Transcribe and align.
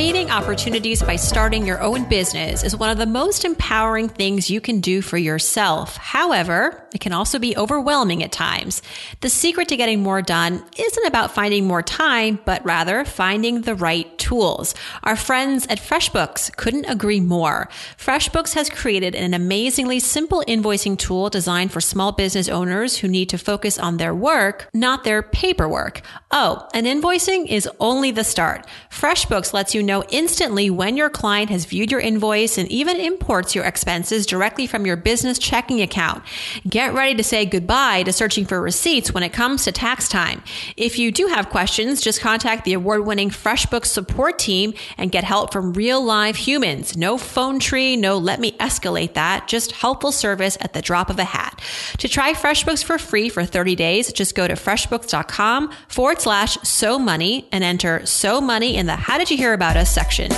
Creating 0.00 0.30
opportunities 0.30 1.02
by 1.02 1.16
starting 1.16 1.66
your 1.66 1.82
own 1.82 2.08
business 2.08 2.64
is 2.64 2.74
one 2.74 2.88
of 2.88 2.96
the 2.96 3.04
most 3.04 3.44
empowering 3.44 4.08
things 4.08 4.48
you 4.48 4.58
can 4.58 4.80
do 4.80 5.02
for 5.02 5.18
yourself. 5.18 5.98
However, 5.98 6.88
it 6.94 7.02
can 7.02 7.12
also 7.12 7.38
be 7.38 7.54
overwhelming 7.54 8.22
at 8.22 8.32
times. 8.32 8.80
The 9.20 9.28
secret 9.28 9.68
to 9.68 9.76
getting 9.76 10.02
more 10.02 10.22
done 10.22 10.64
isn't 10.78 11.06
about 11.06 11.34
finding 11.34 11.66
more 11.66 11.82
time, 11.82 12.38
but 12.46 12.64
rather 12.64 13.04
finding 13.04 13.60
the 13.60 13.74
right 13.74 14.16
tools. 14.16 14.74
Our 15.02 15.16
friends 15.16 15.66
at 15.66 15.78
FreshBooks 15.78 16.56
couldn't 16.56 16.86
agree 16.86 17.20
more. 17.20 17.68
FreshBooks 17.98 18.54
has 18.54 18.70
created 18.70 19.14
an 19.14 19.34
amazingly 19.34 20.00
simple 20.00 20.42
invoicing 20.48 20.98
tool 20.98 21.28
designed 21.28 21.72
for 21.72 21.82
small 21.82 22.12
business 22.12 22.48
owners 22.48 22.96
who 22.96 23.06
need 23.06 23.28
to 23.28 23.36
focus 23.38 23.78
on 23.78 23.98
their 23.98 24.14
work, 24.14 24.70
not 24.72 25.04
their 25.04 25.22
paperwork. 25.22 26.00
Oh, 26.30 26.66
and 26.72 26.86
invoicing 26.86 27.46
is 27.48 27.68
only 27.78 28.12
the 28.12 28.24
start. 28.24 28.66
FreshBooks 28.90 29.52
lets 29.52 29.74
you 29.74 29.89
know 29.90 30.04
instantly 30.10 30.70
when 30.70 30.96
your 30.96 31.10
client 31.10 31.50
has 31.50 31.64
viewed 31.64 31.90
your 31.90 32.00
invoice 32.00 32.56
and 32.58 32.70
even 32.70 32.96
imports 32.96 33.54
your 33.54 33.64
expenses 33.64 34.24
directly 34.24 34.66
from 34.66 34.86
your 34.86 34.96
business 34.96 35.38
checking 35.38 35.80
account. 35.80 36.22
Get 36.68 36.94
ready 36.94 37.14
to 37.16 37.24
say 37.24 37.44
goodbye 37.44 38.04
to 38.04 38.12
searching 38.12 38.44
for 38.44 38.60
receipts 38.60 39.12
when 39.12 39.24
it 39.24 39.32
comes 39.32 39.64
to 39.64 39.72
tax 39.72 40.08
time. 40.08 40.42
If 40.76 40.98
you 40.98 41.10
do 41.10 41.26
have 41.26 41.50
questions, 41.50 42.00
just 42.00 42.20
contact 42.20 42.64
the 42.64 42.74
award 42.74 43.04
winning 43.04 43.30
FreshBooks 43.30 43.86
support 43.86 44.38
team 44.38 44.74
and 44.96 45.10
get 45.10 45.24
help 45.24 45.52
from 45.52 45.72
real 45.72 46.02
live 46.02 46.36
humans. 46.36 46.96
No 46.96 47.18
phone 47.18 47.58
tree, 47.58 47.96
no 47.96 48.16
let 48.16 48.38
me 48.38 48.52
escalate 48.52 49.14
that, 49.14 49.48
just 49.48 49.72
helpful 49.72 50.12
service 50.12 50.56
at 50.60 50.72
the 50.72 50.82
drop 50.82 51.10
of 51.10 51.18
a 51.18 51.24
hat. 51.24 51.60
To 51.98 52.08
try 52.08 52.32
FreshBooks 52.32 52.84
for 52.84 52.98
free 52.98 53.28
for 53.28 53.44
30 53.44 53.74
days, 53.74 54.12
just 54.12 54.36
go 54.36 54.46
to 54.46 54.54
freshbooks.com 54.54 55.72
forward 55.88 56.20
slash 56.20 56.56
so 56.62 56.98
money 56.98 57.48
and 57.50 57.64
enter 57.64 58.06
so 58.06 58.40
money 58.40 58.76
in 58.76 58.86
the 58.86 58.94
how 58.94 59.18
did 59.18 59.30
you 59.30 59.36
hear 59.36 59.52
about 59.52 59.69
about 59.70 59.80
us 59.80 59.94
section. 59.94 60.28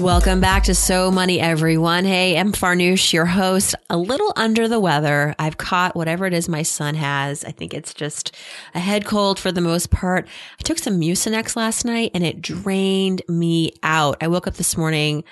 Welcome 0.00 0.40
back 0.40 0.64
to 0.64 0.74
So 0.74 1.12
Money, 1.12 1.38
everyone. 1.38 2.04
Hey, 2.04 2.36
I'm 2.36 2.52
Farnoosh, 2.52 3.12
your 3.12 3.26
host. 3.26 3.76
A 3.88 3.96
little 3.96 4.32
under 4.34 4.66
the 4.66 4.80
weather. 4.80 5.36
I've 5.38 5.58
caught 5.58 5.94
whatever 5.94 6.26
it 6.26 6.32
is 6.32 6.48
my 6.48 6.62
son 6.62 6.96
has. 6.96 7.44
I 7.44 7.52
think 7.52 7.74
it's 7.74 7.94
just 7.94 8.34
a 8.74 8.80
head 8.80 9.04
cold 9.04 9.38
for 9.38 9.52
the 9.52 9.60
most 9.60 9.90
part. 9.90 10.26
I 10.58 10.62
took 10.64 10.78
some 10.78 11.00
Mucinex 11.00 11.54
last 11.54 11.84
night 11.84 12.10
and 12.12 12.24
it 12.24 12.42
drained 12.42 13.22
me 13.28 13.72
out. 13.84 14.16
I 14.20 14.26
woke 14.26 14.48
up 14.48 14.54
this 14.54 14.76
morning 14.76 15.22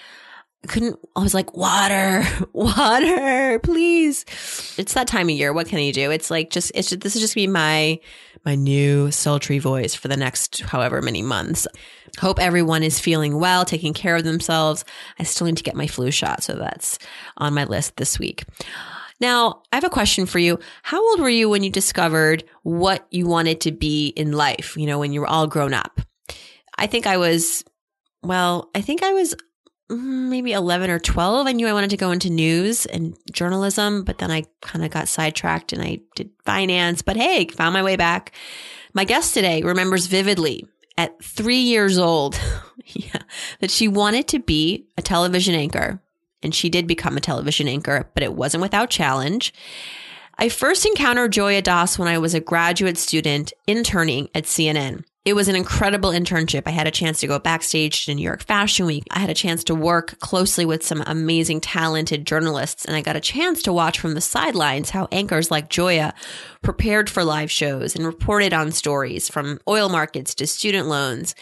couldn't, 0.66 0.98
I 1.16 1.22
was 1.22 1.34
like, 1.34 1.56
water, 1.56 2.22
water, 2.52 3.58
please. 3.60 4.24
It's 4.76 4.94
that 4.94 5.06
time 5.06 5.28
of 5.28 5.34
year. 5.34 5.52
What 5.52 5.68
can 5.68 5.78
you 5.78 5.92
do? 5.92 6.10
It's 6.10 6.30
like 6.30 6.50
just, 6.50 6.72
it's 6.74 6.90
just, 6.90 7.00
this 7.00 7.16
is 7.16 7.22
just 7.22 7.34
be 7.34 7.46
my, 7.46 7.98
my 8.44 8.54
new 8.54 9.10
sultry 9.10 9.58
voice 9.58 9.94
for 9.94 10.08
the 10.08 10.16
next 10.16 10.60
however 10.60 11.02
many 11.02 11.22
months. 11.22 11.66
Hope 12.18 12.38
everyone 12.38 12.82
is 12.82 13.00
feeling 13.00 13.38
well, 13.38 13.64
taking 13.64 13.94
care 13.94 14.16
of 14.16 14.24
themselves. 14.24 14.84
I 15.18 15.22
still 15.22 15.46
need 15.46 15.56
to 15.56 15.62
get 15.62 15.76
my 15.76 15.86
flu 15.86 16.10
shot. 16.10 16.42
So 16.42 16.54
that's 16.54 16.98
on 17.36 17.54
my 17.54 17.64
list 17.64 17.96
this 17.96 18.18
week. 18.18 18.44
Now, 19.20 19.62
I 19.70 19.76
have 19.76 19.84
a 19.84 19.90
question 19.90 20.24
for 20.24 20.38
you. 20.38 20.58
How 20.82 21.00
old 21.10 21.20
were 21.20 21.28
you 21.28 21.48
when 21.50 21.62
you 21.62 21.70
discovered 21.70 22.44
what 22.62 23.06
you 23.10 23.26
wanted 23.26 23.60
to 23.62 23.72
be 23.72 24.08
in 24.08 24.32
life? 24.32 24.76
You 24.76 24.86
know, 24.86 24.98
when 24.98 25.12
you 25.12 25.20
were 25.20 25.26
all 25.26 25.46
grown 25.46 25.74
up? 25.74 26.00
I 26.78 26.86
think 26.86 27.06
I 27.06 27.18
was, 27.18 27.62
well, 28.22 28.70
I 28.74 28.80
think 28.80 29.02
I 29.02 29.12
was 29.12 29.34
Mm, 29.90 30.28
maybe 30.28 30.52
11 30.52 30.88
or 30.88 31.00
12. 31.00 31.46
I 31.48 31.52
knew 31.52 31.66
I 31.66 31.72
wanted 31.72 31.90
to 31.90 31.96
go 31.96 32.12
into 32.12 32.30
news 32.30 32.86
and 32.86 33.16
journalism, 33.32 34.04
but 34.04 34.18
then 34.18 34.30
I 34.30 34.44
kind 34.60 34.84
of 34.84 34.90
got 34.90 35.08
sidetracked 35.08 35.72
and 35.72 35.82
I 35.82 36.00
did 36.14 36.30
finance. 36.44 37.02
But 37.02 37.16
hey, 37.16 37.46
found 37.48 37.72
my 37.72 37.82
way 37.82 37.96
back. 37.96 38.32
My 38.94 39.04
guest 39.04 39.34
today 39.34 39.62
remembers 39.62 40.06
vividly 40.06 40.66
at 40.96 41.22
three 41.22 41.58
years 41.58 41.98
old 41.98 42.40
yeah, 42.86 43.22
that 43.58 43.70
she 43.70 43.88
wanted 43.88 44.28
to 44.28 44.38
be 44.38 44.86
a 44.96 45.02
television 45.02 45.54
anchor. 45.54 46.00
And 46.42 46.54
she 46.54 46.70
did 46.70 46.86
become 46.86 47.16
a 47.16 47.20
television 47.20 47.68
anchor, 47.68 48.08
but 48.14 48.22
it 48.22 48.32
wasn't 48.32 48.62
without 48.62 48.90
challenge. 48.90 49.52
I 50.38 50.48
first 50.48 50.86
encountered 50.86 51.32
Joya 51.32 51.60
Dass 51.60 51.98
when 51.98 52.08
I 52.08 52.16
was 52.16 52.32
a 52.32 52.40
graduate 52.40 52.96
student 52.96 53.52
interning 53.66 54.30
at 54.34 54.44
CNN. 54.44 55.04
It 55.26 55.34
was 55.34 55.48
an 55.48 55.54
incredible 55.54 56.12
internship. 56.12 56.62
I 56.64 56.70
had 56.70 56.86
a 56.86 56.90
chance 56.90 57.20
to 57.20 57.26
go 57.26 57.38
backstage 57.38 58.06
to 58.06 58.14
New 58.14 58.22
York 58.22 58.42
Fashion 58.42 58.86
Week. 58.86 59.04
I 59.10 59.18
had 59.18 59.28
a 59.28 59.34
chance 59.34 59.62
to 59.64 59.74
work 59.74 60.18
closely 60.18 60.64
with 60.64 60.82
some 60.82 61.02
amazing, 61.06 61.60
talented 61.60 62.26
journalists, 62.26 62.86
and 62.86 62.96
I 62.96 63.02
got 63.02 63.16
a 63.16 63.20
chance 63.20 63.62
to 63.64 63.72
watch 63.72 63.98
from 63.98 64.14
the 64.14 64.22
sidelines 64.22 64.88
how 64.88 65.08
anchors 65.12 65.50
like 65.50 65.68
Joya 65.68 66.14
prepared 66.62 67.10
for 67.10 67.22
live 67.22 67.50
shows 67.50 67.94
and 67.94 68.06
reported 68.06 68.54
on 68.54 68.72
stories 68.72 69.28
from 69.28 69.60
oil 69.68 69.90
markets 69.90 70.34
to 70.36 70.46
student 70.46 70.88
loans. 70.88 71.34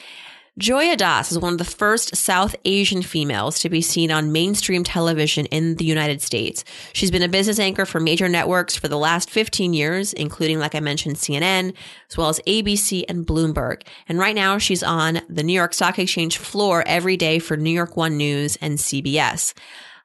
Joya 0.59 0.97
Dass 0.97 1.31
is 1.31 1.39
one 1.39 1.53
of 1.53 1.59
the 1.59 1.65
first 1.65 2.17
South 2.17 2.57
Asian 2.65 3.03
females 3.03 3.61
to 3.61 3.69
be 3.69 3.81
seen 3.81 4.11
on 4.11 4.33
mainstream 4.33 4.83
television 4.83 5.47
in 5.47 5.77
the 5.77 5.85
United 5.85 6.21
States. 6.21 6.65
She's 6.93 7.13
been 7.13 7.23
a 7.23 7.29
business 7.29 7.61
anchor 7.61 7.87
for 7.87 8.01
major 8.01 8.29
networks 8.29 8.75
for 8.75 8.89
the 8.89 8.99
last 8.99 9.31
15 9.31 9.73
years, 9.73 10.13
including, 10.13 10.59
like 10.59 10.75
I 10.75 10.81
mentioned, 10.81 11.15
CNN, 11.15 11.75
as 12.11 12.17
well 12.17 12.29
as 12.29 12.41
ABC 12.41 13.05
and 13.09 13.25
Bloomberg. 13.25 13.83
And 14.09 14.19
right 14.19 14.35
now 14.35 14.59
she's 14.59 14.83
on 14.83 15.21
the 15.29 15.45
New 15.45 15.53
York 15.53 15.75
Stock 15.75 15.97
Exchange 15.97 16.39
floor 16.39 16.83
every 16.89 17.17
day 17.17 17.39
for 17.39 17.57
New 17.57 17.71
York 17.71 17.97
One 17.97 18.17
News 18.17 18.57
and 18.57 18.79
CBS. 18.79 19.55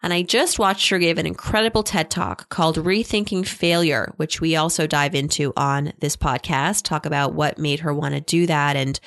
And 0.04 0.14
I 0.14 0.22
just 0.22 0.60
watched 0.60 0.90
her 0.90 1.00
give 1.00 1.18
an 1.18 1.26
incredible 1.26 1.82
TED 1.82 2.12
talk 2.12 2.50
called 2.50 2.78
Rethinking 2.78 3.48
Failure, 3.48 4.14
which 4.18 4.40
we 4.40 4.56
also 4.56 4.86
dive 4.86 5.16
into 5.16 5.52
on 5.58 5.94
this 6.00 6.16
podcast, 6.16 6.84
talk 6.84 7.08
about 7.08 7.34
what 7.34 7.58
made 7.58 7.80
her 7.80 7.94
want 7.94 8.14
to 8.14 8.22
do 8.22 8.46
that 8.46 8.76
and 8.76 9.00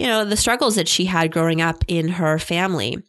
you 0.00 0.06
know, 0.06 0.24
the 0.24 0.36
struggles 0.36 0.76
that 0.76 0.88
she 0.88 1.04
had 1.04 1.30
growing 1.30 1.60
up 1.60 1.84
in 1.86 2.08
her 2.08 2.38
family. 2.38 3.02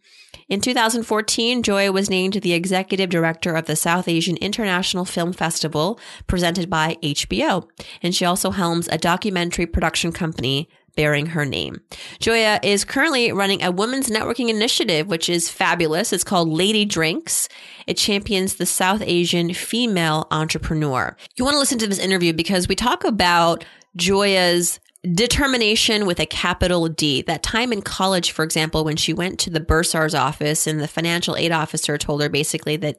In 0.49 0.59
2014, 0.59 1.63
Joy 1.63 1.89
was 1.89 2.09
named 2.09 2.33
the 2.33 2.51
executive 2.51 3.09
director 3.09 3.55
of 3.55 3.65
the 3.65 3.77
South 3.77 4.09
Asian 4.09 4.35
International 4.37 5.05
Film 5.05 5.31
Festival 5.31 5.97
presented 6.27 6.69
by 6.69 6.97
HBO. 7.01 7.65
And 8.03 8.13
she 8.13 8.25
also 8.25 8.51
helms 8.51 8.89
a 8.89 8.97
documentary 8.97 9.65
production 9.65 10.11
company 10.11 10.67
bearing 10.97 11.27
her 11.27 11.45
name. 11.45 11.79
Joya 12.19 12.59
is 12.61 12.83
currently 12.83 13.31
running 13.31 13.63
a 13.63 13.71
women's 13.71 14.09
networking 14.09 14.49
initiative, 14.49 15.07
which 15.07 15.29
is 15.29 15.49
fabulous. 15.49 16.11
It's 16.11 16.25
called 16.25 16.49
Lady 16.49 16.83
Drinks. 16.83 17.47
It 17.87 17.95
champions 17.95 18.55
the 18.55 18.65
South 18.65 19.01
Asian 19.01 19.53
female 19.53 20.27
entrepreneur. 20.29 21.15
You 21.37 21.45
want 21.45 21.55
to 21.55 21.59
listen 21.59 21.79
to 21.79 21.87
this 21.87 21.99
interview 21.99 22.33
because 22.33 22.67
we 22.67 22.75
talk 22.75 23.05
about 23.05 23.63
Joya's 23.95 24.81
determination 25.03 26.05
with 26.05 26.19
a 26.19 26.25
capital 26.25 26.87
D. 26.87 27.21
That 27.23 27.41
time 27.41 27.73
in 27.73 27.81
college, 27.81 28.31
for 28.31 28.43
example, 28.43 28.83
when 28.83 28.97
she 28.97 29.13
went 29.13 29.39
to 29.39 29.49
the 29.49 29.59
bursar's 29.59 30.13
office 30.13 30.67
and 30.67 30.79
the 30.79 30.87
financial 30.87 31.35
aid 31.35 31.51
officer 31.51 31.97
told 31.97 32.21
her 32.21 32.29
basically 32.29 32.77
that 32.77 32.97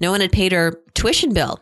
no 0.00 0.10
one 0.10 0.20
had 0.20 0.32
paid 0.32 0.52
her 0.52 0.80
tuition 0.94 1.32
bill. 1.32 1.60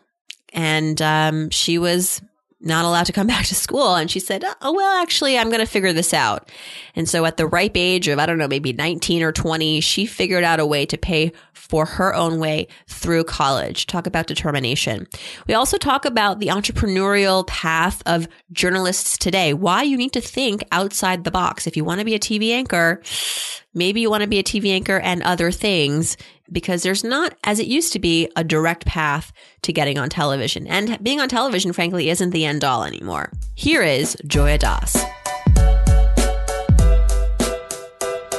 And 0.52 1.00
um, 1.00 1.50
she 1.50 1.78
was 1.78 2.20
not 2.60 2.84
allowed 2.84 3.06
to 3.06 3.12
come 3.12 3.26
back 3.28 3.46
to 3.46 3.54
school. 3.54 3.94
And 3.94 4.10
she 4.10 4.20
said, 4.20 4.44
uh, 4.44 4.54
Oh, 4.62 4.72
well, 4.72 5.02
actually, 5.02 5.38
I'm 5.38 5.48
going 5.48 5.60
to 5.60 5.66
figure 5.66 5.92
this 5.92 6.12
out. 6.14 6.50
And 6.94 7.08
so 7.08 7.24
at 7.24 7.36
the 7.36 7.46
ripe 7.46 7.76
age 7.76 8.08
of, 8.08 8.18
I 8.18 8.26
don't 8.26 8.38
know, 8.38 8.48
maybe 8.48 8.72
19 8.72 9.22
or 9.22 9.32
20, 9.32 9.80
she 9.80 10.06
figured 10.06 10.44
out 10.44 10.60
a 10.60 10.66
way 10.66 10.86
to 10.86 10.98
pay 10.98 11.32
for 11.52 11.86
her 11.86 12.14
own 12.14 12.40
way 12.40 12.66
through 12.88 13.24
college. 13.24 13.86
Talk 13.86 14.06
about 14.06 14.26
determination. 14.26 15.06
We 15.46 15.54
also 15.54 15.78
talk 15.78 16.04
about 16.04 16.40
the 16.40 16.48
entrepreneurial 16.48 17.46
path 17.46 18.02
of 18.06 18.28
journalists 18.52 19.16
today, 19.16 19.54
why 19.54 19.82
you 19.84 19.96
need 19.96 20.12
to 20.14 20.20
think 20.20 20.64
outside 20.72 21.24
the 21.24 21.30
box. 21.30 21.66
If 21.66 21.76
you 21.76 21.84
want 21.84 22.00
to 22.00 22.04
be 22.04 22.14
a 22.14 22.18
TV 22.18 22.50
anchor, 22.50 23.00
maybe 23.74 24.00
you 24.00 24.10
want 24.10 24.22
to 24.22 24.28
be 24.28 24.38
a 24.38 24.42
TV 24.42 24.70
anchor 24.70 24.98
and 24.98 25.22
other 25.22 25.50
things 25.50 26.16
because 26.50 26.82
there's 26.82 27.04
not, 27.04 27.34
as 27.44 27.60
it 27.60 27.66
used 27.66 27.92
to 27.92 27.98
be, 27.98 28.28
a 28.34 28.42
direct 28.42 28.84
path 28.84 29.32
to 29.62 29.72
getting 29.72 29.98
on 29.98 30.08
television. 30.08 30.66
And 30.66 31.02
being 31.02 31.20
on 31.20 31.28
television, 31.28 31.72
frankly, 31.72 32.10
isn't 32.10 32.30
the 32.30 32.44
end 32.44 32.64
all 32.64 32.82
anymore. 32.82 33.30
Here 33.54 33.82
is 33.82 34.16
Joya 34.26 34.58
Dass. 34.58 34.96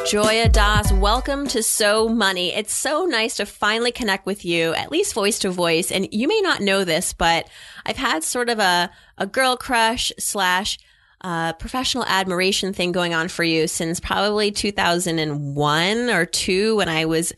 Joya 0.05 0.49
Dass, 0.49 0.91
welcome 0.91 1.47
to 1.47 1.63
So 1.63 2.09
Money. 2.09 2.53
It's 2.53 2.73
so 2.73 3.05
nice 3.05 3.37
to 3.37 3.45
finally 3.45 3.93
connect 3.93 4.25
with 4.25 4.43
you, 4.43 4.73
at 4.73 4.91
least 4.91 5.13
voice 5.13 5.39
to 5.39 5.49
voice. 5.49 5.89
And 5.89 6.09
you 6.11 6.27
may 6.27 6.41
not 6.41 6.59
know 6.59 6.83
this, 6.83 7.13
but 7.13 7.47
I've 7.85 7.95
had 7.95 8.25
sort 8.25 8.49
of 8.49 8.59
a, 8.59 8.91
a 9.17 9.25
girl 9.25 9.55
crush 9.55 10.11
slash 10.19 10.77
uh, 11.23 11.53
professional 11.53 12.03
admiration 12.05 12.73
thing 12.73 12.91
going 12.91 13.13
on 13.13 13.27
for 13.27 13.43
you 13.43 13.67
since 13.67 13.99
probably 13.99 14.51
2001 14.51 16.09
or 16.09 16.25
two 16.25 16.75
when 16.77 16.89
I 16.89 17.05
was 17.05 17.33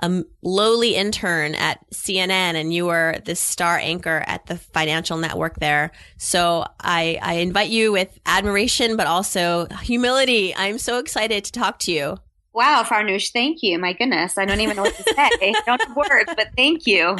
a 0.00 0.24
lowly 0.42 0.94
intern 0.96 1.54
at 1.54 1.78
CNN 1.90 2.54
and 2.54 2.72
you 2.74 2.86
were 2.86 3.16
the 3.24 3.34
star 3.34 3.78
anchor 3.78 4.24
at 4.26 4.46
the 4.46 4.56
financial 4.56 5.16
network 5.16 5.58
there. 5.60 5.92
So 6.16 6.66
I, 6.80 7.18
I 7.22 7.34
invite 7.34 7.70
you 7.70 7.92
with 7.92 8.18
admiration, 8.26 8.96
but 8.96 9.06
also 9.06 9.66
humility. 9.82 10.54
I'm 10.54 10.78
so 10.78 10.98
excited 10.98 11.44
to 11.44 11.52
talk 11.52 11.78
to 11.80 11.92
you. 11.92 12.18
Wow, 12.52 12.84
Farnoosh, 12.84 13.32
thank 13.32 13.64
you. 13.64 13.78
My 13.80 13.92
goodness, 13.92 14.38
I 14.38 14.44
don't 14.44 14.60
even 14.60 14.76
know 14.76 14.82
what 14.82 14.94
to 14.96 15.02
say. 15.02 15.12
I 15.16 15.54
don't 15.66 15.82
have 15.82 15.96
words, 15.96 16.32
but 16.36 16.50
thank 16.56 16.86
you. 16.86 17.16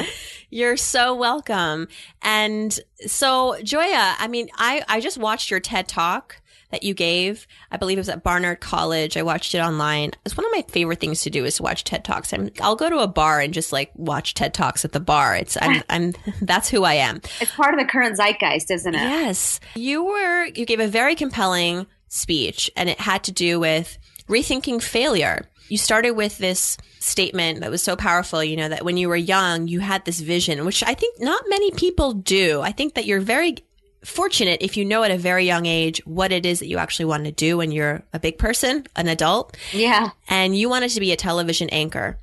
You're 0.55 0.77
so 0.77 1.13
welcome. 1.13 1.89
And 2.21 2.79
so, 3.05 3.61
Joya, 3.61 4.15
I 4.17 4.29
mean, 4.29 4.47
I, 4.55 4.85
I 4.87 5.01
just 5.01 5.17
watched 5.17 5.51
your 5.51 5.59
TED 5.59 5.89
talk 5.89 6.41
that 6.71 6.81
you 6.81 6.93
gave. 6.93 7.45
I 7.71 7.75
believe 7.75 7.97
it 7.97 7.99
was 7.99 8.07
at 8.07 8.23
Barnard 8.23 8.61
College. 8.61 9.17
I 9.17 9.23
watched 9.23 9.53
it 9.53 9.59
online. 9.59 10.11
It's 10.23 10.37
one 10.37 10.45
of 10.45 10.53
my 10.53 10.63
favorite 10.69 11.01
things 11.01 11.23
to 11.23 11.29
do 11.29 11.43
is 11.43 11.57
to 11.57 11.63
watch 11.63 11.83
TED 11.83 12.05
Talks. 12.05 12.31
i 12.31 12.37
will 12.37 12.77
go 12.77 12.89
to 12.89 12.99
a 12.99 13.07
bar 13.07 13.41
and 13.41 13.53
just 13.53 13.73
like 13.73 13.91
watch 13.95 14.33
TED 14.33 14.53
Talks 14.53 14.85
at 14.85 14.93
the 14.93 15.01
bar. 15.01 15.35
It's 15.35 15.57
I'm, 15.61 15.83
I'm 15.89 16.13
that's 16.41 16.69
who 16.69 16.85
I 16.85 16.93
am. 16.93 17.17
It's 17.41 17.51
part 17.51 17.73
of 17.73 17.79
the 17.81 17.85
current 17.85 18.17
zeitgeist, 18.17 18.71
isn't 18.71 18.95
it? 18.95 19.01
Yes. 19.01 19.59
You 19.75 20.05
were 20.05 20.45
you 20.45 20.65
gave 20.65 20.79
a 20.79 20.87
very 20.87 21.15
compelling 21.15 21.85
speech 22.07 22.71
and 22.77 22.87
it 22.87 23.01
had 23.01 23.25
to 23.25 23.33
do 23.33 23.59
with 23.59 23.97
rethinking 24.29 24.81
failure. 24.81 25.49
You 25.67 25.77
started 25.77 26.11
with 26.11 26.37
this 26.37 26.77
statement 26.99 27.61
that 27.61 27.71
was 27.71 27.81
so 27.81 27.95
powerful, 27.95 28.43
you 28.43 28.55
know, 28.55 28.69
that 28.69 28.85
when 28.85 28.97
you 28.97 29.09
were 29.09 29.15
young, 29.15 29.67
you 29.67 29.79
had 29.79 30.05
this 30.05 30.19
vision, 30.19 30.63
which 30.65 30.83
I 30.83 30.93
think 30.93 31.19
not 31.19 31.43
many 31.47 31.71
people 31.71 32.13
do. 32.13 32.61
I 32.61 32.71
think 32.71 32.95
that 32.95 33.05
you're 33.05 33.19
very 33.19 33.57
fortunate 34.03 34.61
if 34.61 34.77
you 34.77 34.85
know 34.85 35.03
at 35.03 35.11
a 35.11 35.17
very 35.17 35.45
young 35.45 35.65
age 35.65 35.99
what 36.05 36.31
it 36.31 36.45
is 36.45 36.59
that 36.59 36.67
you 36.67 36.77
actually 36.77 37.05
want 37.05 37.25
to 37.25 37.31
do 37.31 37.57
when 37.57 37.71
you're 37.71 38.03
a 38.13 38.19
big 38.19 38.37
person, 38.37 38.85
an 38.95 39.07
adult. 39.07 39.57
Yeah. 39.71 40.11
And 40.29 40.55
you 40.55 40.69
wanted 40.69 40.89
to 40.91 40.99
be 40.99 41.11
a 41.11 41.15
television 41.15 41.69
anchor. 41.69 42.17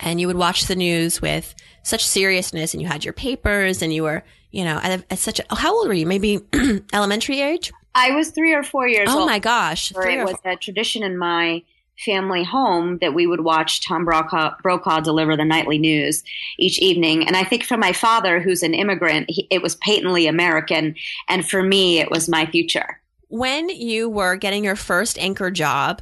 And 0.00 0.20
you 0.20 0.26
would 0.28 0.36
watch 0.36 0.64
the 0.64 0.76
news 0.76 1.20
with 1.20 1.54
such 1.82 2.06
seriousness 2.06 2.72
and 2.72 2.80
you 2.80 2.88
had 2.88 3.04
your 3.04 3.12
papers 3.12 3.82
and 3.82 3.92
you 3.92 4.04
were, 4.04 4.22
you 4.50 4.64
know, 4.64 4.78
at, 4.82 5.04
at 5.10 5.18
such 5.18 5.40
a, 5.40 5.54
how 5.54 5.74
old 5.74 5.88
were 5.88 5.94
you? 5.94 6.06
Maybe 6.06 6.40
elementary 6.92 7.40
age? 7.40 7.72
I 7.94 8.12
was 8.12 8.30
three 8.30 8.54
or 8.54 8.62
four 8.62 8.86
years 8.86 9.08
oh 9.10 9.20
old. 9.20 9.22
Oh 9.22 9.26
my 9.26 9.38
gosh. 9.38 9.90
It 9.90 10.24
was 10.24 10.36
a 10.44 10.56
tradition 10.56 11.02
in 11.02 11.18
my 11.18 11.64
family 12.04 12.44
home 12.44 12.98
that 12.98 13.14
we 13.14 13.26
would 13.26 13.40
watch 13.40 13.86
Tom 13.86 14.04
Brokaw, 14.04 14.54
Brokaw, 14.62 15.00
deliver 15.00 15.36
the 15.36 15.44
nightly 15.44 15.78
news 15.78 16.22
each 16.58 16.78
evening. 16.78 17.26
And 17.26 17.36
I 17.36 17.44
think 17.44 17.64
for 17.64 17.76
my 17.76 17.92
father, 17.92 18.40
who's 18.40 18.62
an 18.62 18.74
immigrant, 18.74 19.26
he, 19.28 19.46
it 19.50 19.62
was 19.62 19.76
patently 19.76 20.26
American. 20.26 20.94
And 21.28 21.48
for 21.48 21.62
me, 21.62 21.98
it 21.98 22.10
was 22.10 22.28
my 22.28 22.46
future. 22.46 23.00
When 23.28 23.68
you 23.68 24.08
were 24.08 24.36
getting 24.36 24.64
your 24.64 24.76
first 24.76 25.18
anchor 25.18 25.50
job, 25.50 26.00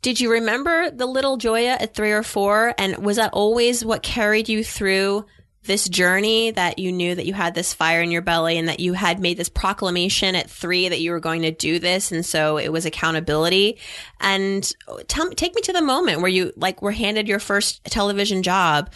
did 0.00 0.20
you 0.20 0.30
remember 0.30 0.90
the 0.90 1.06
little 1.06 1.36
Joya 1.36 1.76
at 1.80 1.94
three 1.94 2.12
or 2.12 2.22
four? 2.22 2.74
And 2.78 2.98
was 2.98 3.16
that 3.16 3.32
always 3.32 3.84
what 3.84 4.02
carried 4.02 4.48
you 4.48 4.64
through 4.64 5.26
this 5.68 5.88
journey 5.88 6.50
that 6.50 6.78
you 6.78 6.90
knew 6.90 7.14
that 7.14 7.26
you 7.26 7.34
had 7.34 7.54
this 7.54 7.72
fire 7.72 8.00
in 8.00 8.10
your 8.10 8.22
belly 8.22 8.58
and 8.58 8.68
that 8.68 8.80
you 8.80 8.94
had 8.94 9.20
made 9.20 9.36
this 9.36 9.50
proclamation 9.50 10.34
at 10.34 10.50
three 10.50 10.88
that 10.88 11.00
you 11.00 11.12
were 11.12 11.20
going 11.20 11.42
to 11.42 11.52
do 11.52 11.78
this. 11.78 12.10
And 12.10 12.26
so 12.26 12.56
it 12.56 12.70
was 12.70 12.86
accountability. 12.86 13.78
And 14.18 14.68
tell, 15.06 15.30
take 15.30 15.54
me 15.54 15.60
to 15.62 15.72
the 15.72 15.82
moment 15.82 16.20
where 16.20 16.30
you 16.30 16.52
like 16.56 16.82
were 16.82 16.90
handed 16.90 17.28
your 17.28 17.38
first 17.38 17.84
television 17.84 18.42
job, 18.42 18.90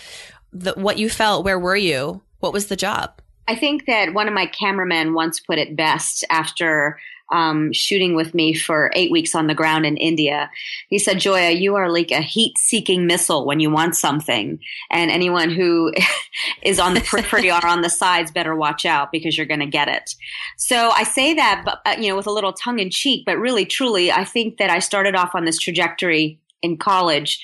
the, 0.53 0.73
what 0.73 0.99
you 0.99 1.09
felt, 1.09 1.45
where 1.45 1.59
were 1.59 1.77
you? 1.77 2.23
What 2.41 2.55
was 2.55 2.67
the 2.67 2.77
job? 2.77 3.21
I 3.47 3.55
think 3.55 3.87
that 3.87 4.15
one 4.15 4.27
of 4.27 4.35
my 4.35 4.47
cameramen 4.47 5.15
once 5.15 5.41
put 5.41 5.59
it 5.59 5.77
best 5.77 6.25
after 6.31 6.99
um, 7.33 7.73
shooting 7.73 8.15
with 8.15 8.35
me 8.35 8.55
for 8.55 8.91
eight 8.95 9.11
weeks 9.11 9.35
on 9.35 9.47
the 9.47 9.55
ground 9.55 9.85
in 9.87 9.97
India. 9.97 10.51
He 10.89 10.99
said, 10.99 11.19
Joya, 11.19 11.51
you 11.51 11.75
are 11.75 11.91
like 11.91 12.11
a 12.11 12.21
heat 12.21 12.59
seeking 12.59 13.07
missile 13.07 13.45
when 13.45 13.59
you 13.59 13.71
want 13.71 13.97
something. 13.97 14.61
And 14.91 15.11
anyone 15.11 15.51
who 15.51 15.93
is 16.63 16.79
on 16.79 16.95
the 16.95 17.01
periphery 17.01 17.51
or 17.51 17.67
on 17.67 17.83
the 17.83 17.91
sides 17.91 18.31
better 18.31 18.55
watch 18.55 18.85
out 18.85 19.11
because 19.11 19.37
you're 19.37 19.47
going 19.47 19.61
to 19.61 19.67
get 19.67 19.89
it. 19.89 20.15
So 20.57 20.91
I 20.91 21.03
say 21.03 21.35
that, 21.35 21.63
but, 21.65 21.81
uh, 21.87 21.97
you 21.99 22.09
know, 22.09 22.17
with 22.17 22.27
a 22.27 22.33
little 22.33 22.53
tongue 22.53 22.79
in 22.79 22.91
cheek, 22.91 23.25
but 23.27 23.39
really, 23.39 23.65
truly, 23.65 24.13
I 24.13 24.25
think 24.25 24.59
that 24.59 24.71
I 24.71 24.79
started 24.79 25.15
off 25.15 25.35
on 25.35 25.45
this 25.45 25.59
trajectory 25.59 26.39
in 26.63 26.77
college 26.77 27.43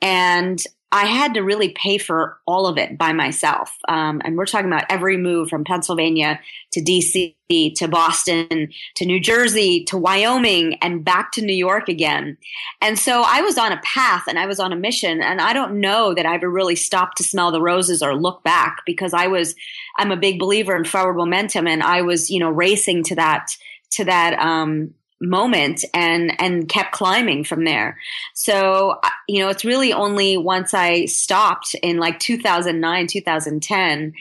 and 0.00 0.62
I 0.90 1.04
had 1.04 1.34
to 1.34 1.42
really 1.42 1.70
pay 1.70 1.98
for 1.98 2.38
all 2.46 2.66
of 2.66 2.78
it 2.78 2.96
by 2.96 3.12
myself. 3.12 3.76
Um, 3.88 4.22
and 4.24 4.38
we're 4.38 4.46
talking 4.46 4.68
about 4.68 4.86
every 4.88 5.18
move 5.18 5.50
from 5.50 5.64
Pennsylvania 5.64 6.40
to 6.72 6.80
DC 6.80 7.34
to 7.76 7.88
Boston 7.88 8.70
to 8.96 9.04
New 9.04 9.20
Jersey 9.20 9.84
to 9.84 9.98
Wyoming 9.98 10.74
and 10.80 11.04
back 11.04 11.32
to 11.32 11.42
New 11.42 11.54
York 11.54 11.88
again. 11.88 12.38
And 12.80 12.98
so 12.98 13.22
I 13.26 13.42
was 13.42 13.58
on 13.58 13.72
a 13.72 13.80
path 13.82 14.24
and 14.28 14.38
I 14.38 14.46
was 14.46 14.60
on 14.60 14.72
a 14.72 14.76
mission. 14.76 15.20
And 15.20 15.42
I 15.42 15.52
don't 15.52 15.80
know 15.80 16.14
that 16.14 16.24
I 16.24 16.34
ever 16.34 16.50
really 16.50 16.76
stopped 16.76 17.18
to 17.18 17.24
smell 17.24 17.52
the 17.52 17.60
roses 17.60 18.02
or 18.02 18.16
look 18.16 18.42
back 18.42 18.82
because 18.86 19.12
I 19.12 19.26
was, 19.26 19.54
I'm 19.98 20.10
a 20.10 20.16
big 20.16 20.38
believer 20.38 20.74
in 20.74 20.84
forward 20.84 21.16
momentum 21.16 21.66
and 21.66 21.82
I 21.82 22.00
was, 22.00 22.30
you 22.30 22.40
know, 22.40 22.50
racing 22.50 23.04
to 23.04 23.14
that, 23.16 23.50
to 23.92 24.04
that, 24.04 24.38
um, 24.38 24.94
moment 25.20 25.84
and 25.92 26.40
and 26.40 26.68
kept 26.68 26.92
climbing 26.92 27.44
from 27.44 27.64
there. 27.64 27.98
So 28.34 29.00
you 29.28 29.40
know 29.40 29.48
it's 29.48 29.64
really 29.64 29.92
only 29.92 30.36
once 30.36 30.74
i 30.74 31.06
stopped 31.06 31.74
in 31.82 31.98
like 31.98 32.18
2009 32.18 33.06
2010 33.06 34.12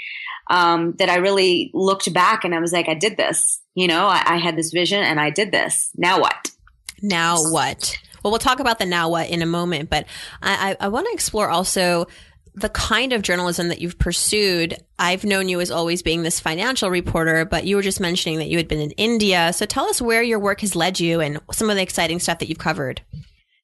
um, 0.49 0.93
that 0.93 1.09
i 1.09 1.15
really 1.17 1.71
looked 1.73 2.11
back 2.13 2.43
and 2.43 2.55
i 2.55 2.59
was 2.59 2.73
like 2.73 2.89
i 2.89 2.93
did 2.93 3.17
this. 3.17 3.61
You 3.75 3.87
know 3.87 4.07
I, 4.07 4.23
I 4.25 4.37
had 4.37 4.55
this 4.55 4.71
vision 4.71 5.03
and 5.03 5.19
i 5.19 5.29
did 5.29 5.51
this. 5.51 5.91
Now 5.95 6.19
what? 6.19 6.51
Now 7.01 7.37
what? 7.37 7.97
Well 8.23 8.31
we'll 8.31 8.39
talk 8.39 8.59
about 8.59 8.79
the 8.79 8.85
now 8.85 9.09
what 9.09 9.29
in 9.29 9.41
a 9.41 9.45
moment 9.45 9.89
but 9.89 10.07
i 10.41 10.75
i, 10.79 10.85
I 10.85 10.87
want 10.87 11.07
to 11.07 11.13
explore 11.13 11.49
also 11.49 12.07
the 12.57 12.69
kind 12.69 13.13
of 13.13 13.21
journalism 13.21 13.67
that 13.67 13.81
you've 13.81 13.99
pursued, 13.99 14.75
I've 14.97 15.23
known 15.23 15.47
you 15.47 15.61
as 15.61 15.69
always 15.69 16.01
being 16.01 16.23
this 16.23 16.39
financial 16.39 16.89
reporter, 16.89 17.45
but 17.45 17.65
you 17.65 17.75
were 17.75 17.83
just 17.83 17.99
mentioning 17.99 18.39
that 18.39 18.47
you 18.47 18.57
had 18.57 18.67
been 18.67 18.79
in 18.79 18.91
India. 18.91 19.53
So 19.53 19.67
tell 19.67 19.85
us 19.85 20.01
where 20.01 20.23
your 20.23 20.39
work 20.39 20.61
has 20.61 20.75
led 20.75 20.99
you 20.99 21.21
and 21.21 21.39
some 21.51 21.69
of 21.69 21.75
the 21.75 21.83
exciting 21.83 22.19
stuff 22.19 22.39
that 22.39 22.49
you've 22.49 22.57
covered. 22.57 23.01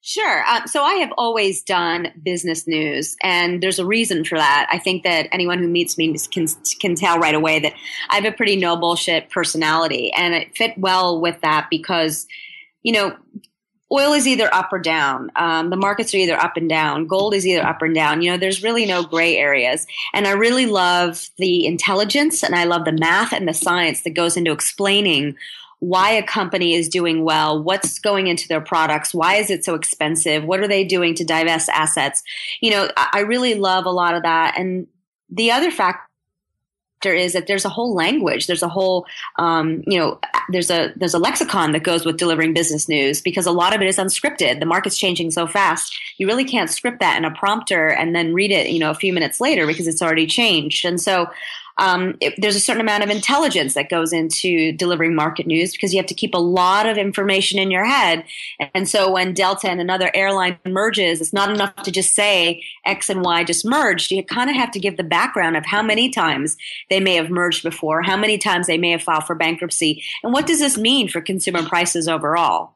Sure. 0.00 0.44
Uh, 0.46 0.64
so 0.66 0.84
I 0.84 0.94
have 0.96 1.10
always 1.18 1.64
done 1.64 2.12
business 2.22 2.68
news, 2.68 3.16
and 3.20 3.60
there's 3.60 3.80
a 3.80 3.86
reason 3.86 4.24
for 4.24 4.38
that. 4.38 4.68
I 4.70 4.78
think 4.78 5.02
that 5.02 5.28
anyone 5.32 5.58
who 5.58 5.66
meets 5.66 5.98
me 5.98 6.14
can 6.30 6.46
can 6.78 6.94
tell 6.94 7.18
right 7.18 7.34
away 7.34 7.58
that 7.60 7.72
I 8.10 8.16
have 8.16 8.26
a 8.26 8.36
pretty 8.36 8.54
no 8.54 8.76
bullshit 8.76 9.30
personality, 9.30 10.12
and 10.12 10.34
it 10.34 10.54
fit 10.56 10.76
well 10.76 11.20
with 11.20 11.40
that 11.40 11.68
because, 11.70 12.26
you 12.82 12.92
know, 12.92 13.16
oil 13.92 14.12
is 14.12 14.26
either 14.26 14.52
up 14.52 14.72
or 14.72 14.78
down. 14.78 15.30
Um, 15.36 15.70
the 15.70 15.76
markets 15.76 16.14
are 16.14 16.18
either 16.18 16.36
up 16.36 16.56
and 16.56 16.68
down. 16.68 17.06
Gold 17.06 17.34
is 17.34 17.46
either 17.46 17.64
up 17.64 17.82
and 17.82 17.94
down. 17.94 18.22
You 18.22 18.32
know, 18.32 18.38
there's 18.38 18.62
really 18.62 18.86
no 18.86 19.04
gray 19.04 19.36
areas. 19.36 19.86
And 20.12 20.26
I 20.26 20.32
really 20.32 20.66
love 20.66 21.28
the 21.38 21.66
intelligence 21.66 22.42
and 22.42 22.54
I 22.54 22.64
love 22.64 22.84
the 22.84 22.92
math 22.92 23.32
and 23.32 23.46
the 23.46 23.54
science 23.54 24.02
that 24.02 24.14
goes 24.14 24.36
into 24.36 24.52
explaining 24.52 25.36
why 25.80 26.10
a 26.12 26.22
company 26.22 26.72
is 26.74 26.88
doing 26.88 27.24
well, 27.24 27.62
what's 27.62 27.98
going 27.98 28.26
into 28.26 28.48
their 28.48 28.60
products, 28.60 29.12
why 29.12 29.34
is 29.34 29.50
it 29.50 29.64
so 29.64 29.74
expensive, 29.74 30.42
what 30.42 30.60
are 30.60 30.68
they 30.68 30.84
doing 30.84 31.14
to 31.14 31.24
divest 31.24 31.68
assets. 31.68 32.22
You 32.62 32.70
know, 32.70 32.90
I 32.96 33.20
really 33.20 33.54
love 33.54 33.84
a 33.84 33.90
lot 33.90 34.14
of 34.14 34.22
that. 34.22 34.58
And 34.58 34.86
the 35.28 35.50
other 35.50 35.70
fact 35.70 36.08
is 37.12 37.32
that 37.32 37.46
there's 37.46 37.64
a 37.64 37.68
whole 37.68 37.94
language. 37.94 38.46
There's 38.46 38.62
a 38.62 38.68
whole 38.68 39.06
um, 39.36 39.82
you 39.86 39.98
know 39.98 40.18
there's 40.50 40.70
a 40.70 40.92
there's 40.96 41.14
a 41.14 41.18
lexicon 41.18 41.72
that 41.72 41.82
goes 41.82 42.04
with 42.04 42.16
delivering 42.16 42.54
business 42.54 42.88
news 42.88 43.20
because 43.20 43.46
a 43.46 43.52
lot 43.52 43.74
of 43.74 43.82
it 43.82 43.88
is 43.88 43.98
unscripted. 43.98 44.60
The 44.60 44.66
market's 44.66 44.98
changing 44.98 45.32
so 45.32 45.46
fast. 45.46 45.98
You 46.18 46.26
really 46.26 46.44
can't 46.44 46.70
script 46.70 47.00
that 47.00 47.18
in 47.18 47.24
a 47.24 47.30
prompter 47.30 47.88
and 47.88 48.14
then 48.14 48.32
read 48.32 48.50
it 48.50 48.70
you 48.70 48.78
know 48.78 48.90
a 48.90 48.94
few 48.94 49.12
minutes 49.12 49.40
later 49.40 49.66
because 49.66 49.88
it's 49.88 50.02
already 50.02 50.26
changed. 50.26 50.84
And 50.84 51.00
so 51.00 51.28
um, 51.78 52.16
it, 52.20 52.34
there's 52.38 52.56
a 52.56 52.60
certain 52.60 52.80
amount 52.80 53.02
of 53.02 53.10
intelligence 53.10 53.74
that 53.74 53.90
goes 53.90 54.12
into 54.12 54.72
delivering 54.72 55.14
market 55.14 55.46
news 55.46 55.72
because 55.72 55.92
you 55.92 55.98
have 55.98 56.06
to 56.06 56.14
keep 56.14 56.34
a 56.34 56.38
lot 56.38 56.86
of 56.86 56.96
information 56.96 57.58
in 57.58 57.70
your 57.70 57.84
head. 57.84 58.24
And 58.74 58.88
so 58.88 59.10
when 59.10 59.34
Delta 59.34 59.68
and 59.68 59.80
another 59.80 60.10
airline 60.14 60.58
merges, 60.64 61.20
it's 61.20 61.32
not 61.32 61.50
enough 61.50 61.74
to 61.76 61.90
just 61.90 62.14
say 62.14 62.62
X 62.86 63.10
and 63.10 63.22
Y 63.22 63.44
just 63.44 63.64
merged. 63.64 64.10
You 64.10 64.22
kind 64.22 64.50
of 64.50 64.56
have 64.56 64.70
to 64.72 64.80
give 64.80 64.96
the 64.96 65.02
background 65.02 65.56
of 65.56 65.66
how 65.66 65.82
many 65.82 66.10
times 66.10 66.56
they 66.90 67.00
may 67.00 67.16
have 67.16 67.30
merged 67.30 67.62
before, 67.62 68.02
how 68.02 68.16
many 68.16 68.38
times 68.38 68.66
they 68.66 68.78
may 68.78 68.90
have 68.90 69.02
filed 69.02 69.26
for 69.26 69.34
bankruptcy, 69.34 70.02
and 70.22 70.32
what 70.32 70.46
does 70.46 70.60
this 70.60 70.78
mean 70.78 71.08
for 71.08 71.20
consumer 71.20 71.62
prices 71.64 72.06
overall. 72.06 72.74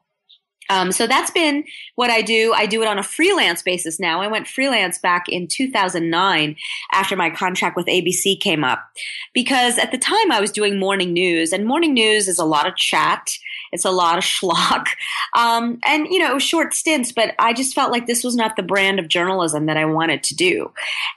Um, 0.69 0.91
so 0.91 1.07
that's 1.07 1.31
been 1.31 1.63
what 1.95 2.09
I 2.09 2.21
do. 2.21 2.53
I 2.55 2.65
do 2.65 2.81
it 2.81 2.87
on 2.87 2.99
a 2.99 3.03
freelance 3.03 3.63
basis 3.63 3.99
now. 3.99 4.21
I 4.21 4.27
went 4.27 4.47
freelance 4.47 4.99
back 4.99 5.27
in 5.27 5.47
2009 5.47 6.55
after 6.91 7.15
my 7.15 7.29
contract 7.29 7.75
with 7.75 7.87
ABC 7.87 8.39
came 8.39 8.63
up 8.63 8.87
because 9.33 9.77
at 9.79 9.91
the 9.91 9.97
time 9.97 10.31
I 10.31 10.39
was 10.39 10.51
doing 10.51 10.79
morning 10.79 11.11
news 11.11 11.51
and 11.51 11.65
morning 11.65 11.93
news 11.93 12.27
is 12.27 12.37
a 12.37 12.45
lot 12.45 12.67
of 12.67 12.75
chat 12.75 13.31
It's 13.71 13.85
a 13.85 13.91
lot 13.91 14.17
of 14.17 14.23
schlock. 14.23 14.87
Um, 15.35 15.79
and, 15.85 16.07
you 16.07 16.19
know, 16.19 16.39
short 16.39 16.73
stints, 16.73 17.11
but 17.11 17.35
I 17.39 17.53
just 17.53 17.75
felt 17.75 17.91
like 17.91 18.07
this 18.07 18.23
was 18.23 18.35
not 18.35 18.55
the 18.55 18.63
brand 18.63 18.99
of 18.99 19.07
journalism 19.07 19.67
that 19.67 19.77
I 19.77 19.85
wanted 19.85 20.23
to 20.23 20.35
do. 20.35 20.71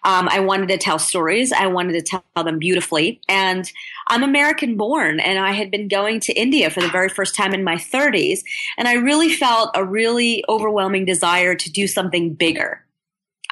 Um, 0.05 0.29
I 0.29 0.41
wanted 0.41 0.69
to 0.69 0.79
tell 0.79 0.99
stories. 0.99 1.53
I 1.53 1.67
wanted 1.67 1.93
to 1.93 2.03
tell 2.03 2.45
them 2.45 2.59
beautifully. 2.59 3.21
And 3.29 3.71
I'm 4.09 4.23
American 4.23 4.77
born 4.77 5.21
and 5.21 5.39
I 5.39 5.53
had 5.53 5.71
been 5.71 5.89
going 5.89 6.21
to 6.21 6.33
India 6.35 6.71
for 6.71 6.81
the 6.81 6.89
very 6.89 7.09
first 7.09 7.35
time 7.35 7.55
in 7.55 7.65
my 7.65 7.77
30s. 7.77 8.41
And 8.77 8.89
I 8.89 8.95
really 8.95 9.33
felt 9.33 9.71
a 9.75 9.85
really 9.85 10.45
overwhelming 10.49 11.05
desire 11.05 11.55
to 11.55 11.71
do 11.71 11.87
something 11.87 12.35
bigger. 12.35 12.82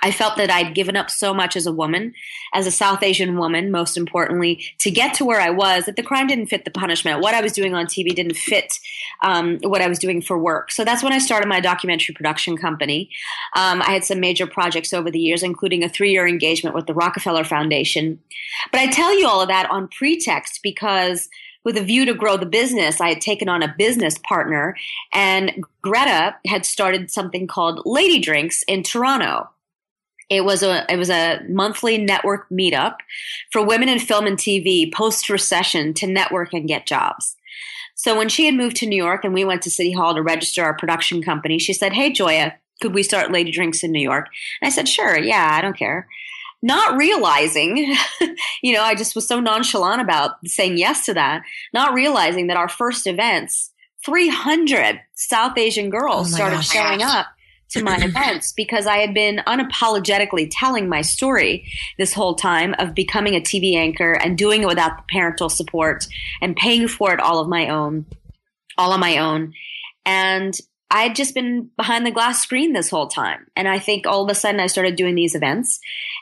I 0.02 0.11
felt 0.11 0.37
that 0.37 0.50
I'd 0.50 0.75
given 0.75 0.97
up 0.97 1.11
so 1.11 1.35
much 1.35 1.57
as 1.57 1.66
a 1.66 1.73
woman, 1.73 2.14
as 2.54 2.66
a 2.66 2.71
South 2.71 3.02
Asian 3.02 3.37
woman, 3.37 3.71
most 3.71 3.97
importantly, 3.97 4.64
to 4.78 4.90
get 4.90 5.14
to 5.14 5.25
where 5.25 5.40
I 5.40 5.50
was, 5.50 5.85
that 5.85 5.97
the 5.97 6.02
crime 6.02 6.26
didn't 6.26 6.47
fit 6.47 6.64
the 6.64 6.71
punishment. 6.71 7.21
What 7.21 7.35
I 7.35 7.40
was 7.40 7.52
doing 7.52 7.75
on 7.75 7.87
TV 7.87 8.14
didn't 8.14 8.37
fit 8.37 8.78
um, 9.23 9.59
what 9.62 9.83
I 9.83 9.88
was 9.88 9.99
doing 9.99 10.23
for 10.23 10.38
work. 10.38 10.71
So 10.71 10.85
that's 10.85 11.02
when 11.02 11.12
I 11.12 11.19
started 11.19 11.49
my 11.49 11.61
documentary 11.61 12.14
production 12.14 12.57
company. 12.57 13.11
Um, 13.57 13.83
I 13.83 13.92
had 13.92 14.04
some 14.04 14.21
major 14.21 14.47
projects 14.47 14.92
over 14.92 15.11
the 15.11 15.21
years, 15.21 15.42
including 15.42 15.85
a 15.85 15.88
three 15.88 16.12
year 16.12 16.26
engagement 16.26 16.75
with 16.75 16.87
the 16.87 16.95
Rockefeller 16.95 17.45
Foundation. 17.45 18.21
But 18.73 18.80
I 18.80 18.87
tell 18.88 19.16
you 19.19 19.26
all 19.28 19.40
of 19.40 19.49
that 19.49 19.71
on 19.71 19.88
pretext 19.88 20.61
because 20.62 21.28
with 21.64 21.76
a 21.76 21.83
view 21.83 22.07
to 22.07 22.14
grow 22.14 22.37
the 22.37 22.47
business, 22.47 23.00
I 23.00 23.11
had 23.11 23.21
taken 23.21 23.49
on 23.49 23.62
a 23.62 23.75
business 23.76 24.16
partner, 24.19 24.76
and 25.12 25.64
Greta 25.83 26.37
had 26.47 26.64
started 26.64 27.11
something 27.11 27.47
called 27.47 27.83
Lady 27.85 28.19
Drinks 28.19 28.62
in 28.62 28.83
Toronto. 28.83 29.50
It 30.30 30.44
was 30.44 30.62
a 30.62 30.87
it 30.90 30.96
was 30.96 31.10
a 31.10 31.40
monthly 31.49 31.99
network 31.99 32.49
meetup 32.50 32.96
for 33.50 33.64
women 33.64 33.88
in 33.88 33.99
film 33.99 34.26
and 34.26 34.38
TV 34.38 34.92
post 34.92 35.28
recession 35.28 35.92
to 35.94 36.06
network 36.06 36.54
and 36.54 36.68
get 36.68 36.87
jobs. 36.87 37.37
So 37.96 38.16
when 38.16 38.28
she 38.28 38.46
had 38.46 38.54
moved 38.54 38.76
to 38.76 38.87
New 38.87 38.96
York 38.96 39.25
and 39.25 39.34
we 39.34 39.44
went 39.44 39.60
to 39.62 39.70
City 39.70 39.92
Hall 39.92 40.14
to 40.14 40.22
register 40.22 40.64
our 40.64 40.72
production 40.75 41.20
company, 41.20 41.58
she 41.58 41.72
said, 41.72 41.92
"Hey 41.92 42.12
Joya, 42.12 42.54
could 42.80 42.94
we 42.94 43.02
start 43.02 43.32
Lady 43.32 43.50
Drinks 43.50 43.82
in 43.82 43.90
New 43.90 44.00
York?" 44.00 44.28
And 44.62 44.68
I 44.68 44.70
said, 44.70 44.88
"Sure, 44.88 45.18
yeah, 45.18 45.50
I 45.52 45.60
don't 45.60 45.76
care." 45.76 46.06
Not 46.62 46.96
realizing, 46.96 47.96
you 48.62 48.72
know, 48.72 48.82
I 48.82 48.94
just 48.94 49.14
was 49.14 49.26
so 49.26 49.40
nonchalant 49.40 50.00
about 50.00 50.46
saying 50.46 50.78
yes 50.78 51.06
to 51.06 51.14
that, 51.14 51.42
not 51.72 51.94
realizing 51.94 52.46
that 52.46 52.56
our 52.56 52.68
first 52.68 53.06
events, 53.06 53.70
300 54.04 55.00
South 55.14 55.58
Asian 55.58 55.90
girls 55.90 56.32
oh 56.32 56.37
started 56.37 56.56
gosh. 56.56 56.70
showing 56.70 57.02
up 57.02 57.26
to 57.70 57.82
my 57.82 57.96
events 58.02 58.52
because 58.52 58.86
I 58.86 58.98
had 58.98 59.14
been 59.14 59.40
unapologetically 59.46 60.48
telling 60.50 60.88
my 60.88 61.02
story 61.02 61.70
this 61.98 62.12
whole 62.12 62.34
time 62.34 62.74
of 62.78 62.94
becoming 62.94 63.34
a 63.34 63.40
TV 63.40 63.74
anchor 63.74 64.12
and 64.12 64.36
doing 64.38 64.62
it 64.62 64.68
without 64.68 64.96
the 64.96 65.04
parental 65.12 65.48
support 65.48 66.06
and 66.40 66.56
paying 66.56 66.88
for 66.88 67.12
it 67.12 67.20
all 67.20 67.38
of 67.40 67.48
my 67.48 67.68
own, 67.68 68.06
all 68.76 68.92
on 68.92 69.00
my 69.00 69.18
own. 69.18 69.54
And 70.04 70.58
I 70.90 71.02
had 71.02 71.14
just 71.14 71.34
been 71.34 71.70
behind 71.76 72.04
the 72.04 72.10
glass 72.10 72.42
screen 72.42 72.72
this 72.72 72.90
whole 72.90 73.06
time. 73.06 73.46
And 73.54 73.68
I 73.68 73.78
think 73.78 74.06
all 74.06 74.24
of 74.24 74.30
a 74.30 74.34
sudden 74.34 74.60
I 74.60 74.66
started 74.66 74.96
doing 74.96 75.14
these 75.14 75.36
events 75.36 75.78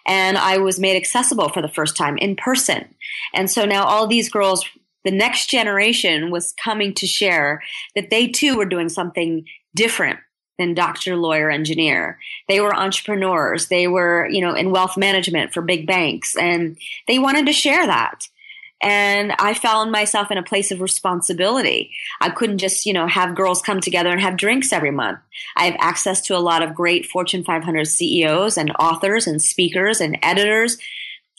and 0.07 0.37
I 0.37 0.59
was 0.59 0.79
made 0.79 0.97
accessible 0.97 1.49
for 1.49 1.63
the 1.63 1.69
first 1.69 1.97
time 1.97 2.19
in 2.19 2.37
person. 2.37 2.95
And 3.33 3.51
so 3.51 3.65
now 3.65 3.85
all 3.85 4.07
these 4.07 4.29
girls 4.29 4.65
the 5.05 5.11
next 5.17 5.49
generation 5.49 6.31
was 6.31 6.53
coming 6.63 6.93
to 6.95 7.07
share 7.07 7.63
that 7.95 8.11
they 8.11 8.27
too 8.27 8.57
were 8.57 8.67
doing 8.67 8.89
something 8.89 9.45
different 9.75 10.19
than 10.59 10.75
doctor, 10.75 11.17
lawyer, 11.17 11.51
engineer. 11.51 12.19
They 12.49 12.61
were 12.61 12.75
entrepreneurs. 12.75 13.69
They 13.69 13.87
were, 13.87 14.29
you 14.29 14.41
know, 14.41 14.55
in 14.55 14.71
wealth 14.71 14.97
management 14.97 15.53
for 15.53 15.63
big 15.63 15.87
banks 15.87 16.37
and 16.37 16.77
they 17.07 17.19
wanted 17.19 17.47
to 17.47 17.53
share 17.53 17.87
that. 17.87 18.29
And 18.81 19.33
I 19.39 19.55
found 19.55 19.91
myself 19.91 20.31
in 20.31 20.39
a 20.39 20.43
place 20.43 20.71
of 20.71 20.81
responsibility. 20.81 21.91
I 22.21 22.31
couldn't 22.31 22.59
just, 22.59 22.87
you 22.87 22.93
know, 22.93 23.09
have 23.09 23.35
girls 23.35 23.61
come 23.61 23.81
together 23.81 24.11
and 24.11 24.21
have 24.21 24.37
drinks 24.37 24.73
every 24.73 24.93
month. 24.93 25.19
I 25.57 25.65
have 25.65 25.77
access 25.81 26.21
to 26.23 26.37
a 26.37 26.39
lot 26.39 26.63
of 26.63 26.75
great 26.75 27.07
Fortune 27.07 27.43
500 27.43 27.87
CEOs 27.87 28.57
and 28.57 28.71
authors 28.79 29.27
and 29.27 29.43
speakers 29.43 30.01
and 30.01 30.17
editors 30.23 30.79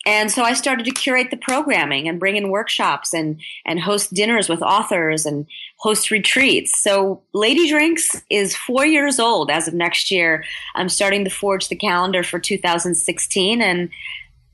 and 0.06 0.32
so 0.32 0.44
I 0.44 0.53
started 0.53 0.86
to 0.86 0.91
curate 0.91 1.29
the 1.29 1.38
programming 1.38 2.08
and 2.08 2.20
bring 2.20 2.38
in 2.38 2.50
workshops 2.50 3.13
and, 3.13 3.39
and 3.65 3.79
host 3.79 4.13
dinners 4.13 4.48
with 4.48 4.62
authors 4.62 5.25
and 5.25 5.46
host 5.77 6.10
retreats. 6.10 6.82
So 6.82 7.22
Lady 7.34 7.70
Drinks 7.70 8.22
is 8.29 8.56
four 8.56 8.86
years 8.86 9.20
old 9.20 9.51
as 9.51 9.68
of 9.68 9.74
next 9.74 10.10
year. 10.10 10.46
I'm 10.75 10.89
starting 10.89 11.25
to 11.25 11.29
forge 11.29 11.68
the 11.68 11.75
calendar 11.75 12.24
for 12.24 12.39
2016 12.39 13.62
and 13.62 13.89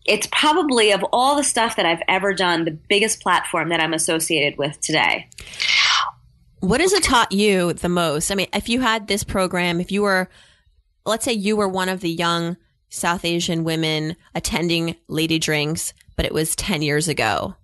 it's 0.05 0.27
probably 0.31 0.91
of 0.91 1.05
all 1.11 1.35
the 1.35 1.43
stuff 1.43 1.75
that 1.75 1.85
I've 1.85 2.03
ever 2.07 2.33
done, 2.33 2.65
the 2.65 2.71
biggest 2.71 3.21
platform 3.21 3.69
that 3.69 3.79
I'm 3.79 3.93
associated 3.93 4.57
with 4.57 4.79
today. 4.81 5.27
What 6.59 6.81
has 6.81 6.93
it 6.93 7.03
taught 7.03 7.31
you 7.31 7.73
the 7.73 7.89
most? 7.89 8.31
I 8.31 8.35
mean, 8.35 8.47
if 8.53 8.67
you 8.69 8.81
had 8.81 9.07
this 9.07 9.23
program, 9.23 9.79
if 9.79 9.91
you 9.91 10.01
were, 10.01 10.27
let's 11.05 11.25
say 11.25 11.33
you 11.33 11.55
were 11.55 11.69
one 11.69 11.89
of 11.89 12.01
the 12.01 12.09
young 12.09 12.57
South 12.95 13.25
Asian 13.25 13.63
women 13.63 14.15
attending 14.33 14.95
lady 15.07 15.39
drinks, 15.39 15.93
but 16.15 16.25
it 16.25 16.33
was 16.33 16.55
10 16.55 16.81
years 16.81 17.07
ago. 17.07 17.55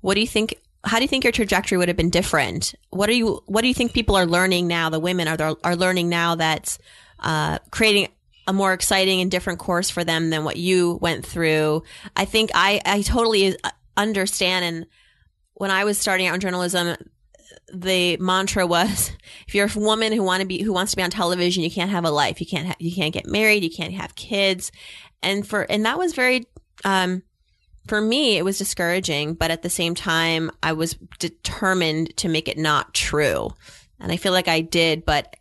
What 0.00 0.14
do 0.14 0.20
you 0.20 0.26
think? 0.26 0.54
How 0.82 0.96
do 0.96 1.04
you 1.04 1.08
think 1.08 1.24
your 1.24 1.32
trajectory 1.32 1.78
would 1.78 1.88
have 1.88 1.96
been 1.96 2.10
different? 2.10 2.74
What 2.88 3.08
are 3.08 3.14
you, 3.14 3.42
what 3.46 3.60
do 3.60 3.68
you 3.68 3.74
think 3.74 3.92
people 3.92 4.16
are 4.16 4.26
learning 4.26 4.66
now? 4.66 4.88
The 4.88 4.98
women 4.98 5.28
are, 5.28 5.56
are 5.62 5.76
learning 5.76 6.08
now 6.08 6.36
that's, 6.36 6.78
uh, 7.18 7.58
creating 7.70 8.08
a 8.46 8.52
more 8.52 8.72
exciting 8.72 9.20
and 9.20 9.30
different 9.30 9.58
course 9.58 9.90
for 9.90 10.04
them 10.04 10.30
than 10.30 10.42
what 10.42 10.56
you 10.56 10.98
went 11.02 11.24
through. 11.24 11.82
I 12.16 12.24
think 12.24 12.50
I, 12.54 12.80
I 12.86 13.02
totally 13.02 13.56
understand. 13.96 14.64
And 14.64 14.86
when 15.52 15.70
I 15.70 15.84
was 15.84 15.98
starting 15.98 16.26
out 16.26 16.34
in 16.34 16.40
journalism, 16.40 16.96
the 17.72 18.16
mantra 18.18 18.66
was 18.66 19.12
if 19.46 19.54
you're 19.54 19.68
a 19.74 19.78
woman 19.78 20.12
who 20.12 20.22
want 20.22 20.40
to 20.40 20.46
be 20.46 20.62
who 20.62 20.72
wants 20.72 20.92
to 20.92 20.96
be 20.96 21.02
on 21.02 21.10
television 21.10 21.62
you 21.62 21.70
can't 21.70 21.90
have 21.90 22.04
a 22.04 22.10
life. 22.10 22.40
You 22.40 22.46
can't 22.46 22.68
ha- 22.68 22.76
you 22.78 22.94
can't 22.94 23.14
get 23.14 23.26
married 23.26 23.64
you 23.64 23.70
can't 23.70 23.94
have 23.94 24.14
kids. 24.14 24.72
And 25.22 25.46
for 25.46 25.62
and 25.62 25.84
that 25.84 25.98
was 25.98 26.14
very 26.14 26.46
um 26.84 27.22
for 27.86 28.00
me 28.00 28.36
it 28.36 28.44
was 28.44 28.58
discouraging 28.58 29.34
but 29.34 29.50
at 29.50 29.62
the 29.62 29.70
same 29.70 29.94
time 29.94 30.50
i 30.62 30.72
was 30.72 30.94
determined 31.18 32.16
to 32.18 32.28
make 32.28 32.48
it 32.48 32.58
not 32.58 32.94
true. 32.94 33.50
And 33.98 34.12
i 34.12 34.16
feel 34.16 34.32
like 34.32 34.48
i 34.48 34.60
did 34.60 35.04
but 35.04 35.36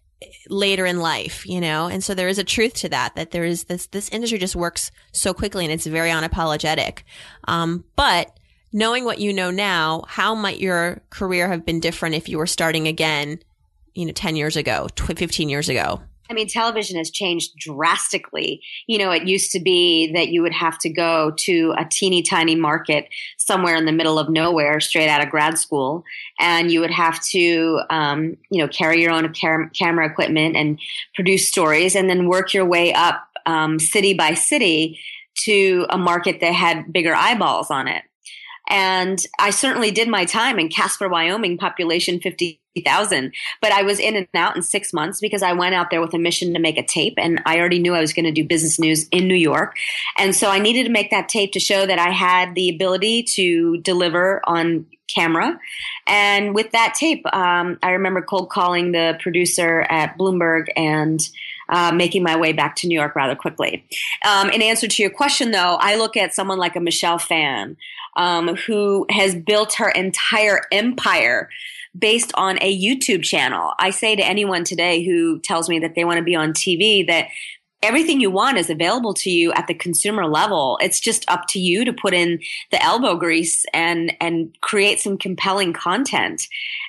later 0.49 0.85
in 0.85 0.99
life 0.99 1.47
you 1.47 1.61
know? 1.61 1.87
And 1.87 2.03
so 2.03 2.13
there 2.13 2.27
is 2.27 2.39
a 2.39 2.43
truth 2.43 2.73
to 2.75 2.89
that 2.89 3.15
that 3.15 3.31
there 3.31 3.45
is 3.45 3.65
this 3.65 3.87
this 3.87 4.09
industry 4.09 4.37
just 4.37 4.55
works 4.55 4.91
so 5.11 5.33
quickly 5.33 5.65
and 5.65 5.73
it's 5.73 5.85
very 5.85 6.09
unapologetic. 6.09 7.03
Um 7.47 7.85
but 7.95 8.38
knowing 8.71 9.05
what 9.05 9.19
you 9.19 9.33
know 9.33 9.51
now, 9.51 10.03
how 10.07 10.35
might 10.35 10.59
your 10.59 11.01
career 11.09 11.47
have 11.47 11.65
been 11.65 11.79
different 11.79 12.15
if 12.15 12.29
you 12.29 12.37
were 12.37 12.47
starting 12.47 12.87
again, 12.87 13.39
you 13.93 14.05
know, 14.05 14.11
10 14.11 14.35
years 14.35 14.55
ago, 14.55 14.87
15 14.95 15.49
years 15.49 15.69
ago? 15.69 16.01
I 16.29 16.35
mean, 16.35 16.47
television 16.47 16.97
has 16.97 17.09
changed 17.09 17.57
drastically. 17.57 18.61
You 18.85 18.99
know, 18.99 19.09
it 19.09 19.27
used 19.27 19.51
to 19.53 19.59
be 19.59 20.11
that 20.13 20.29
you 20.29 20.43
would 20.43 20.53
have 20.53 20.77
to 20.79 20.89
go 20.89 21.31
to 21.37 21.73
a 21.75 21.85
teeny 21.85 22.21
tiny 22.21 22.55
market 22.55 23.09
somewhere 23.37 23.75
in 23.75 23.85
the 23.85 23.91
middle 23.91 24.19
of 24.19 24.29
nowhere, 24.29 24.79
straight 24.79 25.09
out 25.09 25.23
of 25.23 25.31
grad 25.31 25.57
school, 25.57 26.03
and 26.39 26.71
you 26.71 26.81
would 26.81 26.91
have 26.91 27.19
to, 27.29 27.81
um, 27.89 28.37
you 28.51 28.61
know, 28.61 28.67
carry 28.67 29.01
your 29.01 29.11
own 29.11 29.33
cam- 29.33 29.71
camera 29.73 30.05
equipment 30.05 30.55
and 30.55 30.79
produce 31.15 31.47
stories, 31.47 31.95
and 31.95 32.07
then 32.07 32.27
work 32.27 32.53
your 32.53 32.65
way 32.65 32.93
up 32.93 33.27
um, 33.47 33.79
city 33.79 34.13
by 34.13 34.35
city 34.35 34.99
to 35.33 35.87
a 35.89 35.97
market 35.97 36.41
that 36.41 36.53
had 36.53 36.93
bigger 36.93 37.15
eyeballs 37.15 37.71
on 37.71 37.87
it. 37.87 38.03
And 38.69 39.19
I 39.39 39.49
certainly 39.49 39.91
did 39.91 40.07
my 40.07 40.25
time 40.25 40.59
in 40.59 40.69
Casper, 40.69 41.09
Wyoming, 41.09 41.57
population 41.57 42.19
50,000. 42.19 43.33
But 43.61 43.71
I 43.71 43.81
was 43.81 43.99
in 43.99 44.15
and 44.15 44.27
out 44.35 44.55
in 44.55 44.61
six 44.61 44.93
months 44.93 45.19
because 45.19 45.41
I 45.41 45.53
went 45.53 45.75
out 45.75 45.89
there 45.89 46.01
with 46.01 46.13
a 46.13 46.19
mission 46.19 46.53
to 46.53 46.59
make 46.59 46.77
a 46.77 46.85
tape. 46.85 47.15
And 47.17 47.41
I 47.45 47.59
already 47.59 47.79
knew 47.79 47.95
I 47.95 48.01
was 48.01 48.13
going 48.13 48.25
to 48.25 48.31
do 48.31 48.47
business 48.47 48.79
news 48.79 49.07
in 49.09 49.27
New 49.27 49.35
York. 49.35 49.75
And 50.17 50.35
so 50.35 50.49
I 50.49 50.59
needed 50.59 50.85
to 50.85 50.91
make 50.91 51.09
that 51.11 51.29
tape 51.29 51.53
to 51.53 51.59
show 51.59 51.85
that 51.85 51.99
I 51.99 52.11
had 52.11 52.55
the 52.55 52.69
ability 52.69 53.23
to 53.35 53.77
deliver 53.77 54.41
on 54.45 54.85
camera. 55.13 55.59
And 56.07 56.53
with 56.53 56.71
that 56.71 56.93
tape, 56.93 57.25
um, 57.33 57.79
I 57.81 57.91
remember 57.91 58.21
cold 58.21 58.49
calling 58.49 58.91
the 58.91 59.17
producer 59.19 59.81
at 59.89 60.17
Bloomberg 60.17 60.67
and 60.75 61.19
uh, 61.69 61.91
making 61.91 62.23
my 62.23 62.35
way 62.35 62.53
back 62.53 62.75
to 62.77 62.87
New 62.87 62.97
York 62.97 63.15
rather 63.15 63.35
quickly. 63.35 63.85
Um, 64.25 64.49
in 64.49 64.61
answer 64.61 64.87
to 64.87 65.01
your 65.01 65.11
question, 65.11 65.51
though, 65.51 65.77
I 65.79 65.95
look 65.97 66.17
at 66.17 66.33
someone 66.33 66.57
like 66.57 66.75
a 66.75 66.79
Michelle 66.79 67.19
Phan, 67.19 67.77
um, 68.19 68.55
who 68.67 69.05
has 69.09 69.33
built 69.33 69.75
her 69.75 69.89
entire 69.89 70.61
empire 70.73 71.49
based 71.97 72.31
on 72.35 72.59
a 72.61 72.77
YouTube 72.77 73.23
channel. 73.23 73.73
I 73.79 73.89
say 73.89 74.15
to 74.15 74.23
anyone 74.23 74.65
today 74.65 75.03
who 75.03 75.39
tells 75.39 75.69
me 75.69 75.79
that 75.79 75.95
they 75.95 76.03
want 76.03 76.17
to 76.17 76.23
be 76.23 76.35
on 76.35 76.51
TV 76.53 77.07
that 77.07 77.27
everything 77.81 78.19
you 78.19 78.29
want 78.29 78.57
is 78.57 78.69
available 78.69 79.13
to 79.13 79.29
you 79.29 79.53
at 79.53 79.67
the 79.67 79.73
consumer 79.73 80.27
level. 80.27 80.77
It's 80.81 80.99
just 80.99 81.29
up 81.29 81.47
to 81.49 81.59
you 81.59 81.85
to 81.85 81.93
put 81.93 82.13
in 82.13 82.39
the 82.71 82.83
elbow 82.83 83.15
grease 83.15 83.65
and 83.73 84.15
and 84.19 84.55
create 84.61 84.99
some 84.99 85.17
compelling 85.17 85.73
content. 85.73 86.47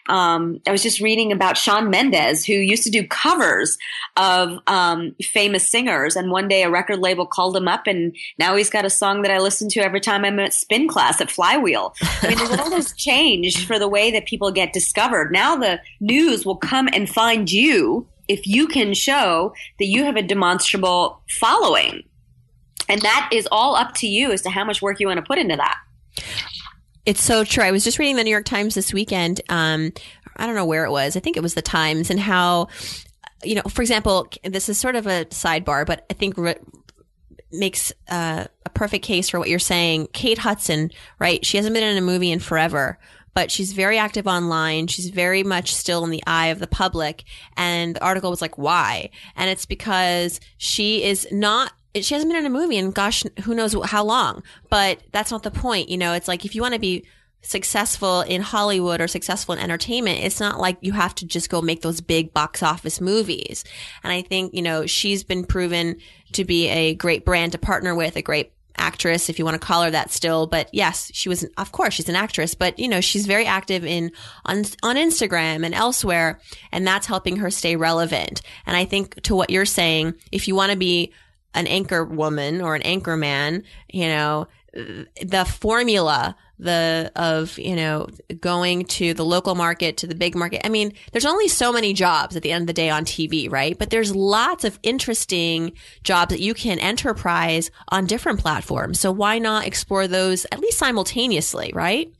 Um, 0.08 0.60
I 0.66 0.72
was 0.72 0.82
just 0.82 1.00
reading 1.00 1.30
about 1.30 1.56
Shawn 1.56 1.90
Mendes, 1.90 2.44
who 2.44 2.54
used 2.54 2.82
to 2.84 2.90
do 2.90 3.06
covers 3.06 3.78
of 4.16 4.58
um, 4.66 5.14
famous 5.22 5.70
singers, 5.70 6.16
and 6.16 6.30
one 6.30 6.48
day 6.48 6.64
a 6.64 6.70
record 6.70 6.98
label 6.98 7.26
called 7.26 7.56
him 7.56 7.68
up, 7.68 7.86
and 7.86 8.16
now 8.38 8.56
he's 8.56 8.70
got 8.70 8.84
a 8.84 8.90
song 8.90 9.22
that 9.22 9.30
I 9.30 9.38
listen 9.38 9.68
to 9.70 9.80
every 9.80 10.00
time 10.00 10.24
I'm 10.24 10.40
at 10.40 10.52
spin 10.52 10.88
class 10.88 11.20
at 11.20 11.30
Flywheel. 11.30 11.94
I 12.22 12.28
mean, 12.28 12.38
the 12.38 12.56
world 12.56 12.72
has 12.72 12.92
changed 12.96 13.66
for 13.66 13.78
the 13.78 13.88
way 13.88 14.10
that 14.10 14.26
people 14.26 14.50
get 14.50 14.72
discovered. 14.72 15.30
Now 15.30 15.56
the 15.56 15.80
news 16.00 16.44
will 16.44 16.56
come 16.56 16.88
and 16.92 17.08
find 17.08 17.50
you 17.50 18.08
if 18.30 18.46
you 18.46 18.68
can 18.68 18.94
show 18.94 19.52
that 19.80 19.86
you 19.86 20.04
have 20.04 20.14
a 20.14 20.22
demonstrable 20.22 21.20
following. 21.28 22.04
And 22.88 23.02
that 23.02 23.28
is 23.32 23.48
all 23.50 23.74
up 23.74 23.94
to 23.96 24.06
you 24.06 24.30
as 24.30 24.42
to 24.42 24.50
how 24.50 24.64
much 24.64 24.80
work 24.80 25.00
you 25.00 25.08
want 25.08 25.18
to 25.18 25.26
put 25.26 25.38
into 25.38 25.56
that. 25.56 25.78
It's 27.04 27.22
so 27.22 27.42
true. 27.42 27.64
I 27.64 27.72
was 27.72 27.82
just 27.82 27.98
reading 27.98 28.14
the 28.14 28.22
New 28.22 28.30
York 28.30 28.44
Times 28.44 28.76
this 28.76 28.92
weekend. 28.92 29.40
Um, 29.48 29.92
I 30.36 30.46
don't 30.46 30.54
know 30.54 30.64
where 30.64 30.84
it 30.84 30.90
was. 30.90 31.16
I 31.16 31.20
think 31.20 31.36
it 31.36 31.42
was 31.42 31.54
the 31.54 31.62
Times, 31.62 32.08
and 32.08 32.20
how, 32.20 32.68
you 33.42 33.56
know, 33.56 33.62
for 33.62 33.82
example, 33.82 34.28
this 34.44 34.68
is 34.68 34.78
sort 34.78 34.94
of 34.94 35.06
a 35.06 35.24
sidebar, 35.26 35.84
but 35.84 36.06
I 36.08 36.14
think 36.14 36.36
re- 36.36 36.54
makes 37.50 37.92
uh, 38.08 38.44
a 38.64 38.70
perfect 38.70 39.04
case 39.04 39.28
for 39.28 39.40
what 39.40 39.48
you're 39.48 39.58
saying. 39.58 40.08
Kate 40.12 40.38
Hudson, 40.38 40.90
right? 41.18 41.44
She 41.44 41.56
hasn't 41.56 41.74
been 41.74 41.82
in 41.82 41.96
a 41.96 42.00
movie 42.00 42.30
in 42.30 42.38
forever, 42.38 42.98
but 43.34 43.50
she's 43.50 43.72
very 43.72 43.98
active 43.98 44.26
online. 44.26 44.86
She's 44.86 45.10
very 45.10 45.42
much 45.42 45.74
still 45.74 46.04
in 46.04 46.10
the 46.10 46.22
eye 46.26 46.48
of 46.48 46.58
the 46.58 46.66
public. 46.66 47.24
And 47.56 47.96
the 47.96 48.04
article 48.04 48.30
was 48.30 48.42
like, 48.42 48.58
why? 48.58 49.10
And 49.36 49.50
it's 49.50 49.66
because 49.66 50.40
she 50.58 51.04
is 51.04 51.28
not 51.30 51.72
she 51.94 52.14
hasn't 52.14 52.30
been 52.30 52.38
in 52.38 52.46
a 52.46 52.50
movie 52.50 52.76
in 52.76 52.92
gosh, 52.92 53.24
who 53.42 53.54
knows 53.54 53.74
how 53.84 54.04
long, 54.04 54.44
but 54.68 55.00
that's 55.10 55.32
not 55.32 55.42
the 55.42 55.50
point. 55.50 55.88
You 55.88 55.98
know, 55.98 56.12
it's 56.12 56.28
like 56.28 56.44
if 56.44 56.54
you 56.54 56.62
want 56.62 56.74
to 56.74 56.80
be 56.80 57.04
successful 57.42 58.20
in 58.20 58.42
Hollywood 58.42 59.00
or 59.00 59.08
successful 59.08 59.54
in 59.54 59.60
entertainment, 59.60 60.22
it's 60.22 60.40
not 60.40 60.60
like 60.60 60.78
you 60.82 60.92
have 60.92 61.14
to 61.16 61.26
just 61.26 61.50
go 61.50 61.60
make 61.60 61.82
those 61.82 62.00
big 62.00 62.32
box 62.32 62.62
office 62.62 63.00
movies. 63.00 63.64
And 64.04 64.12
I 64.12 64.22
think, 64.22 64.54
you 64.54 64.62
know, 64.62 64.86
she's 64.86 65.24
been 65.24 65.44
proven 65.44 65.96
to 66.32 66.44
be 66.44 66.68
a 66.68 66.94
great 66.94 67.24
brand 67.24 67.52
to 67.52 67.58
partner 67.58 67.94
with, 67.94 68.16
a 68.16 68.22
great 68.22 68.52
actress, 68.80 69.28
if 69.28 69.38
you 69.38 69.44
want 69.44 69.60
to 69.60 69.66
call 69.66 69.82
her 69.82 69.90
that 69.90 70.10
still. 70.10 70.46
But 70.46 70.68
yes, 70.72 71.10
she 71.14 71.28
was, 71.28 71.44
of 71.56 71.72
course, 71.72 71.94
she's 71.94 72.08
an 72.08 72.16
actress, 72.16 72.54
but 72.54 72.78
you 72.78 72.88
know, 72.88 73.00
she's 73.00 73.26
very 73.26 73.46
active 73.46 73.84
in, 73.84 74.12
on, 74.44 74.64
on 74.82 74.96
Instagram 74.96 75.64
and 75.64 75.74
elsewhere. 75.74 76.40
And 76.72 76.86
that's 76.86 77.06
helping 77.06 77.36
her 77.36 77.50
stay 77.50 77.76
relevant. 77.76 78.42
And 78.66 78.76
I 78.76 78.84
think 78.84 79.22
to 79.22 79.34
what 79.34 79.50
you're 79.50 79.66
saying, 79.66 80.14
if 80.32 80.48
you 80.48 80.54
want 80.54 80.72
to 80.72 80.78
be 80.78 81.12
an 81.54 81.66
anchor 81.66 82.04
woman 82.04 82.60
or 82.60 82.74
an 82.74 82.82
anchor 82.82 83.16
man, 83.16 83.64
you 83.88 84.06
know, 84.06 84.48
the 84.72 85.44
formula 85.44 86.36
the 86.60 87.10
of 87.16 87.58
you 87.58 87.74
know 87.74 88.06
going 88.40 88.84
to 88.84 89.14
the 89.14 89.24
local 89.24 89.54
market 89.54 89.96
to 89.98 90.06
the 90.06 90.14
big 90.14 90.34
market. 90.34 90.64
I 90.64 90.68
mean 90.68 90.92
there's 91.12 91.26
only 91.26 91.48
so 91.48 91.72
many 91.72 91.92
jobs 91.92 92.36
at 92.36 92.42
the 92.42 92.52
end 92.52 92.62
of 92.62 92.66
the 92.66 92.72
day 92.72 92.90
on 92.90 93.04
tv 93.04 93.50
right? 93.50 93.78
But 93.78 93.90
there's 93.90 94.14
lots 94.14 94.64
of 94.64 94.78
interesting 94.82 95.72
jobs 96.02 96.30
that 96.30 96.40
you 96.40 96.54
can 96.54 96.78
enterprise 96.78 97.70
on 97.88 98.06
different 98.06 98.40
platforms. 98.40 99.00
So 99.00 99.10
why 99.10 99.38
not 99.38 99.66
explore 99.66 100.06
those 100.06 100.46
at 100.52 100.60
least 100.60 100.78
simultaneously 100.78 101.72
right? 101.74 102.12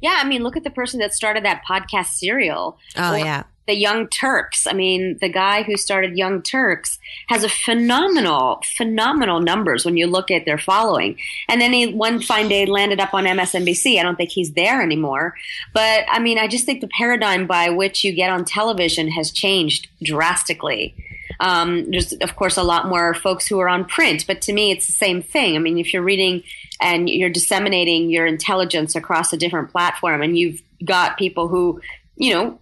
Yeah 0.00 0.20
i 0.22 0.24
mean 0.28 0.42
look 0.42 0.56
at 0.56 0.64
the 0.64 0.70
person 0.70 1.00
that 1.00 1.14
started 1.14 1.44
that 1.44 1.62
podcast 1.68 2.08
serial. 2.08 2.78
Oh 2.96 3.14
or, 3.14 3.18
yeah 3.18 3.44
the 3.68 3.76
Young 3.76 4.08
Turks. 4.08 4.66
I 4.66 4.72
mean, 4.72 5.18
the 5.20 5.28
guy 5.28 5.62
who 5.62 5.76
started 5.76 6.16
Young 6.16 6.42
Turks 6.42 6.98
has 7.28 7.44
a 7.44 7.48
phenomenal, 7.48 8.62
phenomenal 8.76 9.40
numbers 9.40 9.84
when 9.84 9.96
you 9.96 10.06
look 10.06 10.30
at 10.30 10.46
their 10.46 10.58
following. 10.58 11.18
And 11.48 11.60
then 11.60 11.72
he 11.74 11.92
one 11.92 12.20
fine 12.20 12.48
day 12.48 12.64
landed 12.64 12.98
up 12.98 13.12
on 13.12 13.24
MSNBC. 13.24 14.00
I 14.00 14.02
don't 14.02 14.16
think 14.16 14.30
he's 14.30 14.54
there 14.54 14.82
anymore. 14.82 15.34
But 15.74 16.06
I 16.08 16.18
mean, 16.18 16.38
I 16.38 16.48
just 16.48 16.64
think 16.64 16.80
the 16.80 16.88
paradigm 16.88 17.46
by 17.46 17.68
which 17.68 18.02
you 18.02 18.12
get 18.12 18.30
on 18.30 18.46
television 18.46 19.08
has 19.12 19.30
changed 19.30 19.86
drastically. 20.02 20.96
Um, 21.40 21.90
there's, 21.90 22.14
of 22.14 22.34
course, 22.36 22.56
a 22.56 22.62
lot 22.62 22.88
more 22.88 23.12
folks 23.12 23.46
who 23.46 23.60
are 23.60 23.68
on 23.68 23.84
print, 23.84 24.24
but 24.26 24.40
to 24.42 24.52
me, 24.52 24.72
it's 24.72 24.86
the 24.86 24.92
same 24.92 25.22
thing. 25.22 25.54
I 25.54 25.58
mean, 25.58 25.78
if 25.78 25.92
you're 25.92 26.02
reading 26.02 26.42
and 26.80 27.08
you're 27.08 27.30
disseminating 27.30 28.08
your 28.10 28.26
intelligence 28.26 28.96
across 28.96 29.32
a 29.32 29.36
different 29.36 29.70
platform 29.70 30.22
and 30.22 30.36
you've 30.36 30.62
got 30.84 31.18
people 31.18 31.46
who, 31.48 31.80
you 32.16 32.32
know, 32.32 32.58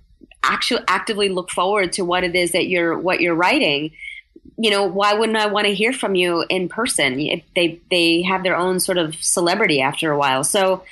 actually 0.46 0.82
actively 0.88 1.28
look 1.28 1.50
forward 1.50 1.92
to 1.92 2.04
what 2.04 2.24
it 2.24 2.34
is 2.34 2.52
that 2.52 2.68
you're 2.68 2.98
what 2.98 3.20
you're 3.20 3.34
writing 3.34 3.92
you 4.58 4.70
know 4.70 4.84
why 4.84 5.14
wouldn't 5.14 5.36
i 5.36 5.46
want 5.46 5.66
to 5.66 5.74
hear 5.74 5.92
from 5.92 6.14
you 6.14 6.44
in 6.48 6.68
person? 6.68 7.20
If 7.20 7.42
they 7.54 7.80
they 7.90 8.22
have 8.22 8.42
their 8.42 8.56
own 8.56 8.80
sort 8.80 8.98
of 8.98 9.14
celebrity 9.16 9.80
after 9.80 10.10
a 10.10 10.18
while. 10.18 10.44
So 10.44 10.84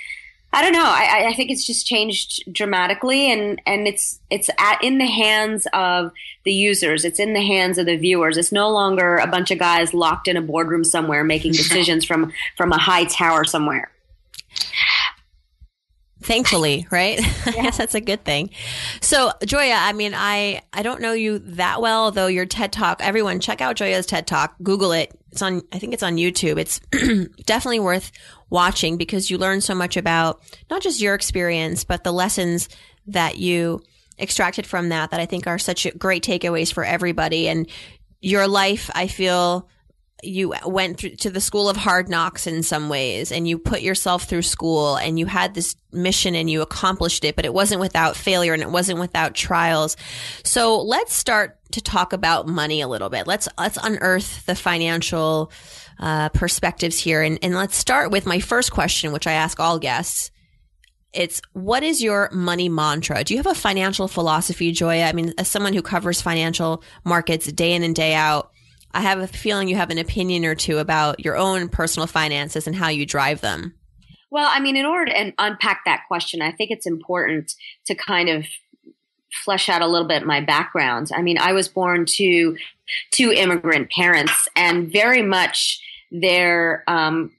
i 0.52 0.62
don't 0.62 0.72
know. 0.72 0.84
I, 0.84 1.30
I 1.30 1.34
think 1.34 1.50
it's 1.50 1.66
just 1.66 1.84
changed 1.84 2.44
dramatically 2.52 3.32
and 3.32 3.60
and 3.66 3.88
it's 3.88 4.20
it's 4.30 4.50
at, 4.58 4.82
in 4.84 4.98
the 4.98 5.06
hands 5.06 5.66
of 5.72 6.12
the 6.44 6.52
users. 6.52 7.04
It's 7.04 7.18
in 7.18 7.32
the 7.32 7.44
hands 7.44 7.78
of 7.78 7.86
the 7.86 7.96
viewers. 7.96 8.36
It's 8.36 8.52
no 8.52 8.70
longer 8.70 9.16
a 9.16 9.26
bunch 9.26 9.50
of 9.50 9.58
guys 9.58 9.94
locked 9.94 10.28
in 10.28 10.36
a 10.36 10.42
boardroom 10.42 10.84
somewhere 10.84 11.24
making 11.24 11.52
decisions 11.64 12.04
from 12.04 12.32
from 12.56 12.72
a 12.72 12.78
high 12.78 13.04
tower 13.04 13.44
somewhere 13.44 13.90
thankfully 16.24 16.86
right? 16.90 17.20
Yeah. 17.20 17.32
i 17.46 17.50
guess 17.52 17.78
that's 17.78 17.94
a 17.94 18.00
good 18.00 18.24
thing. 18.24 18.50
So 19.00 19.32
joya 19.44 19.74
i 19.76 19.92
mean 19.92 20.12
i 20.14 20.62
i 20.72 20.82
don't 20.82 21.00
know 21.00 21.12
you 21.12 21.38
that 21.40 21.80
well 21.80 22.10
though 22.10 22.26
your 22.26 22.46
ted 22.46 22.72
talk 22.72 23.00
everyone 23.02 23.40
check 23.40 23.60
out 23.60 23.76
joya's 23.76 24.06
ted 24.06 24.26
talk. 24.26 24.54
Google 24.62 24.92
it. 24.92 25.18
It's 25.30 25.42
on 25.42 25.62
i 25.72 25.78
think 25.78 25.94
it's 25.94 26.02
on 26.02 26.16
youtube. 26.16 26.58
It's 26.58 26.78
definitely 27.44 27.80
worth 27.80 28.12
watching 28.50 28.96
because 28.96 29.30
you 29.30 29.38
learn 29.38 29.60
so 29.60 29.74
much 29.74 29.96
about 29.96 30.40
not 30.70 30.82
just 30.82 31.00
your 31.00 31.14
experience 31.14 31.84
but 31.84 32.04
the 32.04 32.12
lessons 32.12 32.68
that 33.06 33.36
you 33.38 33.82
extracted 34.18 34.66
from 34.66 34.90
that 34.90 35.10
that 35.10 35.20
i 35.20 35.26
think 35.26 35.46
are 35.46 35.58
such 35.58 35.86
great 35.98 36.24
takeaways 36.24 36.72
for 36.72 36.84
everybody. 36.84 37.48
And 37.48 37.68
your 38.20 38.48
life 38.48 38.90
i 38.94 39.06
feel 39.06 39.68
you 40.24 40.54
went 40.66 40.98
through 40.98 41.16
to 41.16 41.30
the 41.30 41.40
school 41.40 41.68
of 41.68 41.76
hard 41.76 42.08
knocks 42.08 42.46
in 42.46 42.62
some 42.62 42.88
ways 42.88 43.30
and 43.30 43.46
you 43.46 43.58
put 43.58 43.82
yourself 43.82 44.24
through 44.24 44.42
school 44.42 44.96
and 44.96 45.18
you 45.18 45.26
had 45.26 45.54
this 45.54 45.76
mission 45.92 46.34
and 46.34 46.50
you 46.50 46.62
accomplished 46.62 47.24
it, 47.24 47.36
but 47.36 47.44
it 47.44 47.54
wasn't 47.54 47.80
without 47.80 48.16
failure 48.16 48.52
and 48.52 48.62
it 48.62 48.70
wasn't 48.70 48.98
without 48.98 49.34
trials. 49.34 49.96
So 50.42 50.80
let's 50.82 51.14
start 51.14 51.58
to 51.72 51.80
talk 51.80 52.12
about 52.12 52.46
money 52.46 52.80
a 52.80 52.88
little 52.88 53.08
bit. 53.08 53.26
Let's, 53.26 53.48
let's 53.58 53.78
unearth 53.82 54.46
the 54.46 54.54
financial, 54.54 55.52
uh, 55.98 56.28
perspectives 56.30 56.98
here. 56.98 57.22
And, 57.22 57.38
and 57.42 57.54
let's 57.54 57.76
start 57.76 58.10
with 58.10 58.26
my 58.26 58.40
first 58.40 58.72
question, 58.72 59.12
which 59.12 59.26
I 59.26 59.32
ask 59.32 59.60
all 59.60 59.78
guests. 59.78 60.30
It's 61.12 61.40
what 61.52 61.84
is 61.84 62.02
your 62.02 62.28
money 62.32 62.68
mantra? 62.68 63.22
Do 63.22 63.34
you 63.34 63.38
have 63.38 63.46
a 63.46 63.54
financial 63.54 64.08
philosophy, 64.08 64.72
Joya? 64.72 65.04
I 65.04 65.12
mean, 65.12 65.32
as 65.38 65.46
someone 65.46 65.72
who 65.72 65.82
covers 65.82 66.20
financial 66.20 66.82
markets 67.04 67.50
day 67.52 67.72
in 67.72 67.84
and 67.84 67.94
day 67.94 68.14
out, 68.14 68.50
I 68.94 69.00
have 69.00 69.18
a 69.18 69.26
feeling 69.26 69.68
you 69.68 69.76
have 69.76 69.90
an 69.90 69.98
opinion 69.98 70.44
or 70.44 70.54
two 70.54 70.78
about 70.78 71.24
your 71.24 71.36
own 71.36 71.68
personal 71.68 72.06
finances 72.06 72.66
and 72.66 72.76
how 72.76 72.88
you 72.88 73.04
drive 73.04 73.40
them. 73.40 73.74
Well, 74.30 74.48
I 74.50 74.60
mean, 74.60 74.76
in 74.76 74.86
order 74.86 75.12
to 75.12 75.32
unpack 75.38 75.84
that 75.84 76.04
question, 76.08 76.42
I 76.42 76.52
think 76.52 76.70
it's 76.70 76.86
important 76.86 77.54
to 77.86 77.94
kind 77.94 78.28
of 78.28 78.46
flesh 79.44 79.68
out 79.68 79.82
a 79.82 79.86
little 79.86 80.06
bit 80.06 80.24
my 80.24 80.40
background. 80.40 81.10
I 81.14 81.22
mean, 81.22 81.38
I 81.38 81.52
was 81.52 81.68
born 81.68 82.06
to 82.06 82.56
two 83.10 83.32
immigrant 83.32 83.90
parents, 83.90 84.48
and 84.56 84.90
very 84.90 85.22
much 85.22 85.80
their 86.10 86.84
um, 86.86 87.32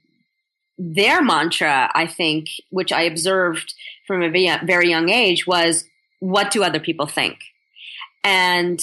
their 0.78 1.22
mantra, 1.22 1.90
I 1.94 2.06
think, 2.06 2.48
which 2.70 2.92
I 2.92 3.02
observed 3.02 3.74
from 4.06 4.22
a 4.22 4.30
very 4.30 4.88
young 4.88 5.08
age, 5.08 5.46
was 5.46 5.84
"What 6.20 6.50
do 6.50 6.62
other 6.62 6.80
people 6.80 7.06
think?" 7.06 7.38
and 8.26 8.80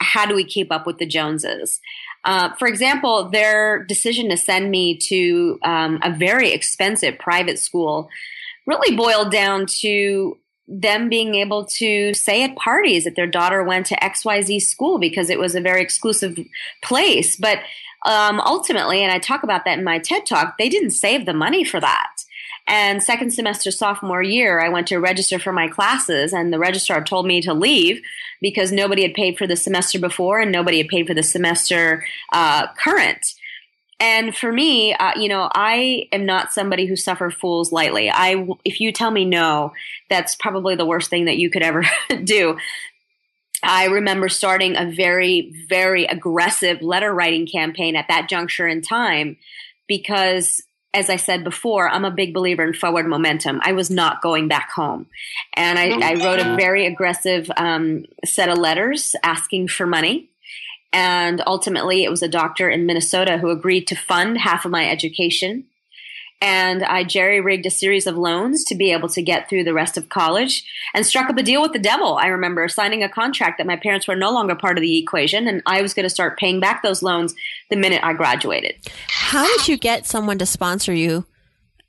how 0.00 0.26
do 0.26 0.34
we 0.34 0.44
keep 0.44 0.72
up 0.72 0.86
with 0.86 0.98
the 0.98 1.06
Joneses? 1.06 1.80
Uh, 2.26 2.52
for 2.56 2.66
example, 2.66 3.28
their 3.30 3.84
decision 3.84 4.28
to 4.28 4.36
send 4.36 4.68
me 4.68 4.96
to 4.96 5.60
um, 5.62 6.00
a 6.02 6.12
very 6.12 6.50
expensive 6.50 7.16
private 7.20 7.56
school 7.56 8.10
really 8.66 8.96
boiled 8.96 9.30
down 9.30 9.64
to 9.64 10.36
them 10.66 11.08
being 11.08 11.36
able 11.36 11.64
to 11.64 12.12
say 12.14 12.42
at 12.42 12.56
parties 12.56 13.04
that 13.04 13.14
their 13.14 13.28
daughter 13.28 13.62
went 13.62 13.86
to 13.86 13.94
XYZ 14.00 14.60
school 14.62 14.98
because 14.98 15.30
it 15.30 15.38
was 15.38 15.54
a 15.54 15.60
very 15.60 15.80
exclusive 15.80 16.36
place. 16.82 17.36
But 17.36 17.60
um, 18.04 18.40
ultimately, 18.40 19.04
and 19.04 19.12
I 19.12 19.20
talk 19.20 19.44
about 19.44 19.64
that 19.64 19.78
in 19.78 19.84
my 19.84 20.00
TED 20.00 20.26
talk, 20.26 20.58
they 20.58 20.68
didn't 20.68 20.90
save 20.90 21.26
the 21.26 21.32
money 21.32 21.62
for 21.62 21.78
that. 21.78 22.10
And 22.68 23.02
second 23.02 23.32
semester 23.32 23.70
sophomore 23.70 24.22
year, 24.22 24.60
I 24.60 24.68
went 24.68 24.88
to 24.88 24.98
register 24.98 25.38
for 25.38 25.52
my 25.52 25.68
classes, 25.68 26.32
and 26.32 26.52
the 26.52 26.58
registrar 26.58 27.04
told 27.04 27.26
me 27.26 27.40
to 27.42 27.54
leave 27.54 28.02
because 28.40 28.72
nobody 28.72 29.02
had 29.02 29.14
paid 29.14 29.38
for 29.38 29.46
the 29.46 29.56
semester 29.56 29.98
before 30.00 30.40
and 30.40 30.50
nobody 30.50 30.78
had 30.78 30.88
paid 30.88 31.06
for 31.06 31.14
the 31.14 31.22
semester 31.22 32.04
uh, 32.32 32.66
current. 32.74 33.34
And 33.98 34.36
for 34.36 34.52
me, 34.52 34.92
uh, 34.94 35.12
you 35.18 35.28
know, 35.28 35.48
I 35.54 36.08
am 36.12 36.26
not 36.26 36.52
somebody 36.52 36.86
who 36.86 36.96
suffer 36.96 37.30
fools 37.30 37.72
lightly. 37.72 38.10
I, 38.10 38.46
if 38.64 38.80
you 38.80 38.92
tell 38.92 39.10
me 39.10 39.24
no, 39.24 39.72
that's 40.10 40.34
probably 40.34 40.74
the 40.74 40.84
worst 40.84 41.08
thing 41.08 41.26
that 41.26 41.38
you 41.38 41.50
could 41.50 41.62
ever 41.62 41.82
do. 42.24 42.58
I 43.62 43.86
remember 43.86 44.28
starting 44.28 44.76
a 44.76 44.84
very, 44.84 45.52
very 45.68 46.04
aggressive 46.04 46.82
letter 46.82 47.12
writing 47.12 47.46
campaign 47.46 47.96
at 47.96 48.08
that 48.08 48.28
juncture 48.28 48.68
in 48.68 48.82
time 48.82 49.38
because 49.88 50.62
as 50.96 51.10
I 51.10 51.16
said 51.16 51.44
before, 51.44 51.88
I'm 51.90 52.06
a 52.06 52.10
big 52.10 52.32
believer 52.32 52.64
in 52.64 52.72
forward 52.72 53.06
momentum. 53.06 53.60
I 53.62 53.72
was 53.72 53.90
not 53.90 54.22
going 54.22 54.48
back 54.48 54.70
home. 54.70 55.06
And 55.52 55.78
I, 55.78 55.90
I 56.12 56.14
wrote 56.14 56.40
a 56.40 56.56
very 56.56 56.86
aggressive 56.86 57.50
um, 57.56 58.06
set 58.24 58.48
of 58.48 58.56
letters 58.56 59.14
asking 59.22 59.68
for 59.68 59.86
money. 59.86 60.30
And 60.94 61.42
ultimately, 61.46 62.02
it 62.02 62.10
was 62.10 62.22
a 62.22 62.28
doctor 62.28 62.70
in 62.70 62.86
Minnesota 62.86 63.36
who 63.36 63.50
agreed 63.50 63.86
to 63.88 63.94
fund 63.94 64.38
half 64.38 64.64
of 64.64 64.70
my 64.70 64.88
education 64.88 65.64
and 66.40 66.82
I 66.84 67.04
jerry 67.04 67.40
rigged 67.40 67.66
a 67.66 67.70
series 67.70 68.06
of 68.06 68.16
loans 68.16 68.64
to 68.64 68.74
be 68.74 68.92
able 68.92 69.08
to 69.10 69.22
get 69.22 69.48
through 69.48 69.64
the 69.64 69.72
rest 69.72 69.96
of 69.96 70.08
college 70.08 70.64
and 70.94 71.06
struck 71.06 71.30
up 71.30 71.38
a 71.38 71.42
deal 71.42 71.62
with 71.62 71.72
the 71.72 71.78
devil. 71.78 72.16
I 72.16 72.26
remember 72.26 72.68
signing 72.68 73.02
a 73.02 73.08
contract 73.08 73.58
that 73.58 73.66
my 73.66 73.76
parents 73.76 74.06
were 74.06 74.16
no 74.16 74.30
longer 74.30 74.54
part 74.54 74.76
of 74.76 74.82
the 74.82 74.98
equation 74.98 75.48
and 75.48 75.62
I 75.66 75.82
was 75.82 75.94
going 75.94 76.04
to 76.04 76.10
start 76.10 76.38
paying 76.38 76.60
back 76.60 76.82
those 76.82 77.02
loans 77.02 77.34
the 77.70 77.76
minute 77.76 78.00
I 78.02 78.12
graduated. 78.12 78.76
How 79.08 79.46
did 79.56 79.68
you 79.68 79.76
get 79.76 80.06
someone 80.06 80.38
to 80.38 80.46
sponsor 80.46 80.92
you? 80.92 81.24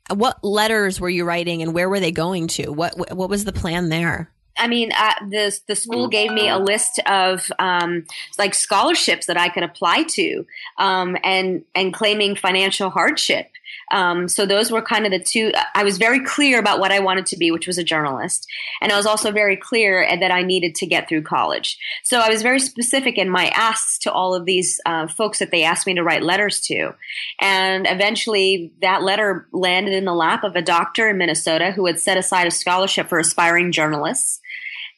What 0.10 0.42
letters 0.44 1.02
were 1.02 1.10
you 1.10 1.26
writing 1.26 1.62
and 1.62 1.74
where 1.74 1.90
were 1.90 2.00
they 2.00 2.12
going 2.14 2.48
to? 2.50 2.72
What 2.72 2.98
what 3.14 3.30
was 3.30 3.44
the 3.44 3.52
plan 3.52 3.90
there? 3.90 4.32
I 4.58 4.68
mean, 4.68 4.92
uh, 4.98 5.14
the 5.30 5.58
the 5.68 5.76
school 5.76 6.08
gave 6.08 6.32
me 6.32 6.50
a 6.50 6.58
list 6.58 7.00
of 7.06 7.52
um, 7.60 8.06
like 8.38 8.54
scholarships 8.54 9.28
that 9.28 9.38
I 9.38 9.50
could 9.50 9.64
apply 9.64 10.04
to, 10.04 10.46
um, 10.78 11.18
and 11.24 11.64
and 11.76 11.94
claiming 11.94 12.36
financial 12.36 12.90
hardship. 12.90 13.50
Um, 13.92 14.28
so 14.28 14.46
those 14.46 14.72
were 14.72 14.82
kind 14.82 15.06
of 15.06 15.12
the 15.12 15.20
two. 15.20 15.52
I 15.74 15.84
was 15.84 15.98
very 15.98 16.20
clear 16.20 16.60
about 16.60 16.80
what 16.80 16.92
I 16.92 17.00
wanted 17.00 17.26
to 17.28 17.38
be, 17.38 17.52
which 17.52 17.68
was 17.68 17.78
a 17.78 17.84
journalist, 17.84 18.48
and 18.82 18.92
I 18.92 18.98
was 18.98 19.06
also 19.06 19.32
very 19.32 19.56
clear 19.56 20.06
that 20.20 20.32
I 20.32 20.42
needed 20.44 20.76
to 20.76 20.86
get 20.86 21.08
through 21.08 21.22
college. 21.24 21.78
So 22.04 22.20
I 22.20 22.30
was 22.30 22.42
very 22.42 22.60
specific 22.60 23.18
in 23.18 23.30
my 23.30 23.48
asks 23.50 23.98
to 24.00 24.12
all 24.12 24.34
of 24.34 24.46
these 24.46 24.82
uh, 24.86 25.08
folks 25.08 25.40
that 25.40 25.52
they 25.52 25.64
asked 25.64 25.88
me 25.88 25.96
to 25.96 26.04
write 26.04 26.24
letters 26.24 26.60
to, 26.62 26.94
and 27.40 27.88
eventually 27.88 28.74
that 28.82 29.04
letter 29.04 29.48
landed 29.52 29.94
in 29.94 30.06
the 30.06 30.14
lap 30.14 30.44
of 30.44 30.56
a 30.56 30.62
doctor 30.62 31.10
in 31.10 31.18
Minnesota 31.18 31.72
who 31.72 31.86
had 31.86 32.00
set 32.00 32.18
aside 32.18 32.48
a 32.48 32.52
scholarship 32.52 33.08
for 33.08 33.20
aspiring 33.20 33.72
journalists, 33.72 34.42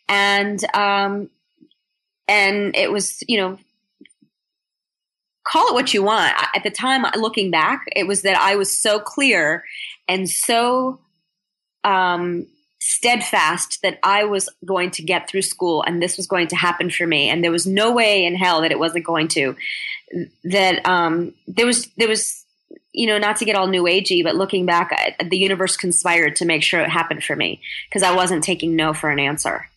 and 0.07 0.63
um, 0.73 1.29
and 2.27 2.75
it 2.75 2.91
was 2.91 3.23
you 3.27 3.37
know 3.37 3.59
call 5.49 5.67
it 5.69 5.73
what 5.73 5.93
you 5.93 6.03
want. 6.03 6.33
At 6.55 6.63
the 6.63 6.69
time, 6.69 7.05
looking 7.15 7.49
back, 7.49 7.85
it 7.95 8.07
was 8.07 8.21
that 8.21 8.37
I 8.37 8.55
was 8.55 8.75
so 8.75 8.99
clear 8.99 9.63
and 10.07 10.29
so 10.29 10.99
um, 11.83 12.45
steadfast 12.79 13.81
that 13.81 13.99
I 14.03 14.25
was 14.25 14.49
going 14.65 14.91
to 14.91 15.01
get 15.01 15.27
through 15.27 15.41
school 15.41 15.83
and 15.83 16.01
this 16.01 16.17
was 16.17 16.27
going 16.27 16.47
to 16.47 16.55
happen 16.55 16.89
for 16.89 17.07
me. 17.07 17.29
And 17.29 17.43
there 17.43 17.51
was 17.51 17.65
no 17.65 17.91
way 17.91 18.25
in 18.25 18.35
hell 18.35 18.61
that 18.61 18.71
it 18.71 18.79
wasn't 18.79 19.05
going 19.05 19.27
to. 19.29 19.55
That 20.43 20.85
um, 20.87 21.33
there 21.47 21.65
was 21.65 21.87
there 21.97 22.07
was 22.07 22.43
you 22.93 23.05
know 23.05 23.19
not 23.19 23.37
to 23.37 23.45
get 23.45 23.55
all 23.55 23.67
new 23.67 23.83
agey, 23.83 24.23
but 24.23 24.35
looking 24.35 24.65
back, 24.65 25.17
the 25.23 25.37
universe 25.37 25.77
conspired 25.77 26.35
to 26.37 26.45
make 26.45 26.63
sure 26.63 26.79
it 26.81 26.89
happened 26.89 27.23
for 27.23 27.35
me 27.35 27.61
because 27.87 28.01
I 28.01 28.15
wasn't 28.15 28.43
taking 28.43 28.75
no 28.75 28.93
for 28.93 29.11
an 29.11 29.19
answer. 29.19 29.68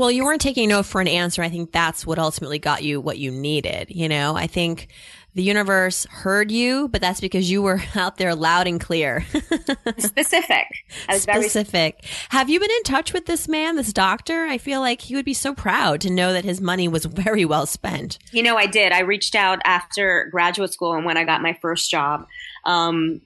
Well, 0.00 0.10
you 0.10 0.24
weren't 0.24 0.40
taking 0.40 0.70
no 0.70 0.82
for 0.82 1.02
an 1.02 1.08
answer. 1.08 1.42
I 1.42 1.50
think 1.50 1.72
that's 1.72 2.06
what 2.06 2.18
ultimately 2.18 2.58
got 2.58 2.82
you 2.82 3.02
what 3.02 3.18
you 3.18 3.30
needed. 3.30 3.90
You 3.90 4.08
know, 4.08 4.34
I 4.34 4.46
think 4.46 4.88
the 5.34 5.42
universe 5.42 6.06
heard 6.06 6.50
you, 6.50 6.88
but 6.88 7.02
that's 7.02 7.20
because 7.20 7.50
you 7.50 7.60
were 7.60 7.82
out 7.94 8.16
there 8.16 8.34
loud 8.34 8.66
and 8.66 8.80
clear. 8.80 9.26
Specific. 9.98 10.68
Specific. 11.10 12.00
Very- 12.00 12.12
Have 12.30 12.48
you 12.48 12.58
been 12.58 12.70
in 12.70 12.82
touch 12.84 13.12
with 13.12 13.26
this 13.26 13.46
man, 13.46 13.76
this 13.76 13.92
doctor? 13.92 14.46
I 14.46 14.56
feel 14.56 14.80
like 14.80 15.02
he 15.02 15.16
would 15.16 15.26
be 15.26 15.34
so 15.34 15.54
proud 15.54 16.00
to 16.00 16.10
know 16.10 16.32
that 16.32 16.46
his 16.46 16.62
money 16.62 16.88
was 16.88 17.04
very 17.04 17.44
well 17.44 17.66
spent. 17.66 18.18
You 18.32 18.42
know, 18.42 18.56
I 18.56 18.64
did. 18.64 18.92
I 18.92 19.00
reached 19.00 19.34
out 19.34 19.58
after 19.66 20.30
graduate 20.32 20.72
school 20.72 20.94
and 20.94 21.04
when 21.04 21.18
I 21.18 21.24
got 21.24 21.42
my 21.42 21.58
first 21.60 21.90
job. 21.90 22.26
Um, 22.64 23.20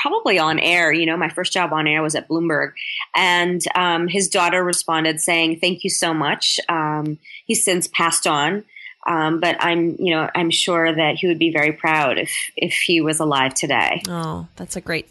probably 0.00 0.38
on 0.38 0.58
air. 0.58 0.92
You 0.92 1.06
know, 1.06 1.16
my 1.16 1.28
first 1.28 1.52
job 1.52 1.72
on 1.72 1.86
air 1.86 2.02
was 2.02 2.14
at 2.14 2.28
Bloomberg, 2.28 2.72
and 3.14 3.60
um, 3.74 4.08
his 4.08 4.28
daughter 4.28 4.62
responded 4.62 5.20
saying, 5.20 5.60
"Thank 5.60 5.84
you 5.84 5.90
so 5.90 6.14
much." 6.14 6.60
Um, 6.68 7.18
he's 7.46 7.64
since 7.64 7.88
passed 7.88 8.26
on, 8.26 8.64
um, 9.06 9.40
but 9.40 9.56
I'm, 9.60 9.96
you 9.98 10.14
know, 10.14 10.28
I'm 10.34 10.50
sure 10.50 10.94
that 10.94 11.16
he 11.16 11.26
would 11.28 11.38
be 11.38 11.52
very 11.52 11.72
proud 11.72 12.18
if 12.18 12.32
if 12.56 12.72
he 12.72 13.00
was 13.00 13.20
alive 13.20 13.54
today. 13.54 14.02
Oh, 14.08 14.48
that's 14.56 14.76
a 14.76 14.80
great 14.80 15.08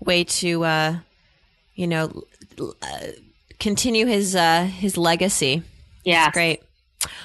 way 0.00 0.24
to, 0.24 0.64
uh, 0.64 0.96
you 1.74 1.86
know, 1.86 2.24
uh, 2.60 3.06
continue 3.58 4.06
his 4.06 4.34
uh, 4.34 4.64
his 4.64 4.96
legacy. 4.96 5.62
Yeah, 6.04 6.30
great. 6.30 6.62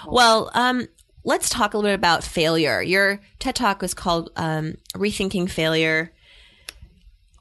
Well, 0.05 0.51
um, 0.53 0.87
let's 1.23 1.49
talk 1.49 1.73
a 1.73 1.77
little 1.77 1.89
bit 1.89 1.95
about 1.95 2.23
failure. 2.23 2.81
Your 2.81 3.19
TED 3.39 3.55
Talk 3.55 3.81
was 3.81 3.93
called 3.93 4.31
um, 4.35 4.77
"Rethinking 4.93 5.49
Failure." 5.49 6.11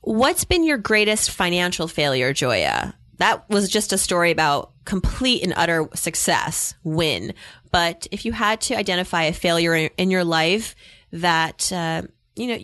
What's 0.05 0.45
been 0.45 0.65
your 0.65 0.77
greatest 0.77 1.31
financial 1.31 1.89
failure, 1.89 2.35
Joya? 2.35 2.95
That 3.17 3.49
was 3.49 3.71
just 3.71 3.91
a 3.91 3.99
story 3.99 4.31
about 4.31 4.73
complete 4.85 5.43
and 5.43 5.55
utter 5.57 5.89
success, 5.95 6.75
win. 6.85 7.33
But 7.71 8.07
if 8.11 8.27
you 8.27 8.33
had 8.33 8.61
to 8.63 8.77
identify 8.77 9.23
a 9.23 9.33
failure 9.33 9.89
in, 9.97 10.11
your 10.11 10.25
life 10.25 10.75
that, 11.11 11.73
uh, 11.73 12.03
you 12.37 12.47
know, 12.49 12.59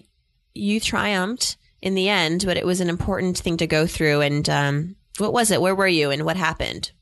you 0.54 0.80
triumphed 0.80 1.56
in 1.80 1.94
the 1.94 2.10
end, 2.10 2.42
but 2.44 2.58
it 2.58 2.66
was 2.66 2.82
an 2.82 2.90
important 2.90 3.38
thing 3.38 3.56
to 3.56 3.66
go 3.66 3.86
through. 3.86 4.20
And 4.20 4.46
um, 4.50 4.96
what 5.16 5.32
was 5.32 5.50
it? 5.50 5.62
Where 5.62 5.74
were 5.74 5.88
you 5.88 6.10
and 6.10 6.26
what 6.26 6.36
happened? 6.36 6.92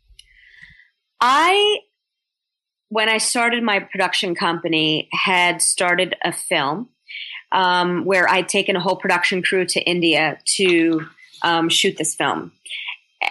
I, 1.21 1.79
when 2.91 3.09
I 3.09 3.19
started 3.19 3.65
my 3.65 3.81
production 3.81 4.37
company, 4.37 5.09
had 5.11 5.63
started 5.63 6.15
a 6.23 6.31
film 6.31 6.91
um, 7.53 8.05
where 8.05 8.29
I'd 8.29 8.49
taken 8.49 8.77
a 8.77 8.81
whole 8.81 8.97
production 8.97 9.43
crew 9.43 9.65
to 9.67 9.81
India 9.81 10.39
to 10.57 11.07
um, 11.43 11.69
shoot 11.69 11.97
this 11.97 12.15
film. 12.15 12.53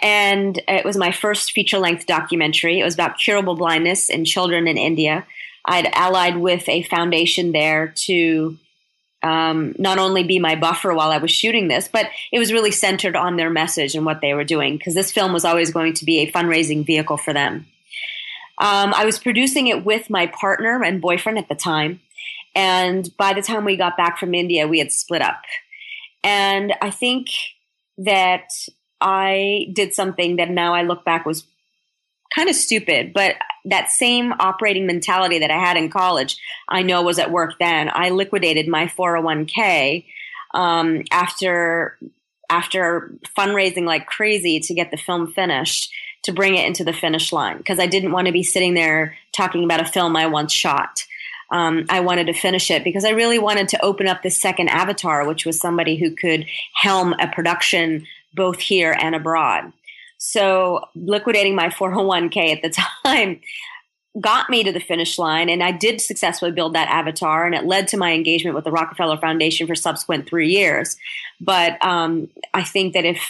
And 0.01 0.61
it 0.67 0.83
was 0.83 0.97
my 0.97 1.11
first 1.11 1.51
feature 1.51 1.79
length 1.79 2.05
documentary. 2.05 2.79
It 2.79 2.83
was 2.83 2.93
about 2.93 3.17
curable 3.17 3.55
blindness 3.55 4.09
in 4.09 4.25
children 4.25 4.67
in 4.67 4.77
India. 4.77 5.25
I'd 5.65 5.89
allied 5.93 6.37
with 6.37 6.67
a 6.69 6.83
foundation 6.83 7.51
there 7.51 7.93
to 8.05 8.57
um, 9.23 9.75
not 9.77 9.97
only 9.97 10.23
be 10.23 10.39
my 10.39 10.55
buffer 10.55 10.93
while 10.93 11.11
I 11.11 11.17
was 11.17 11.31
shooting 11.31 11.67
this, 11.67 11.87
but 11.87 12.09
it 12.31 12.39
was 12.39 12.53
really 12.53 12.71
centered 12.71 13.15
on 13.15 13.35
their 13.35 13.49
message 13.49 13.95
and 13.95 14.05
what 14.05 14.21
they 14.21 14.33
were 14.33 14.43
doing 14.43 14.77
because 14.77 14.93
this 14.93 15.11
film 15.11 15.33
was 15.33 15.45
always 15.45 15.71
going 15.71 15.93
to 15.95 16.05
be 16.05 16.19
a 16.19 16.31
fundraising 16.31 16.85
vehicle 16.85 17.17
for 17.17 17.33
them. 17.33 17.65
Um, 18.59 18.93
I 18.95 19.05
was 19.05 19.19
producing 19.19 19.67
it 19.67 19.85
with 19.85 20.09
my 20.09 20.27
partner 20.27 20.83
and 20.83 21.01
boyfriend 21.01 21.37
at 21.37 21.47
the 21.47 21.55
time. 21.55 22.01
And 22.57 23.15
by 23.17 23.33
the 23.33 23.43
time 23.43 23.65
we 23.65 23.77
got 23.77 23.97
back 23.97 24.17
from 24.17 24.33
India, 24.33 24.67
we 24.67 24.79
had 24.79 24.91
split 24.91 25.21
up. 25.21 25.43
And 26.23 26.73
I 26.81 26.89
think 26.89 27.27
that 27.99 28.49
I 28.99 29.67
did 29.73 29.93
something 29.93 30.37
that 30.37 30.49
now 30.49 30.73
I 30.73 30.81
look 30.81 31.05
back 31.05 31.23
was 31.23 31.45
kind 32.35 32.49
of 32.49 32.55
stupid, 32.55 33.13
but 33.13 33.35
that 33.65 33.91
same 33.91 34.33
operating 34.39 34.87
mentality 34.87 35.37
that 35.37 35.51
I 35.51 35.59
had 35.59 35.77
in 35.77 35.91
college, 35.91 36.35
I 36.67 36.81
know 36.81 37.03
was 37.03 37.19
at 37.19 37.31
work 37.31 37.53
then. 37.59 37.91
I 37.93 38.09
liquidated 38.09 38.67
my 38.67 38.87
401k 38.87 40.05
um, 40.55 41.03
after 41.11 41.99
after 42.49 43.13
fundraising 43.37 43.83
like 43.83 44.07
crazy 44.07 44.59
to 44.61 44.73
get 44.73 44.89
the 44.89 44.97
film 44.97 45.31
finished 45.31 45.91
to 46.23 46.31
bring 46.31 46.55
it 46.55 46.65
into 46.65 46.83
the 46.83 46.93
finish 46.93 47.31
line 47.31 47.57
because 47.57 47.77
I 47.77 47.87
didn't 47.87 48.13
want 48.13 48.27
to 48.27 48.33
be 48.33 48.41
sitting 48.41 48.73
there 48.73 49.15
talking 49.35 49.63
about 49.63 49.81
a 49.81 49.85
film 49.85 50.15
I 50.15 50.25
once 50.27 50.53
shot 50.53 51.03
um, 51.51 51.85
I 51.89 52.01
wanted 52.01 52.27
to 52.27 52.33
finish 52.33 52.69
it 52.69 52.83
because 52.83 53.05
I 53.05 53.11
really 53.11 53.39
wanted 53.39 53.69
to 53.69 53.83
open 53.83 54.07
up 54.07 54.21
the 54.21 54.29
second 54.29 54.69
avatar, 54.69 55.25
which 55.25 55.45
was 55.45 55.59
somebody 55.59 55.97
who 55.97 56.15
could 56.15 56.45
helm 56.73 57.13
a 57.13 57.27
production 57.27 58.05
both 58.33 58.59
here 58.59 58.95
and 58.99 59.15
abroad. 59.15 59.71
So 60.17 60.85
liquidating 60.95 61.55
my 61.55 61.67
401k 61.69 62.55
at 62.55 62.61
the 62.61 62.83
time 63.05 63.41
got 64.19 64.49
me 64.49 64.63
to 64.63 64.71
the 64.71 64.79
finish 64.79 65.19
line 65.19 65.47
and 65.47 65.61
I 65.61 65.71
did 65.71 66.01
successfully 66.01 66.51
build 66.51 66.73
that 66.73 66.89
avatar 66.89 67.45
and 67.45 67.53
it 67.53 67.65
led 67.65 67.87
to 67.89 67.97
my 67.97 68.13
engagement 68.13 68.55
with 68.55 68.63
the 68.63 68.71
Rockefeller 68.71 69.17
Foundation 69.17 69.67
for 69.67 69.75
subsequent 69.75 70.27
three 70.27 70.49
years. 70.49 70.97
But 71.39 71.83
um, 71.85 72.29
I 72.53 72.63
think 72.63 72.93
that 72.93 73.05
if 73.05 73.21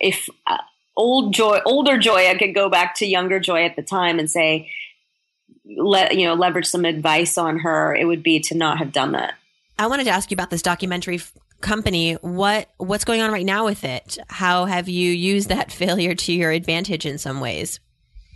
if 0.00 0.28
uh, 0.46 0.58
old 0.96 1.34
joy, 1.34 1.60
older 1.64 1.98
Joya 1.98 2.36
could 2.38 2.54
go 2.54 2.68
back 2.68 2.94
to 2.96 3.06
younger 3.06 3.40
Joy 3.40 3.64
at 3.64 3.76
the 3.76 3.82
time 3.82 4.18
and 4.18 4.30
say, 4.30 4.70
let 5.66 6.16
you 6.16 6.26
know 6.26 6.34
leverage 6.34 6.66
some 6.66 6.84
advice 6.84 7.38
on 7.38 7.58
her, 7.60 7.94
it 7.94 8.04
would 8.04 8.22
be 8.22 8.40
to 8.40 8.56
not 8.56 8.78
have 8.78 8.92
done 8.92 9.12
that. 9.12 9.34
I 9.78 9.86
wanted 9.86 10.04
to 10.04 10.10
ask 10.10 10.30
you 10.30 10.34
about 10.34 10.50
this 10.50 10.62
documentary 10.62 11.16
f- 11.16 11.32
company. 11.60 12.14
What 12.14 12.68
what's 12.76 13.04
going 13.04 13.20
on 13.20 13.32
right 13.32 13.46
now 13.46 13.64
with 13.64 13.84
it? 13.84 14.18
How 14.28 14.66
have 14.66 14.88
you 14.88 15.10
used 15.10 15.48
that 15.48 15.72
failure 15.72 16.14
to 16.14 16.32
your 16.32 16.50
advantage 16.50 17.06
in 17.06 17.18
some 17.18 17.40
ways? 17.40 17.80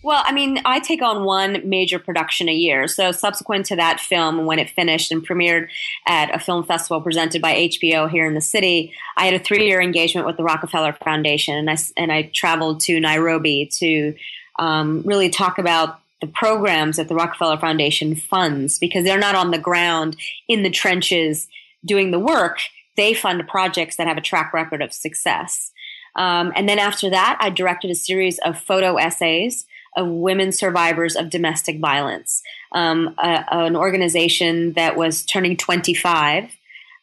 Well, 0.03 0.23
I 0.25 0.33
mean, 0.33 0.61
I 0.65 0.79
take 0.79 1.03
on 1.03 1.25
one 1.25 1.69
major 1.69 1.99
production 1.99 2.49
a 2.49 2.55
year. 2.55 2.87
So, 2.87 3.11
subsequent 3.11 3.67
to 3.67 3.77
that 3.77 3.99
film, 3.99 4.47
when 4.47 4.61
it 4.61 4.71
finished 4.71 5.11
and 5.11 5.27
premiered 5.27 5.69
at 6.07 6.35
a 6.35 6.39
film 6.39 6.65
festival 6.65 7.01
presented 7.01 7.43
by 7.43 7.69
HBO 7.69 8.09
here 8.09 8.25
in 8.25 8.35
the 8.35 8.41
city, 8.41 8.95
I 9.17 9.25
had 9.25 9.35
a 9.35 9.41
three-year 9.41 9.83
engagement 9.83 10.27
with 10.27 10.37
the 10.37 10.45
Rockefeller 10.45 10.93
Foundation, 10.93 11.57
and 11.57 11.69
I 11.69 11.77
and 11.97 12.13
I 12.13 12.31
traveled 12.33 12.81
to 12.83 13.01
Nairobi 13.01 13.69
to 13.79 14.15
um, 14.59 15.03
really 15.05 15.31
talk 15.31 15.59
about 15.59 16.01
the 16.21 16.27
programs 16.27 16.97
that 16.97 17.09
the 17.09 17.15
Rockefeller 17.15 17.59
Foundation 17.59 18.17
funds 18.17 18.79
because 18.79 19.05
they're 19.05 19.19
not 19.19 19.35
on 19.35 19.51
the 19.51 19.59
ground 19.59 20.17
in 20.49 20.63
the 20.63 20.71
trenches 20.71 21.49
doing 21.85 22.11
the 22.11 22.19
work. 22.19 22.59
They 22.97 23.15
fund 23.15 23.47
projects 23.47 23.97
that 23.97 24.09
have 24.09 24.17
a 24.17 24.23
track 24.23 24.53
record 24.53 24.83
of 24.83 24.93
success. 24.93 25.71
Um, 26.17 26.53
and 26.57 26.69
then 26.69 26.79
after 26.79 27.11
that, 27.11 27.39
I 27.41 27.51
directed 27.51 27.91
a 27.91 27.95
series 27.95 28.39
of 28.41 28.59
photo 28.59 28.97
essays 28.97 29.67
of 29.97 30.09
women 30.09 30.53
survivors 30.53 31.17
of 31.17 31.31
domestic 31.31 31.81
violence, 31.81 32.43
um, 32.73 33.15
a, 33.19 33.45
an 33.51 33.77
organization 33.77 34.73
that 34.75 34.97
was 34.97 35.25
turning 35.25 35.57
25. 35.57 36.51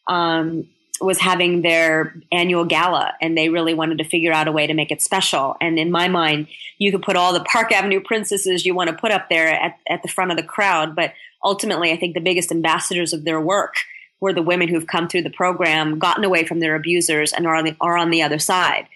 Um, 0.08 0.68
was 1.02 1.20
having 1.20 1.62
their 1.62 2.16
annual 2.32 2.66
gala 2.66 3.14
and 3.22 3.38
they 3.38 3.50
really 3.50 3.74
wanted 3.74 3.98
to 3.98 4.04
figure 4.04 4.32
out 4.32 4.48
a 4.48 4.52
way 4.52 4.68
to 4.68 4.74
make 4.74 4.92
it 4.92 5.02
special. 5.02 5.56
And 5.60 5.78
in 5.78 5.92
my 5.92 6.08
mind, 6.08 6.48
you 6.78 6.92
could 6.92 7.02
put 7.02 7.16
all 7.16 7.34
the 7.34 7.44
Park 7.44 7.72
Avenue 7.72 8.02
princesses 8.02 8.66
you 8.66 8.74
want 8.74 8.90
to 8.90 8.96
put 8.96 9.12
up 9.12 9.30
there 9.30 9.48
at, 9.48 9.78
at 9.88 10.04
the 10.04 10.10
front 10.10 10.32
of 10.32 10.38
the 10.38 10.44
crowd. 10.44 10.96
But 10.96 11.14
ultimately, 11.44 11.92
I 11.92 11.98
think 11.98 12.14
the 12.14 12.22
biggest 12.22 12.52
ambassadors 12.52 13.14
of 13.14 13.24
their 13.24 13.42
work 13.42 13.76
were 14.20 14.34
the 14.34 14.42
women 14.42 14.68
who've 14.68 14.88
come 14.88 15.08
through 15.08 15.24
the 15.24 15.30
program, 15.30 16.00
gotten 16.00 16.24
away 16.24 16.46
from 16.46 16.60
their 16.60 16.76
abusers, 16.76 17.34
and 17.34 17.46
are 17.46 17.56
on 17.56 17.66
the, 17.66 17.76
are 17.82 17.98
on 17.98 18.10
the 18.10 18.24
other 18.24 18.40
side. 18.40 18.88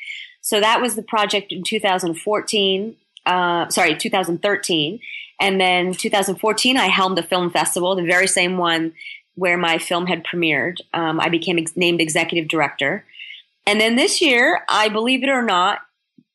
So 0.41 0.59
that 0.59 0.81
was 0.81 0.95
the 0.95 1.03
project 1.03 1.51
in 1.51 1.63
2014. 1.63 2.95
Uh, 3.25 3.69
sorry, 3.69 3.95
2013. 3.95 4.99
And 5.41 5.59
then 5.59 5.93
2014, 5.93 6.77
I 6.77 6.87
helmed 6.87 7.17
a 7.17 7.23
film 7.23 7.49
festival, 7.49 7.95
the 7.95 8.03
very 8.03 8.27
same 8.27 8.57
one 8.57 8.93
where 9.39 9.57
my 9.57 9.77
film 9.77 10.05
had 10.05 10.23
premiered. 10.23 10.77
Um, 10.93 11.19
I 11.19 11.29
became 11.29 11.57
ex- 11.57 11.77
named 11.77 12.01
executive 12.01 12.49
director. 12.49 13.05
And 13.65 13.79
then 13.79 13.95
this 13.95 14.21
year, 14.21 14.63
I 14.67 14.89
believe 14.89 15.23
it 15.23 15.29
or 15.29 15.41
not, 15.41 15.79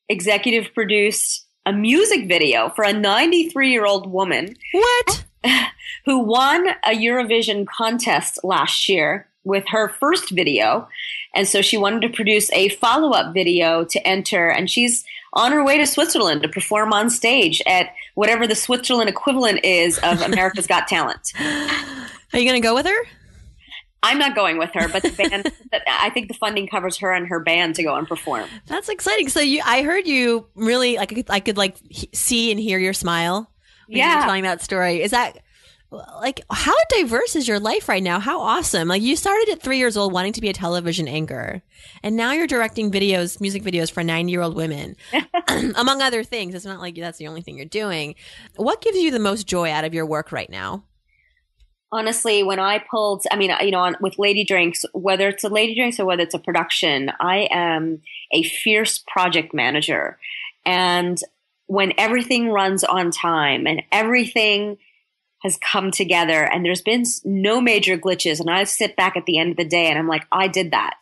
executive 0.09 0.73
produced 0.73 1.45
a 1.65 1.73
music 1.73 2.27
video 2.27 2.69
for 2.69 2.83
a 2.83 2.93
93 2.93 3.71
year 3.71 3.85
old 3.85 4.11
woman. 4.11 4.55
What? 4.71 5.25
Who 6.05 6.19
won 6.19 6.69
a 6.83 6.91
Eurovision 6.91 7.65
contest 7.67 8.43
last 8.43 8.89
year 8.89 9.27
with 9.43 9.65
her 9.69 9.89
first 9.89 10.31
video. 10.31 10.87
And 11.35 11.47
so 11.47 11.61
she 11.61 11.77
wanted 11.77 12.01
to 12.01 12.09
produce 12.09 12.51
a 12.51 12.69
follow 12.69 13.11
up 13.11 13.33
video 13.33 13.85
to 13.85 14.07
enter. 14.07 14.49
And 14.49 14.69
she's 14.69 15.05
on 15.33 15.51
her 15.51 15.63
way 15.63 15.77
to 15.77 15.85
Switzerland 15.85 16.41
to 16.41 16.49
perform 16.49 16.93
on 16.93 17.09
stage 17.09 17.61
at 17.67 17.93
whatever 18.15 18.47
the 18.47 18.55
Switzerland 18.55 19.09
equivalent 19.09 19.63
is 19.63 19.99
of 19.99 20.21
America's 20.21 20.67
Got 20.67 20.87
Talent. 20.87 21.33
Are 22.35 22.37
you 22.37 22.43
going 22.43 22.61
to 22.61 22.67
go 22.67 22.75
with 22.75 22.85
her? 22.85 23.07
I'm 24.03 24.19
not 24.19 24.35
going 24.35 24.57
with 24.57 24.71
her, 24.73 24.89
but 24.89 25.03
the 25.03 25.09
band. 25.09 25.49
I 25.87 26.09
think 26.09 26.27
the 26.27 26.33
funding 26.33 26.67
covers 26.67 26.97
her 26.97 27.13
and 27.13 27.25
her 27.27 27.39
band 27.39 27.75
to 27.75 27.83
go 27.83 27.95
and 27.95 28.05
perform. 28.05 28.49
That's 28.67 28.89
exciting. 28.89 29.29
So 29.29 29.39
you, 29.39 29.61
I 29.65 29.83
heard 29.83 30.05
you 30.05 30.45
really 30.53 30.97
like. 30.97 31.13
I 31.13 31.15
could, 31.15 31.25
I 31.29 31.39
could 31.39 31.55
like 31.55 31.77
see 32.13 32.51
and 32.51 32.59
hear 32.59 32.77
your 32.77 32.91
smile. 32.91 33.49
yeah, 33.87 34.25
telling 34.25 34.43
that 34.43 34.61
story. 34.61 35.01
Is 35.01 35.11
that 35.11 35.37
like 35.91 36.41
how 36.51 36.75
diverse 36.89 37.37
is 37.37 37.47
your 37.47 37.59
life 37.59 37.87
right 37.87 38.03
now? 38.03 38.19
How 38.19 38.41
awesome! 38.41 38.89
Like 38.89 39.01
you 39.01 39.15
started 39.15 39.47
at 39.53 39.61
three 39.61 39.77
years 39.77 39.95
old 39.95 40.11
wanting 40.11 40.33
to 40.33 40.41
be 40.41 40.49
a 40.49 40.53
television 40.53 41.07
anchor, 41.07 41.63
and 42.03 42.17
now 42.17 42.33
you're 42.33 42.47
directing 42.47 42.91
videos, 42.91 43.39
music 43.39 43.63
videos 43.63 43.89
for 43.89 44.03
nine 44.03 44.27
year 44.27 44.41
old 44.41 44.55
women, 44.55 44.97
among 45.75 46.01
other 46.01 46.21
things. 46.21 46.53
It's 46.53 46.65
not 46.65 46.81
like 46.81 46.95
that's 46.95 47.17
the 47.17 47.27
only 47.27 47.41
thing 47.41 47.55
you're 47.55 47.65
doing. 47.65 48.15
What 48.57 48.81
gives 48.81 48.97
you 48.97 49.09
the 49.09 49.19
most 49.19 49.47
joy 49.47 49.71
out 49.71 49.85
of 49.85 49.93
your 49.93 50.05
work 50.05 50.33
right 50.33 50.49
now? 50.49 50.83
Honestly, 51.95 52.43
when 52.43 52.59
I 52.59 52.79
pulled, 52.79 53.23
I 53.31 53.37
mean, 53.37 53.55
you 53.61 53.71
know, 53.71 53.79
on, 53.79 53.95
with 54.01 54.19
Lady 54.19 54.43
Drinks, 54.43 54.83
whether 54.93 55.29
it's 55.29 55.45
a 55.45 55.49
Lady 55.49 55.75
Drinks 55.75 55.97
or 55.97 56.05
whether 56.05 56.23
it's 56.23 56.33
a 56.33 56.39
production, 56.39 57.09
I 57.21 57.47
am 57.49 58.01
a 58.33 58.43
fierce 58.43 59.01
project 59.07 59.53
manager. 59.53 60.19
And 60.65 61.17
when 61.67 61.93
everything 61.97 62.49
runs 62.49 62.83
on 62.83 63.11
time 63.11 63.65
and 63.65 63.81
everything 63.93 64.77
has 65.41 65.57
come 65.57 65.89
together 65.89 66.43
and 66.43 66.65
there's 66.65 66.81
been 66.81 67.05
no 67.23 67.61
major 67.61 67.97
glitches, 67.97 68.41
and 68.41 68.49
I 68.49 68.65
sit 68.65 68.97
back 68.97 69.15
at 69.15 69.25
the 69.25 69.39
end 69.39 69.51
of 69.51 69.57
the 69.57 69.63
day 69.63 69.87
and 69.87 69.97
I'm 69.97 70.09
like, 70.09 70.27
I 70.33 70.49
did 70.49 70.71
that. 70.71 70.99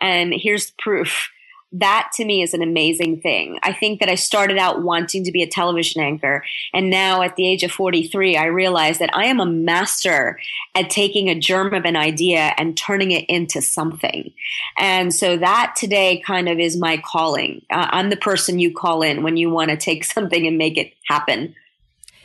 And 0.00 0.34
here's 0.36 0.70
proof 0.72 1.30
that 1.80 2.10
to 2.14 2.24
me 2.24 2.42
is 2.42 2.54
an 2.54 2.62
amazing 2.62 3.20
thing. 3.20 3.58
I 3.62 3.72
think 3.72 4.00
that 4.00 4.08
I 4.08 4.14
started 4.14 4.58
out 4.58 4.82
wanting 4.82 5.24
to 5.24 5.32
be 5.32 5.42
a 5.42 5.48
television 5.48 6.00
anchor. 6.00 6.44
And 6.72 6.90
now 6.90 7.22
at 7.22 7.36
the 7.36 7.46
age 7.46 7.62
of 7.62 7.72
43, 7.72 8.36
I 8.36 8.46
realize 8.46 8.98
that 8.98 9.14
I 9.14 9.26
am 9.26 9.40
a 9.40 9.46
master 9.46 10.38
at 10.74 10.90
taking 10.90 11.28
a 11.28 11.38
germ 11.38 11.74
of 11.74 11.84
an 11.84 11.96
idea 11.96 12.54
and 12.56 12.76
turning 12.76 13.10
it 13.10 13.24
into 13.28 13.60
something. 13.60 14.32
And 14.78 15.14
so 15.14 15.36
that 15.36 15.74
today 15.76 16.22
kind 16.24 16.48
of 16.48 16.58
is 16.58 16.76
my 16.76 16.96
calling. 16.98 17.62
Uh, 17.70 17.88
I'm 17.90 18.10
the 18.10 18.16
person 18.16 18.58
you 18.58 18.72
call 18.72 19.02
in 19.02 19.22
when 19.22 19.36
you 19.36 19.50
want 19.50 19.70
to 19.70 19.76
take 19.76 20.04
something 20.16 20.46
and 20.46 20.58
make 20.58 20.78
it 20.78 20.92
happen. 21.08 21.54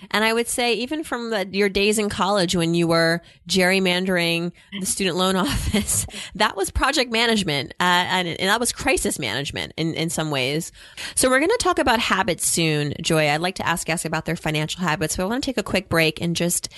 And 0.09 0.23
I 0.23 0.33
would 0.33 0.47
say, 0.47 0.73
even 0.75 1.03
from 1.03 1.29
the, 1.29 1.47
your 1.51 1.69
days 1.69 1.99
in 1.99 2.09
college 2.09 2.55
when 2.55 2.73
you 2.73 2.87
were 2.87 3.21
gerrymandering 3.47 4.51
the 4.79 4.85
student 4.85 5.17
loan 5.17 5.35
office, 5.37 6.07
that 6.35 6.57
was 6.57 6.71
project 6.71 7.11
management 7.11 7.73
uh, 7.79 7.83
and, 7.83 8.27
and, 8.27 8.49
that 8.49 8.59
was 8.59 8.71
crisis 8.71 9.19
management 9.19 9.73
in, 9.77 9.93
in 9.93 10.09
some 10.09 10.31
ways. 10.31 10.71
So 11.15 11.29
we're 11.29 11.39
going 11.39 11.49
to 11.49 11.57
talk 11.59 11.79
about 11.79 11.99
habits 11.99 12.47
soon, 12.47 12.93
Joy. 13.01 13.29
I'd 13.29 13.41
like 13.41 13.55
to 13.55 13.67
ask 13.67 13.85
guests 13.85 14.05
about 14.05 14.25
their 14.25 14.35
financial 14.35 14.81
habits, 14.81 15.15
but 15.15 15.23
I 15.23 15.25
want 15.27 15.43
to 15.43 15.47
take 15.47 15.57
a 15.57 15.63
quick 15.63 15.89
break 15.89 16.21
and 16.21 16.35
just 16.35 16.69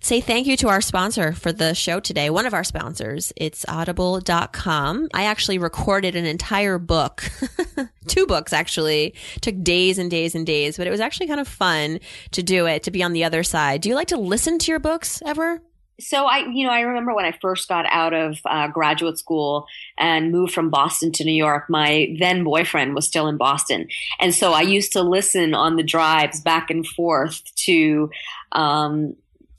say 0.00 0.20
thank 0.20 0.46
you 0.46 0.56
to 0.58 0.68
our 0.68 0.80
sponsor 0.80 1.32
for 1.32 1.52
the 1.52 1.74
show 1.74 2.00
today. 2.00 2.30
One 2.30 2.46
of 2.46 2.54
our 2.54 2.64
sponsors, 2.64 3.32
it's 3.36 3.64
audible.com. 3.68 5.08
I 5.14 5.24
actually 5.24 5.58
recorded 5.58 6.16
an 6.16 6.24
entire 6.24 6.78
book, 6.78 7.30
two 8.06 8.26
books 8.26 8.52
actually, 8.52 9.14
took 9.40 9.62
days 9.62 9.98
and 9.98 10.10
days 10.10 10.34
and 10.34 10.46
days, 10.46 10.76
but 10.76 10.86
it 10.86 10.90
was 10.90 11.00
actually 11.00 11.26
kind 11.26 11.40
of 11.40 11.48
fun 11.48 12.00
to 12.32 12.42
do 12.42 12.66
it, 12.66 12.82
to 12.84 12.90
be 12.90 13.02
on 13.02 13.12
the 13.12 13.24
other 13.24 13.42
side. 13.42 13.82
Do 13.82 13.88
you 13.88 13.94
like 13.94 14.08
to 14.08 14.16
listen 14.16 14.58
to 14.58 14.72
your 14.72 14.80
books 14.80 15.22
ever? 15.24 15.60
so 16.00 16.24
I, 16.24 16.46
you 16.50 16.64
know, 16.64 16.72
I 16.72 16.80
remember 16.80 17.14
when 17.14 17.24
I 17.24 17.32
first 17.40 17.68
got 17.68 17.86
out 17.86 18.14
of 18.14 18.38
uh, 18.44 18.68
graduate 18.68 19.18
school 19.18 19.66
and 19.98 20.32
moved 20.32 20.52
from 20.52 20.70
Boston 20.70 21.12
to 21.12 21.24
New 21.24 21.34
York. 21.34 21.68
My 21.68 22.14
then 22.18 22.42
boyfriend 22.42 22.94
was 22.94 23.06
still 23.06 23.28
in 23.28 23.36
Boston, 23.36 23.88
and 24.18 24.34
so 24.34 24.52
I 24.52 24.62
used 24.62 24.92
to 24.92 25.02
listen 25.02 25.54
on 25.54 25.76
the 25.76 25.82
drives 25.82 26.40
back 26.40 26.70
and 26.70 26.86
forth 26.86 27.42
to 27.66 28.10
um, 28.52 29.16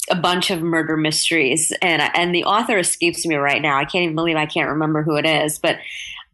a 0.10 0.16
bunch 0.16 0.50
of 0.50 0.62
murder 0.62 0.98
mysteries, 0.98 1.72
and 1.82 2.02
and 2.16 2.34
the 2.34 2.46
author 2.46 2.78
escapes 2.78 3.26
me 3.26 3.36
right 3.36 3.62
now. 3.62 3.78
I 3.78 3.86
can't 3.86 4.04
even 4.04 4.16
believe 4.16 4.38
I 4.38 4.46
can't 4.46 4.70
remember 4.70 5.04
who 5.04 5.16
it 5.16 5.26
is, 5.26 5.60
but. 5.60 5.78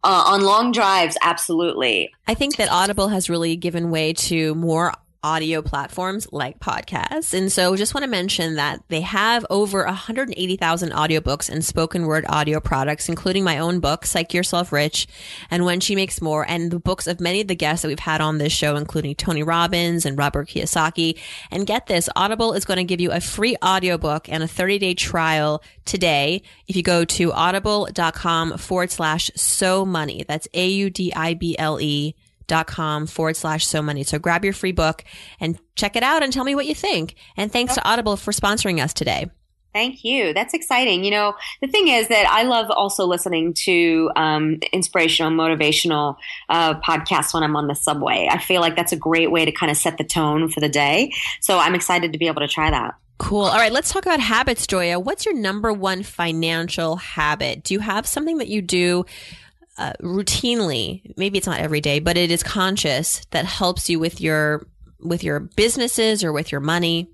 Uh, 0.04 0.24
on 0.28 0.42
long 0.42 0.72
drives, 0.72 1.18
absolutely. 1.24 2.14
I 2.28 2.36
think 2.36 2.58
that 2.58 2.70
Audible 2.72 3.10
has 3.10 3.32
really 3.32 3.56
given 3.56 3.90
way 3.90 4.14
to 4.14 4.54
more 4.54 4.94
audio 5.28 5.62
platforms 5.62 6.26
like 6.32 6.58
podcasts. 6.60 7.34
And 7.34 7.52
so 7.52 7.76
just 7.76 7.94
want 7.94 8.06
to 8.06 8.10
mention 8.10 8.56
that 8.56 8.82
they 8.88 9.02
have 9.02 9.46
over 9.50 9.84
180,000 9.84 10.92
audiobooks 10.92 11.50
and 11.50 11.66
spoken 11.66 12.06
word 12.06 12.24
audio 12.30 12.62
products, 12.62 13.10
including 13.10 13.44
my 13.44 13.58
own 13.58 13.82
book, 13.82 14.06
Psych 14.06 14.34
Yourself 14.34 14.72
Rich 14.72 15.06
and 15.52 15.66
When 15.66 15.82
She 15.82 15.96
Makes 15.96 16.22
More, 16.22 16.46
and 16.48 16.72
the 16.72 16.80
books 16.80 17.08
of 17.08 17.20
many 17.20 17.42
of 17.42 17.50
the 17.50 17.56
guests 17.56 17.82
that 17.82 17.90
we've 17.90 18.00
had 18.00 18.22
on 18.22 18.38
this 18.38 18.54
show, 18.54 18.78
including 18.78 19.16
Tony 19.16 19.44
Robbins 19.44 20.06
and 20.06 20.18
Robert 20.18 20.48
Kiyosaki. 20.48 21.20
And 21.52 21.68
get 21.68 21.88
this, 21.88 22.08
Audible 22.16 22.54
is 22.54 22.64
going 22.64 22.78
to 22.78 22.86
give 22.86 23.02
you 23.02 23.12
a 23.12 23.20
free 23.20 23.58
audiobook 23.62 24.30
and 24.30 24.44
a 24.44 24.48
30 24.48 24.80
day 24.80 24.94
trial 24.94 25.62
today 25.84 26.42
if 26.68 26.78
you 26.78 26.84
go 26.84 27.04
to 27.04 27.34
audible.com 27.34 28.58
forward 28.58 28.92
slash 28.92 29.30
so 29.36 29.86
money. 29.86 30.24
That's 30.26 30.48
A 30.54 30.68
U 30.68 30.90
D 30.90 31.12
I 31.14 31.34
B 31.34 31.58
L 31.60 31.82
E 31.82 32.16
dot 32.48 32.68
com 32.68 33.08
forward 33.08 33.36
slash 33.36 33.66
so 33.66 33.82
money. 33.82 34.04
So 34.04 34.20
grab 34.20 34.44
your 34.44 34.54
free 34.54 34.72
book 34.72 35.04
and 35.40 35.60
check 35.76 35.96
it 35.96 36.04
out 36.04 36.24
and 36.24 36.34
tell 36.34 36.44
me 36.44 36.56
what 36.56 36.66
you 36.66 36.76
think. 36.76 37.16
And 37.36 37.52
thanks 37.52 37.76
to 37.76 37.88
Audible 37.88 38.18
for 38.18 38.32
sponsoring 38.32 38.82
us 38.84 38.94
today. 38.94 39.30
Thank 39.74 40.04
you. 40.04 40.34
That's 40.34 40.56
exciting. 40.56 41.04
You 41.04 41.12
know, 41.12 41.34
the 41.62 41.68
thing 41.68 41.88
is 41.88 42.08
that 42.08 42.26
I 42.28 42.44
love 42.44 42.72
also 42.72 43.06
listening 43.06 43.54
to 43.66 44.10
um, 44.16 44.58
inspirational, 44.74 45.32
motivational 45.32 46.16
uh, 46.50 46.80
podcasts 46.80 47.32
when 47.32 47.44
I'm 47.44 47.56
on 47.56 47.68
the 47.68 47.76
subway. 47.76 48.28
I 48.32 48.40
feel 48.40 48.60
like 48.60 48.76
that's 48.76 48.92
a 48.92 48.98
great 48.98 49.30
way 49.30 49.46
to 49.46 49.52
kind 49.52 49.70
of 49.70 49.78
set 49.78 50.00
the 50.00 50.04
tone 50.04 50.50
for 50.50 50.62
the 50.62 50.70
day. 50.70 51.14
So 51.42 51.60
I'm 51.60 51.76
excited 51.76 52.14
to 52.14 52.18
be 52.18 52.26
able 52.26 52.42
to 52.42 52.48
try 52.48 52.72
that. 52.72 52.96
Cool. 53.20 53.44
All 53.46 53.58
right, 53.58 53.72
let's 53.72 53.92
talk 53.92 54.06
about 54.06 54.20
habits, 54.20 54.66
Joya. 54.66 55.00
What's 55.00 55.26
your 55.26 55.36
number 55.36 55.72
one 55.74 56.02
financial 56.02 56.96
habit? 56.96 57.64
Do 57.64 57.76
you 57.76 57.80
have 57.80 58.08
something 58.08 58.38
that 58.40 58.48
you 58.48 58.64
do 58.64 59.06
uh, 59.78 59.94
routinely, 60.02 61.14
maybe 61.18 61.38
it's 61.38 61.48
not 61.48 61.60
every 61.60 61.82
day, 61.82 62.00
but 62.00 62.18
it 62.18 62.32
is 62.32 62.44
conscious 62.44 63.22
that 63.32 63.46
helps 63.46 63.90
you 63.90 64.00
with 64.00 64.22
your 64.22 64.68
with 65.00 65.24
your 65.24 65.40
businesses 65.40 66.24
or 66.24 66.34
with 66.34 66.52
your 66.52 66.62
money? 66.62 67.10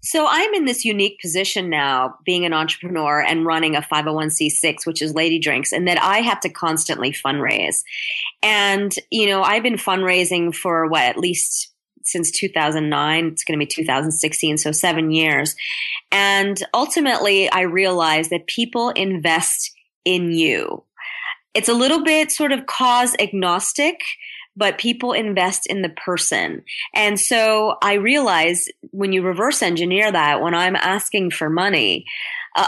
So 0.00 0.26
I'm 0.28 0.54
in 0.54 0.64
this 0.64 0.84
unique 0.84 1.20
position 1.20 1.70
now, 1.70 2.14
being 2.24 2.44
an 2.44 2.52
entrepreneur 2.52 3.20
and 3.20 3.44
running 3.44 3.74
a 3.74 3.80
501c6, 3.80 4.86
which 4.86 5.02
is 5.02 5.12
Lady 5.14 5.40
Drinks, 5.40 5.72
and 5.72 5.88
that 5.88 6.00
I 6.00 6.18
have 6.18 6.40
to 6.40 6.48
constantly 6.48 7.10
fundraise. 7.10 7.82
And, 8.42 8.94
you 9.10 9.26
know, 9.26 9.42
I've 9.42 9.64
been 9.64 9.74
fundraising 9.74 10.54
for 10.54 10.86
what, 10.86 11.02
at 11.02 11.18
least 11.18 11.72
since 12.04 12.30
2009. 12.30 13.26
It's 13.26 13.44
going 13.44 13.58
to 13.58 13.62
be 13.62 13.66
2016, 13.66 14.58
so 14.58 14.72
seven 14.72 15.10
years. 15.10 15.56
And 16.12 16.62
ultimately, 16.72 17.50
I 17.50 17.62
realized 17.62 18.30
that 18.30 18.46
people 18.46 18.90
invest 18.90 19.72
in 20.04 20.30
you 20.32 20.84
it's 21.54 21.68
a 21.68 21.74
little 21.74 22.04
bit 22.04 22.30
sort 22.30 22.52
of 22.52 22.66
cause 22.66 23.14
agnostic, 23.18 24.00
but 24.56 24.78
people 24.78 25.12
invest 25.12 25.66
in 25.66 25.82
the 25.82 25.88
person. 25.88 26.62
And 26.94 27.18
so 27.18 27.76
I 27.82 27.94
realize 27.94 28.68
when 28.90 29.12
you 29.12 29.22
reverse 29.22 29.62
engineer 29.62 30.10
that, 30.10 30.42
when 30.42 30.54
I'm 30.54 30.76
asking 30.76 31.30
for 31.30 31.48
money, 31.48 32.04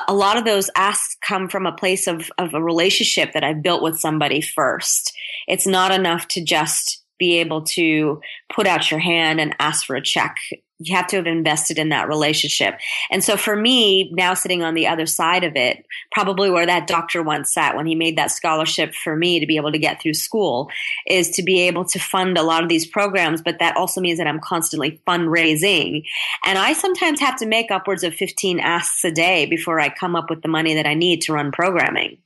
a 0.07 0.15
lot 0.15 0.37
of 0.37 0.45
those 0.45 0.71
asks 0.77 1.17
come 1.21 1.49
from 1.49 1.67
a 1.67 1.73
place 1.73 2.07
of, 2.07 2.31
of 2.39 2.55
a 2.55 2.63
relationship 2.63 3.33
that 3.33 3.43
I've 3.43 3.63
built 3.63 3.83
with 3.83 3.99
somebody 3.99 4.41
first. 4.41 5.13
It's 5.49 5.67
not 5.67 5.91
enough 5.91 6.29
to 6.29 6.45
just 6.45 7.03
be 7.19 7.39
able 7.39 7.63
to 7.63 8.21
put 8.55 8.67
out 8.67 8.91
your 8.91 9.01
hand 9.01 9.41
and 9.41 9.57
ask 9.59 9.85
for 9.85 9.97
a 9.97 10.03
check 10.03 10.37
you 10.81 10.97
have 10.97 11.07
to 11.09 11.17
have 11.17 11.27
invested 11.27 11.79
in 11.79 11.91
that 11.91 12.09
relationship. 12.09 12.75
And 13.11 13.23
so 13.23 13.37
for 13.37 13.55
me, 13.55 14.11
now 14.15 14.33
sitting 14.33 14.63
on 14.63 14.73
the 14.73 14.87
other 14.87 15.05
side 15.05 15.45
of 15.45 15.55
it, 15.55 15.85
probably 16.11 16.51
where 16.51 16.65
that 16.65 16.87
doctor 16.87 17.23
once 17.23 17.53
sat 17.53 17.77
when 17.77 17.87
he 17.87 17.95
made 17.95 18.17
that 18.17 18.31
scholarship 18.31 18.95
for 18.95 19.15
me 19.15 19.41
to 19.41 19.47
be 19.47 19.57
able 19.57 19.73
to 19.73 19.79
get 19.79 20.01
through 20.01 20.15
school 20.15 20.71
is 21.07 21.31
to 21.33 21.43
be 21.43 21.61
able 21.63 21.85
to 21.85 21.99
fund 21.99 22.39
a 22.39 22.43
lot 22.43 22.63
of 22.63 22.71
these 22.71 22.87
programs. 22.87 23.43
But 23.43 23.59
that 23.59 23.77
also 23.77 24.01
means 24.01 24.19
that 24.19 24.27
I'm 24.27 24.41
constantly 24.41 25.03
fundraising. 25.07 26.05
And 26.47 26.59
I 26.59 26.73
sometimes 26.73 27.21
have 27.21 27.37
to 27.37 27.47
make 27.47 27.71
upwards 27.71 28.03
of 28.03 28.15
15 28.15 28.59
asks 28.59 29.05
a 29.05 29.11
day 29.11 29.45
before 29.45 29.79
I 29.79 29.91
come 29.91 30.17
up 30.17 30.31
with 30.31 30.41
the 30.41 30.49
money 30.49 30.75
that 30.75 30.87
I 30.87 30.95
need 30.95 31.21
to 31.23 31.35
run 31.35 31.53
programming. 31.53 32.19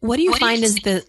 What 0.00 0.16
do 0.16 0.22
you 0.22 0.32
what 0.32 0.40
find 0.40 0.56
do 0.56 0.60
you 0.60 0.66
is 0.66 0.74
the, 0.76 1.06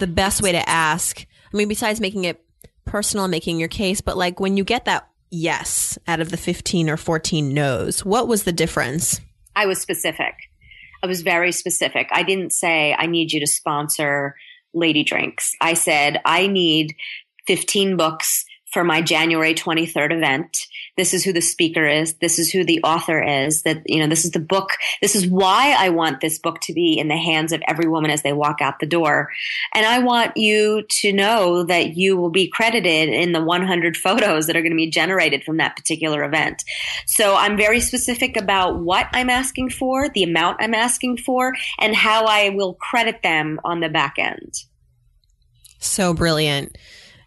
the 0.00 0.06
best 0.06 0.42
way 0.42 0.52
to 0.52 0.68
ask? 0.68 1.24
I 1.52 1.56
mean, 1.56 1.68
besides 1.68 1.98
making 1.98 2.24
it 2.24 2.44
personal, 2.84 3.26
making 3.26 3.58
your 3.58 3.68
case, 3.68 4.02
but 4.02 4.18
like 4.18 4.38
when 4.38 4.58
you 4.58 4.64
get 4.64 4.84
that 4.84 5.08
yes 5.34 5.98
out 6.06 6.20
of 6.20 6.30
the 6.30 6.36
15 6.36 6.88
or 6.88 6.96
14 6.96 7.52
no's. 7.52 8.04
What 8.04 8.28
was 8.28 8.44
the 8.44 8.52
difference? 8.52 9.20
I 9.56 9.66
was 9.66 9.80
specific. 9.80 10.34
I 11.02 11.06
was 11.06 11.22
very 11.22 11.52
specific. 11.52 12.08
I 12.12 12.22
didn't 12.22 12.52
say, 12.52 12.94
I 12.98 13.06
need 13.06 13.32
you 13.32 13.40
to 13.40 13.46
sponsor 13.46 14.36
Lady 14.72 15.04
Drinks. 15.04 15.52
I 15.60 15.74
said, 15.74 16.20
I 16.24 16.46
need 16.46 16.94
15 17.46 17.96
books 17.96 18.44
for 18.74 18.84
my 18.84 19.00
January 19.00 19.54
23rd 19.54 20.16
event. 20.16 20.66
This 20.96 21.14
is 21.14 21.24
who 21.24 21.32
the 21.32 21.40
speaker 21.40 21.86
is. 21.86 22.14
This 22.14 22.38
is 22.38 22.50
who 22.50 22.64
the 22.64 22.82
author 22.82 23.22
is. 23.22 23.62
That, 23.62 23.82
you 23.86 24.00
know, 24.00 24.08
this 24.08 24.24
is 24.24 24.32
the 24.32 24.40
book. 24.40 24.70
This 25.00 25.14
is 25.14 25.26
why 25.26 25.74
I 25.78 25.88
want 25.90 26.20
this 26.20 26.38
book 26.40 26.60
to 26.62 26.72
be 26.72 26.98
in 26.98 27.08
the 27.08 27.16
hands 27.16 27.52
of 27.52 27.62
every 27.68 27.88
woman 27.88 28.10
as 28.10 28.22
they 28.22 28.32
walk 28.32 28.60
out 28.60 28.80
the 28.80 28.86
door. 28.86 29.30
And 29.72 29.86
I 29.86 30.00
want 30.00 30.36
you 30.36 30.82
to 30.88 31.12
know 31.12 31.62
that 31.64 31.96
you 31.96 32.16
will 32.16 32.30
be 32.30 32.48
credited 32.48 33.08
in 33.08 33.32
the 33.32 33.42
100 33.42 33.96
photos 33.96 34.48
that 34.48 34.56
are 34.56 34.62
going 34.62 34.72
to 34.72 34.76
be 34.76 34.90
generated 34.90 35.44
from 35.44 35.58
that 35.58 35.76
particular 35.76 36.24
event. 36.24 36.64
So 37.06 37.36
I'm 37.36 37.56
very 37.56 37.80
specific 37.80 38.36
about 38.36 38.80
what 38.80 39.06
I'm 39.12 39.30
asking 39.30 39.70
for, 39.70 40.08
the 40.08 40.24
amount 40.24 40.58
I'm 40.60 40.74
asking 40.74 41.18
for, 41.18 41.54
and 41.78 41.94
how 41.94 42.24
I 42.24 42.48
will 42.48 42.74
credit 42.74 43.22
them 43.22 43.60
on 43.64 43.78
the 43.78 43.88
back 43.88 44.16
end. 44.18 44.52
So 45.78 46.12
brilliant. 46.12 46.76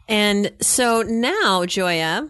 And 0.07 0.53
so 0.61 1.01
now, 1.01 1.65
Joya, 1.65 2.29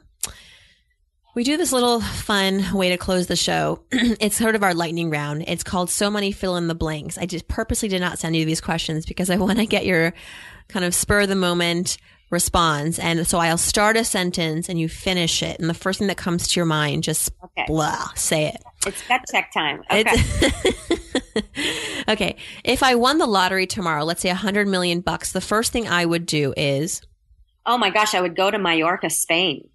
we 1.36 1.44
do 1.44 1.56
this 1.56 1.72
little 1.72 2.02
fun 2.02 2.74
way 2.74 2.90
to 2.90 2.98
close 2.98 3.28
the 3.28 3.36
show. 3.36 3.84
it's 3.92 4.36
sort 4.36 4.56
of 4.56 4.64
our 4.64 4.74
lightning 4.74 5.12
round. 5.12 5.44
It's 5.48 5.64
called 5.64 5.92
So 5.92 6.10
Money 6.10 6.32
Fill 6.32 6.58
in 6.58 6.68
the 6.68 6.74
Blanks. 6.74 7.18
I 7.18 7.28
just 7.28 7.48
purposely 7.48 7.90
did 7.90 8.02
not 8.02 8.18
send 8.18 8.36
you 8.36 8.44
these 8.44 8.62
questions 8.62 9.06
because 9.06 9.30
I 9.30 9.36
want 9.38 9.60
to 9.60 9.68
get 9.68 9.86
your 9.86 10.14
kind 10.68 10.84
of 10.84 10.96
spur 10.96 11.22
of 11.22 11.30
the 11.30 11.36
moment 11.36 11.98
response. 12.30 12.98
And 13.00 13.26
so 13.28 13.38
I'll 13.38 13.58
start 13.58 13.98
a 13.98 14.04
sentence 14.04 14.68
and 14.68 14.80
you 14.80 14.90
finish 14.90 15.44
it. 15.44 15.60
And 15.60 15.70
the 15.70 15.76
first 15.76 16.00
thing 16.00 16.08
that 16.08 16.18
comes 16.18 16.48
to 16.48 16.60
your 16.60 16.66
mind, 16.66 17.04
just 17.04 17.32
okay. 17.44 17.66
blah, 17.68 18.08
say 18.16 18.48
it. 18.48 18.64
It's 18.86 19.08
gut 19.08 19.22
check 19.32 19.52
time. 19.54 19.84
Okay. 19.92 21.44
okay. 22.10 22.36
If 22.64 22.84
I 22.84 22.96
won 22.96 23.20
the 23.20 23.28
lottery 23.28 23.68
tomorrow, 23.68 24.04
let's 24.04 24.22
say 24.22 24.30
a 24.30 24.36
hundred 24.36 24.68
million 24.68 25.02
bucks, 25.02 25.32
the 25.32 25.42
first 25.42 25.72
thing 25.72 25.88
I 25.88 26.04
would 26.04 26.26
do 26.26 26.54
is 26.58 27.02
Oh 27.68 27.78
my 27.78 27.90
gosh, 27.90 28.16
I 28.16 28.22
would 28.22 28.36
go 28.36 28.50
to 28.50 28.58
Mallorca, 28.58 29.10
Spain. 29.10 29.68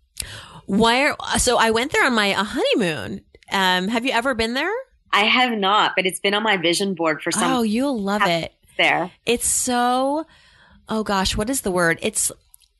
Where? 0.66 1.14
So 1.38 1.58
I 1.58 1.70
went 1.70 1.92
there 1.92 2.04
on 2.04 2.14
my 2.14 2.32
honeymoon. 2.32 3.20
Um, 3.50 3.88
have 3.88 4.04
you 4.06 4.12
ever 4.12 4.34
been 4.34 4.54
there? 4.54 4.72
I 5.12 5.24
have 5.24 5.56
not, 5.58 5.92
but 5.94 6.06
it's 6.06 6.20
been 6.20 6.32
on 6.34 6.42
my 6.42 6.56
vision 6.56 6.94
board 6.94 7.22
for 7.22 7.30
some. 7.30 7.52
Oh, 7.52 7.62
you'll 7.62 8.00
love 8.00 8.22
it. 8.24 8.54
There, 8.78 9.10
it's 9.26 9.46
so. 9.46 10.26
Oh 10.88 11.02
gosh, 11.04 11.36
what 11.36 11.50
is 11.50 11.60
the 11.60 11.70
word? 11.70 11.98
It's 12.00 12.32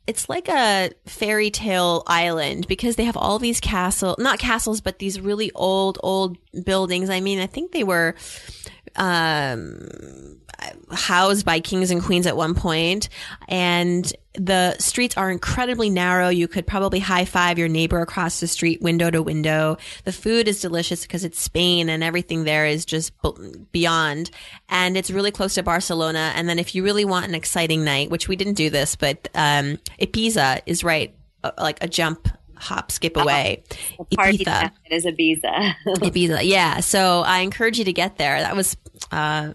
it's 0.06 0.28
like 0.28 0.48
a 0.48 0.90
fairy 1.06 1.50
tale 1.50 2.02
island 2.06 2.66
because 2.66 2.96
they 2.96 3.04
have 3.04 3.16
all 3.16 3.38
these 3.38 3.60
castle 3.60 4.16
not 4.18 4.38
castles 4.38 4.80
but 4.80 4.98
these 4.98 5.20
really 5.20 5.52
old 5.54 5.98
old 6.02 6.36
buildings 6.64 7.08
i 7.08 7.20
mean 7.20 7.38
i 7.38 7.46
think 7.46 7.70
they 7.72 7.84
were 7.84 8.14
um 8.96 10.40
housed 10.90 11.44
by 11.44 11.60
kings 11.60 11.90
and 11.90 12.02
queens 12.02 12.26
at 12.26 12.36
one 12.36 12.54
point, 12.54 13.08
and 13.48 14.12
the 14.34 14.76
streets 14.78 15.16
are 15.16 15.30
incredibly 15.30 15.90
narrow. 15.90 16.28
You 16.28 16.48
could 16.48 16.66
probably 16.66 17.00
high 17.00 17.24
five 17.24 17.58
your 17.58 17.68
neighbor 17.68 18.00
across 18.00 18.40
the 18.40 18.46
street, 18.46 18.80
window 18.80 19.10
to 19.10 19.22
window. 19.22 19.76
The 20.04 20.12
food 20.12 20.48
is 20.48 20.60
delicious 20.60 21.02
because 21.02 21.24
it's 21.24 21.40
Spain 21.40 21.88
and 21.88 22.02
everything 22.02 22.44
there 22.44 22.66
is 22.66 22.84
just 22.84 23.12
beyond. 23.72 24.30
And 24.68 24.96
it's 24.96 25.10
really 25.10 25.30
close 25.30 25.54
to 25.54 25.62
Barcelona. 25.62 26.32
And 26.34 26.48
then 26.48 26.58
if 26.58 26.74
you 26.74 26.82
really 26.82 27.04
want 27.04 27.26
an 27.26 27.34
exciting 27.34 27.84
night, 27.84 28.10
which 28.10 28.28
we 28.28 28.36
didn't 28.36 28.54
do 28.54 28.70
this, 28.70 28.96
but 28.96 29.28
um, 29.34 29.78
Ibiza 30.00 30.62
is 30.64 30.82
right, 30.82 31.14
uh, 31.44 31.52
like 31.58 31.82
a 31.82 31.88
jump 31.88 32.28
hop, 32.56 32.90
skip 32.90 33.16
away. 33.16 33.64
Oh, 33.98 34.04
Ibiza. 34.04 34.70
It 34.86 34.94
is 34.94 35.04
Ibiza. 35.04 35.74
Ibiza, 35.86 36.40
yeah. 36.44 36.80
So 36.80 37.22
I 37.26 37.40
encourage 37.40 37.78
you 37.78 37.84
to 37.84 37.92
get 37.92 38.16
there. 38.16 38.40
That 38.40 38.56
was 38.56 38.76
uh, 39.10 39.52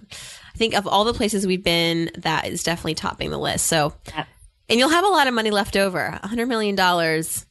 I 0.58 0.60
think 0.60 0.74
of 0.74 0.88
all 0.88 1.04
the 1.04 1.14
places 1.14 1.46
we've 1.46 1.64
been, 1.64 2.10
that 2.16 2.48
is 2.48 2.64
definitely 2.64 2.96
topping 2.96 3.30
the 3.30 3.38
list. 3.38 3.68
So, 3.68 3.94
yeah. 4.08 4.26
and 4.68 4.80
you'll 4.80 4.90
have 4.90 5.06
a 5.06 5.10
lot 5.10 5.28
of 5.28 5.36
money 5.36 5.52
left 5.52 5.78
over. 5.78 6.00
A 6.00 6.28
hundred 6.28 6.48
million 6.48 6.74
dollars 6.74 7.46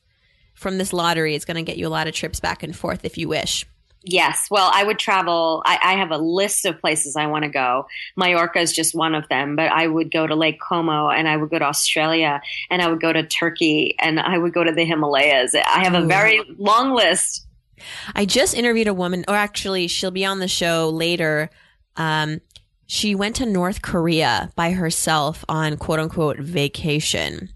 from 0.54 0.76
this 0.76 0.92
lottery 0.92 1.36
is 1.36 1.44
going 1.44 1.54
to 1.54 1.62
get 1.62 1.76
you 1.76 1.86
a 1.86 1.88
lot 1.88 2.08
of 2.08 2.14
trips 2.14 2.40
back 2.40 2.64
and 2.64 2.74
forth 2.74 3.04
if 3.04 3.16
you 3.16 3.28
wish. 3.28 3.64
Yes. 4.02 4.48
Well, 4.50 4.68
I 4.74 4.82
would 4.82 4.98
travel. 4.98 5.62
I, 5.64 5.78
I 5.80 5.92
have 5.98 6.10
a 6.10 6.18
list 6.18 6.66
of 6.66 6.80
places 6.80 7.14
I 7.14 7.28
want 7.28 7.44
to 7.44 7.48
go. 7.48 7.86
Mallorca 8.16 8.58
is 8.58 8.72
just 8.72 8.92
one 8.92 9.14
of 9.14 9.28
them, 9.28 9.54
but 9.54 9.70
I 9.70 9.86
would 9.86 10.10
go 10.10 10.26
to 10.26 10.34
Lake 10.34 10.58
Como 10.60 11.08
and 11.08 11.28
I 11.28 11.36
would 11.36 11.50
go 11.50 11.60
to 11.60 11.64
Australia 11.64 12.40
and 12.70 12.82
I 12.82 12.90
would 12.90 13.00
go 13.00 13.12
to 13.12 13.22
Turkey 13.22 13.94
and 14.00 14.18
I 14.18 14.36
would 14.36 14.52
go 14.52 14.64
to 14.64 14.72
the 14.72 14.84
Himalayas. 14.84 15.54
I 15.54 15.84
have 15.84 15.94
a 15.94 16.04
very 16.04 16.42
long 16.58 16.92
list. 16.92 17.46
I 18.16 18.24
just 18.24 18.56
interviewed 18.56 18.88
a 18.88 18.94
woman, 18.94 19.24
or 19.28 19.36
actually, 19.36 19.86
she'll 19.86 20.10
be 20.10 20.24
on 20.24 20.40
the 20.40 20.48
show 20.48 20.90
later. 20.90 21.50
Um, 21.94 22.40
she 22.86 23.14
went 23.14 23.36
to 23.36 23.46
North 23.46 23.82
Korea 23.82 24.50
by 24.54 24.70
herself 24.72 25.44
on 25.48 25.76
quote 25.76 26.00
unquote 26.00 26.38
vacation. 26.38 27.50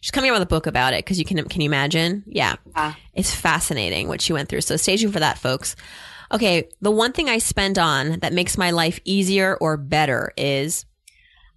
She's 0.00 0.10
coming 0.10 0.30
out 0.30 0.34
with 0.34 0.42
a 0.42 0.46
book 0.46 0.66
about 0.66 0.92
it 0.92 1.04
because 1.04 1.18
you 1.18 1.24
can 1.24 1.42
can 1.48 1.60
you 1.60 1.66
imagine? 1.66 2.24
Yeah. 2.26 2.56
yeah. 2.76 2.94
It's 3.14 3.34
fascinating 3.34 4.08
what 4.08 4.20
she 4.20 4.32
went 4.32 4.48
through. 4.48 4.60
So 4.62 4.76
stay 4.76 4.96
tuned 4.96 5.12
for 5.12 5.20
that, 5.20 5.38
folks. 5.38 5.76
Okay, 6.32 6.68
the 6.80 6.90
one 6.90 7.12
thing 7.12 7.28
I 7.28 7.38
spend 7.38 7.78
on 7.78 8.18
that 8.20 8.32
makes 8.32 8.58
my 8.58 8.70
life 8.70 8.98
easier 9.04 9.56
or 9.60 9.76
better 9.76 10.32
is 10.36 10.84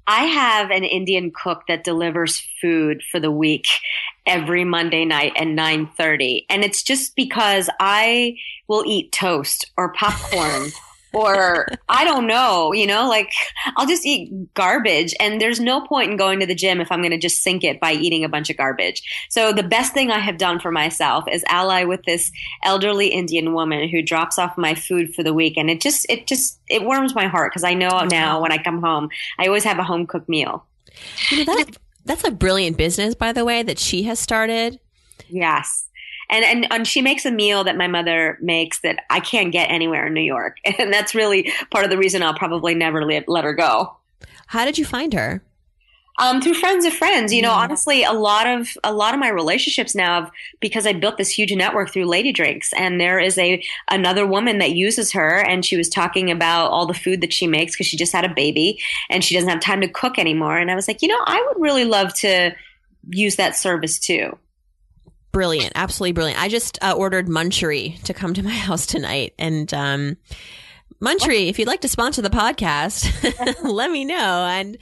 I 0.06 0.23
have 0.23 0.71
an 0.71 0.86
Indian 0.86 1.32
cook 1.32 1.63
that 1.67 1.84
delivers 1.84 2.41
food 2.62 3.01
for 3.12 3.19
the 3.19 3.32
week 3.32 3.65
every 4.25 4.63
Monday 4.63 5.03
night 5.03 5.34
at 5.36 5.47
9:30 5.47 6.45
and 6.49 6.63
it's 6.63 6.84
just 6.84 7.15
because 7.15 7.69
I 7.80 8.36
will 8.67 8.84
eat 8.86 9.12
toast 9.12 9.71
or 9.75 9.91
popcorn 9.93 10.69
or 11.13 11.67
I 11.89 12.04
don't 12.04 12.28
know, 12.28 12.74
you 12.74 12.86
know, 12.86 13.08
like 13.08 13.32
I'll 13.76 13.88
just 13.88 14.06
eat 14.06 14.54
garbage. 14.54 15.13
And 15.20 15.39
there's 15.39 15.60
no 15.60 15.82
point 15.82 16.12
in 16.12 16.17
going 16.17 16.39
to 16.39 16.46
the 16.46 16.56
gym 16.56 16.82
if 16.82 16.91
I'm 16.91 17.02
going 17.02 17.12
to 17.12 17.17
just 17.17 17.43
sink 17.43 17.63
it 17.63 17.80
by 17.80 17.93
eating 17.93 18.24
a 18.24 18.30
bunch 18.30 18.50
of 18.50 18.58
garbage. 18.58 19.02
So 19.30 19.54
the 19.54 19.63
best 19.63 19.93
thing 19.93 20.12
I 20.12 20.20
have 20.20 20.38
done 20.38 20.60
for 20.60 20.72
myself 20.72 21.26
is 21.32 21.43
ally 21.48 21.84
with 21.84 22.04
this 22.04 22.32
elderly 22.63 23.08
Indian 23.08 23.54
woman 23.54 23.89
who 23.89 24.02
drops 24.02 24.38
off 24.38 24.58
my 24.58 24.76
food 24.76 25.13
for 25.15 25.24
the 25.24 25.34
week. 25.34 25.58
And 25.58 25.70
it 25.70 25.82
just, 25.82 26.06
it 26.10 26.28
just, 26.28 26.60
it 26.70 26.84
warms 26.84 27.15
my 27.15 27.28
heart 27.28 27.52
because 27.52 27.63
I 27.63 27.74
know 27.74 28.06
now 28.10 28.41
when 28.41 28.52
I 28.52 28.58
come 28.58 28.82
home, 28.82 29.10
I 29.39 29.48
always 29.48 29.63
have 29.63 29.80
a 29.80 29.84
home 29.84 30.08
cooked 30.08 30.30
meal. 30.30 30.65
You 31.32 31.46
know, 31.46 31.56
that, 31.56 31.78
that's 32.06 32.24
a 32.24 32.32
brilliant 32.32 32.78
business, 32.78 33.15
by 33.15 33.34
the 33.34 33.46
way, 33.46 33.63
that 33.63 33.80
she 33.80 34.04
has 34.04 34.20
started. 34.20 34.80
Yes 35.30 35.87
and, 36.30 36.44
and 36.44 36.68
and 36.72 36.88
she 36.88 37.02
makes 37.02 37.26
a 37.26 37.32
meal 37.32 37.63
that 37.63 37.78
my 37.78 37.88
mother 37.88 38.38
makes 38.42 38.80
that 38.82 39.00
I 39.10 39.20
can't 39.20 39.52
get 39.52 39.70
anywhere 39.70 40.08
in 40.08 40.13
New 40.13 40.22
York, 40.22 40.58
and 40.80 40.92
that's 40.92 41.16
really 41.16 41.52
part 41.72 41.86
of 41.86 41.92
the 41.92 41.98
reason 41.98 42.24
I'll 42.24 42.38
probably 42.38 42.76
never 42.76 43.06
let, 43.06 43.28
let 43.28 43.44
her 43.44 43.54
go. 43.54 43.96
How 44.48 44.66
did 44.66 44.78
you 44.78 44.86
find 44.86 45.13
her? 45.13 45.42
Um, 46.20 46.42
through 46.42 46.56
friends 46.56 46.84
of 46.84 46.94
friends. 46.94 47.32
You 47.32 47.44
know, 47.44 47.52
yeah. 47.52 47.60
honestly, 47.60 48.04
a 48.04 48.12
lot 48.12 48.48
of 48.48 48.70
a 48.84 48.92
lot 48.92 49.13
of 49.13 49.20
my 49.20 49.30
relationships 49.30 49.94
now, 49.94 50.22
have, 50.22 50.32
because 50.60 50.88
I 50.88 50.94
built 50.94 51.18
this 51.18 51.30
huge 51.30 51.54
network 51.54 51.92
through 51.92 52.06
Lady 52.06 52.32
Drinks, 52.32 52.74
and 52.74 53.00
there 53.00 53.20
is 53.20 53.38
a 53.38 53.63
another 53.90 54.26
woman 54.26 54.58
that 54.58 54.72
uses 54.72 55.12
her, 55.12 55.40
and 55.40 55.63
she 55.63 55.78
was 55.78 55.90
talking 55.90 56.32
about 56.32 56.72
all 56.72 56.88
the 56.88 56.94
food 56.94 57.22
that 57.22 57.34
she 57.34 57.46
makes 57.46 57.74
because 57.74 57.88
she 57.88 57.98
just 57.98 58.13
had 58.13 58.26
a 58.26 58.34
baby 58.34 58.80
and 59.10 59.24
she 59.24 59.36
doesn't 59.36 59.50
have 59.50 59.60
time 59.60 59.82
to 59.82 59.88
cook 59.88 60.18
anymore. 60.18 60.58
And 60.58 60.72
I 60.72 60.76
was 60.76 60.88
like, 60.88 61.02
you 61.02 61.08
know, 61.08 61.22
I 61.26 61.46
would 61.48 61.62
really 61.62 61.86
love 61.86 62.13
to 62.16 62.56
use 63.10 63.36
that 63.36 63.56
service 63.56 64.00
too 64.00 64.38
brilliant, 65.38 65.71
absolutely 65.76 66.13
brilliant. 66.13 66.41
I 66.41 66.50
just 66.50 66.78
uh, 66.84 66.93
ordered 66.97 67.28
Munchery 67.28 68.02
to 68.04 68.13
come 68.13 68.34
to 68.34 68.43
my 68.43 68.52
house 68.67 68.86
tonight, 68.88 69.34
and 69.38 69.71
um, 69.73 70.17
Munchery, 71.00 71.47
if 71.47 71.60
you'd 71.60 71.67
like 71.67 71.82
to 71.82 71.88
sponsor 71.88 72.23
the 72.23 72.30
podcast, 72.32 73.06
let 73.63 73.92
me 73.92 74.04
know. 74.04 74.15
And 74.50 74.77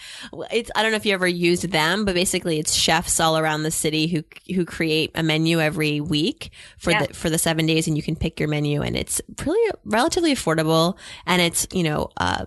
it's 0.52 0.72
I 0.74 0.82
don't 0.82 0.92
know 0.92 0.96
if 0.98 1.06
you 1.06 1.14
ever 1.14 1.28
used 1.28 1.70
them, 1.70 2.06
but 2.06 2.16
basically 2.16 2.58
it's 2.58 2.74
chefs 2.74 3.20
all 3.20 3.38
around 3.38 3.64
the 3.64 3.72
city 3.72 4.08
who 4.08 4.24
who 4.56 4.64
create 4.64 5.12
a 5.16 5.24
menu 5.24 5.60
every 5.60 6.00
week 6.00 6.52
for 6.78 6.92
Yeah. 6.92 7.08
the 7.08 7.14
for 7.14 7.30
the 7.30 7.38
7 7.38 7.66
days 7.66 7.88
and 7.88 7.98
you 7.98 8.04
can 8.04 8.16
pick 8.16 8.40
your 8.40 8.48
menu 8.48 8.82
and 8.82 8.96
it's 8.96 9.22
really 9.46 9.72
relatively 9.84 10.34
affordable 10.34 10.98
and 11.26 11.42
it's, 11.42 11.68
you 11.74 11.84
know, 11.84 12.10
uh 12.16 12.46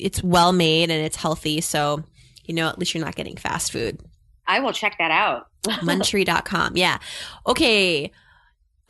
it's 0.00 0.22
well 0.22 0.52
made 0.52 0.90
and 0.90 1.04
it's 1.04 1.16
healthy, 1.16 1.60
so 1.60 2.02
you 2.46 2.54
know 2.54 2.68
at 2.68 2.78
least 2.78 2.94
you're 2.94 3.04
not 3.04 3.14
getting 3.16 3.36
fast 3.36 3.70
food. 3.70 4.00
I 4.46 4.60
will 4.60 4.72
check 4.72 4.96
that 4.98 5.10
out. 5.10 5.46
Munchery.com. 5.64 6.76
Yeah. 6.76 6.98
Okay. 7.46 8.10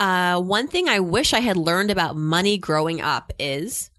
Uh, 0.00 0.40
one 0.40 0.66
thing 0.66 0.88
I 0.88 1.00
wish 1.00 1.32
I 1.32 1.40
had 1.40 1.56
learned 1.56 1.90
about 1.90 2.16
money 2.16 2.58
growing 2.58 3.00
up 3.00 3.32
is 3.38 3.90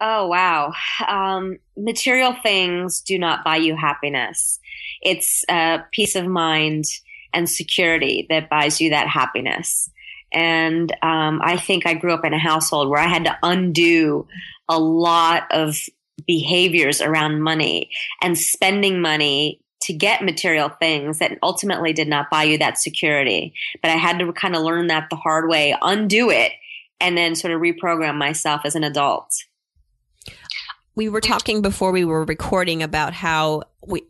Oh, 0.00 0.28
wow. 0.28 0.72
Um, 1.06 1.58
material 1.76 2.34
things 2.42 3.02
do 3.02 3.18
not 3.18 3.44
buy 3.44 3.56
you 3.56 3.76
happiness. 3.76 4.58
It's 5.02 5.44
uh, 5.48 5.78
peace 5.92 6.16
of 6.16 6.26
mind 6.26 6.86
and 7.34 7.48
security 7.48 8.26
that 8.30 8.48
buys 8.48 8.80
you 8.80 8.90
that 8.90 9.08
happiness. 9.08 9.90
And 10.32 10.90
um, 11.02 11.40
I 11.42 11.58
think 11.58 11.86
I 11.86 11.94
grew 11.94 12.14
up 12.14 12.24
in 12.24 12.32
a 12.32 12.38
household 12.38 12.88
where 12.88 13.00
I 13.00 13.08
had 13.08 13.24
to 13.24 13.36
undo 13.42 14.26
a 14.68 14.78
lot 14.78 15.44
of 15.50 15.78
behaviors 16.26 17.00
around 17.00 17.42
money 17.42 17.90
and 18.22 18.38
spending 18.38 19.00
money 19.00 19.60
to 19.82 19.92
get 19.92 20.22
material 20.22 20.68
things 20.68 21.18
that 21.18 21.38
ultimately 21.42 21.92
did 21.92 22.08
not 22.08 22.30
buy 22.30 22.42
you 22.42 22.58
that 22.58 22.78
security. 22.78 23.54
But 23.82 23.90
I 23.90 23.96
had 23.96 24.18
to 24.18 24.32
kind 24.32 24.54
of 24.54 24.62
learn 24.62 24.88
that 24.88 25.08
the 25.10 25.16
hard 25.16 25.48
way, 25.48 25.74
undo 25.80 26.30
it, 26.30 26.52
and 27.00 27.16
then 27.16 27.34
sort 27.34 27.52
of 27.54 27.60
reprogram 27.60 28.16
myself 28.16 28.62
as 28.64 28.74
an 28.74 28.84
adult. 28.84 29.34
We 31.00 31.08
were 31.08 31.22
talking 31.22 31.62
before 31.62 31.92
we 31.92 32.04
were 32.04 32.26
recording 32.26 32.82
about 32.82 33.14
how 33.14 33.62
we 33.86 34.02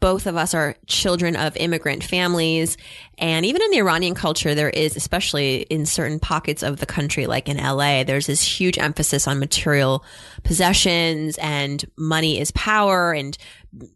both 0.00 0.26
of 0.26 0.38
us 0.38 0.54
are 0.54 0.74
children 0.86 1.36
of 1.36 1.54
immigrant 1.58 2.02
families. 2.02 2.78
And 3.18 3.44
even 3.44 3.60
in 3.60 3.70
the 3.72 3.76
Iranian 3.76 4.14
culture 4.14 4.54
there 4.54 4.70
is 4.70 4.96
especially 4.96 5.66
in 5.68 5.84
certain 5.84 6.18
pockets 6.18 6.62
of 6.62 6.78
the 6.78 6.86
country 6.86 7.26
like 7.26 7.46
in 7.46 7.58
LA 7.58 8.04
there's 8.04 8.26
this 8.26 8.40
huge 8.40 8.78
emphasis 8.78 9.28
on 9.28 9.38
material 9.38 10.02
possessions 10.42 11.36
and 11.42 11.84
money 11.98 12.40
is 12.40 12.52
power 12.52 13.12
and 13.12 13.36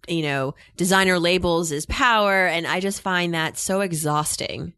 you 0.07 0.21
know 0.21 0.55
designer 0.77 1.19
labels 1.19 1.73
is 1.73 1.87
power. 1.87 2.47
And 2.47 2.67
I 2.67 2.81
just 2.81 3.01
find 3.01 3.33
that 3.33 3.57
so 3.57 3.81
exhausting 3.81 4.75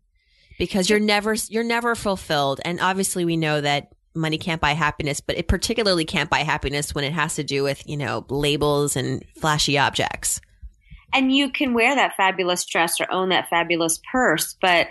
because 0.56 0.88
you're 0.88 1.00
never 1.00 1.34
you're 1.48 1.64
never 1.64 1.96
fulfilled. 1.96 2.60
And 2.64 2.78
obviously 2.78 3.24
we 3.24 3.36
know 3.36 3.60
that 3.60 3.92
money 4.16 4.38
can't 4.38 4.60
buy 4.60 4.72
happiness 4.72 5.20
but 5.20 5.36
it 5.36 5.46
particularly 5.46 6.04
can't 6.04 6.30
buy 6.30 6.40
happiness 6.40 6.94
when 6.94 7.04
it 7.04 7.12
has 7.12 7.34
to 7.34 7.44
do 7.44 7.62
with 7.62 7.82
you 7.88 7.96
know 7.96 8.24
labels 8.28 8.96
and 8.96 9.24
flashy 9.36 9.78
objects 9.78 10.40
and 11.12 11.34
you 11.34 11.50
can 11.50 11.72
wear 11.72 11.94
that 11.94 12.16
fabulous 12.16 12.64
dress 12.64 13.00
or 13.00 13.10
own 13.10 13.30
that 13.30 13.48
fabulous 13.48 14.00
purse, 14.12 14.54
but 14.60 14.88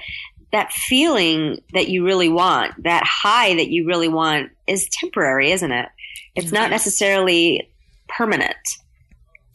that 0.51 0.71
feeling 0.71 1.61
that 1.73 1.89
you 1.89 2.05
really 2.05 2.29
want, 2.29 2.83
that 2.83 3.03
high 3.05 3.53
that 3.55 3.69
you 3.69 3.85
really 3.85 4.07
want 4.07 4.51
is 4.67 4.89
temporary, 4.89 5.51
isn't 5.51 5.71
it? 5.71 5.89
It's 6.33 6.51
not 6.51 6.69
necessarily 6.69 7.69
permanent. 8.07 8.55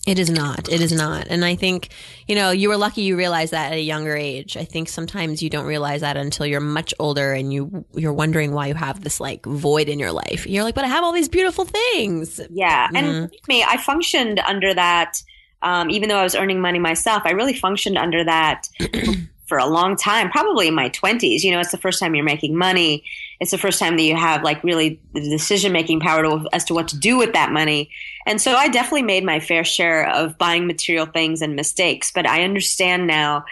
It 0.06 0.18
is 0.18 0.30
not 0.30 0.68
it 0.72 0.80
is 0.80 0.92
not 0.92 1.26
and 1.28 1.44
i 1.44 1.54
think 1.54 1.88
you 2.26 2.34
know 2.34 2.50
you 2.50 2.68
were 2.70 2.76
lucky 2.78 3.02
you 3.02 3.16
realized 3.16 3.52
that 3.52 3.72
at 3.72 3.78
a 3.78 3.82
younger 3.82 4.16
age 4.16 4.56
i 4.56 4.64
think 4.64 4.88
sometimes 4.88 5.42
you 5.42 5.50
don't 5.50 5.66
realize 5.66 6.00
that 6.00 6.16
until 6.16 6.46
you're 6.46 6.58
much 6.60 6.94
older 6.98 7.32
and 7.34 7.52
you 7.52 7.84
you're 7.94 8.12
wondering 8.12 8.52
why 8.52 8.66
you 8.66 8.74
have 8.74 9.02
this 9.04 9.20
like 9.20 9.44
void 9.44 9.88
in 9.90 9.98
your 9.98 10.10
life 10.12 10.46
you're 10.46 10.64
like 10.64 10.74
but 10.74 10.84
i 10.84 10.88
have 10.88 11.04
all 11.04 11.12
these 11.12 11.28
beautiful 11.28 11.64
things 11.66 12.40
Yeah. 12.50 12.88
And 12.94 13.06
Mhm. 13.30 13.30
me, 13.48 13.62
I 13.62 13.76
functioned 13.76 14.40
under 14.40 14.72
that, 14.74 15.22
um, 15.62 15.90
even 15.90 16.08
though 16.08 16.18
I 16.18 16.22
was 16.22 16.34
earning 16.34 16.60
money 16.60 16.78
myself, 16.78 17.22
I 17.26 17.32
really 17.32 17.52
functioned 17.54 17.98
under 17.98 18.24
that 18.24 18.68
for 19.46 19.58
a 19.58 19.66
long 19.66 19.96
time, 19.96 20.30
probably 20.30 20.68
in 20.68 20.74
my 20.74 20.88
20s. 20.90 21.42
You 21.42 21.50
know, 21.52 21.60
it's 21.60 21.70
the 21.72 21.76
first 21.78 22.00
time 22.00 22.14
you're 22.14 22.24
making 22.24 22.56
money. 22.56 23.04
It's 23.40 23.50
the 23.50 23.58
first 23.58 23.78
time 23.78 23.96
that 23.96 24.02
you 24.04 24.16
have 24.16 24.42
like 24.42 24.62
really 24.64 25.00
the 25.12 25.20
decision 25.28 25.72
making 25.72 26.00
power 26.00 26.22
to, 26.22 26.46
as 26.52 26.64
to 26.66 26.74
what 26.74 26.88
to 26.88 26.98
do 26.98 27.18
with 27.18 27.32
that 27.34 27.50
money. 27.52 27.90
And 28.26 28.40
so 28.40 28.54
I 28.54 28.68
definitely 28.68 29.02
made 29.02 29.24
my 29.24 29.40
fair 29.40 29.64
share 29.64 30.08
of 30.10 30.36
buying 30.38 30.66
material 30.66 31.06
things 31.06 31.42
and 31.42 31.56
mistakes. 31.56 32.12
But 32.12 32.26
I 32.26 32.44
understand 32.44 33.06
now, 33.06 33.44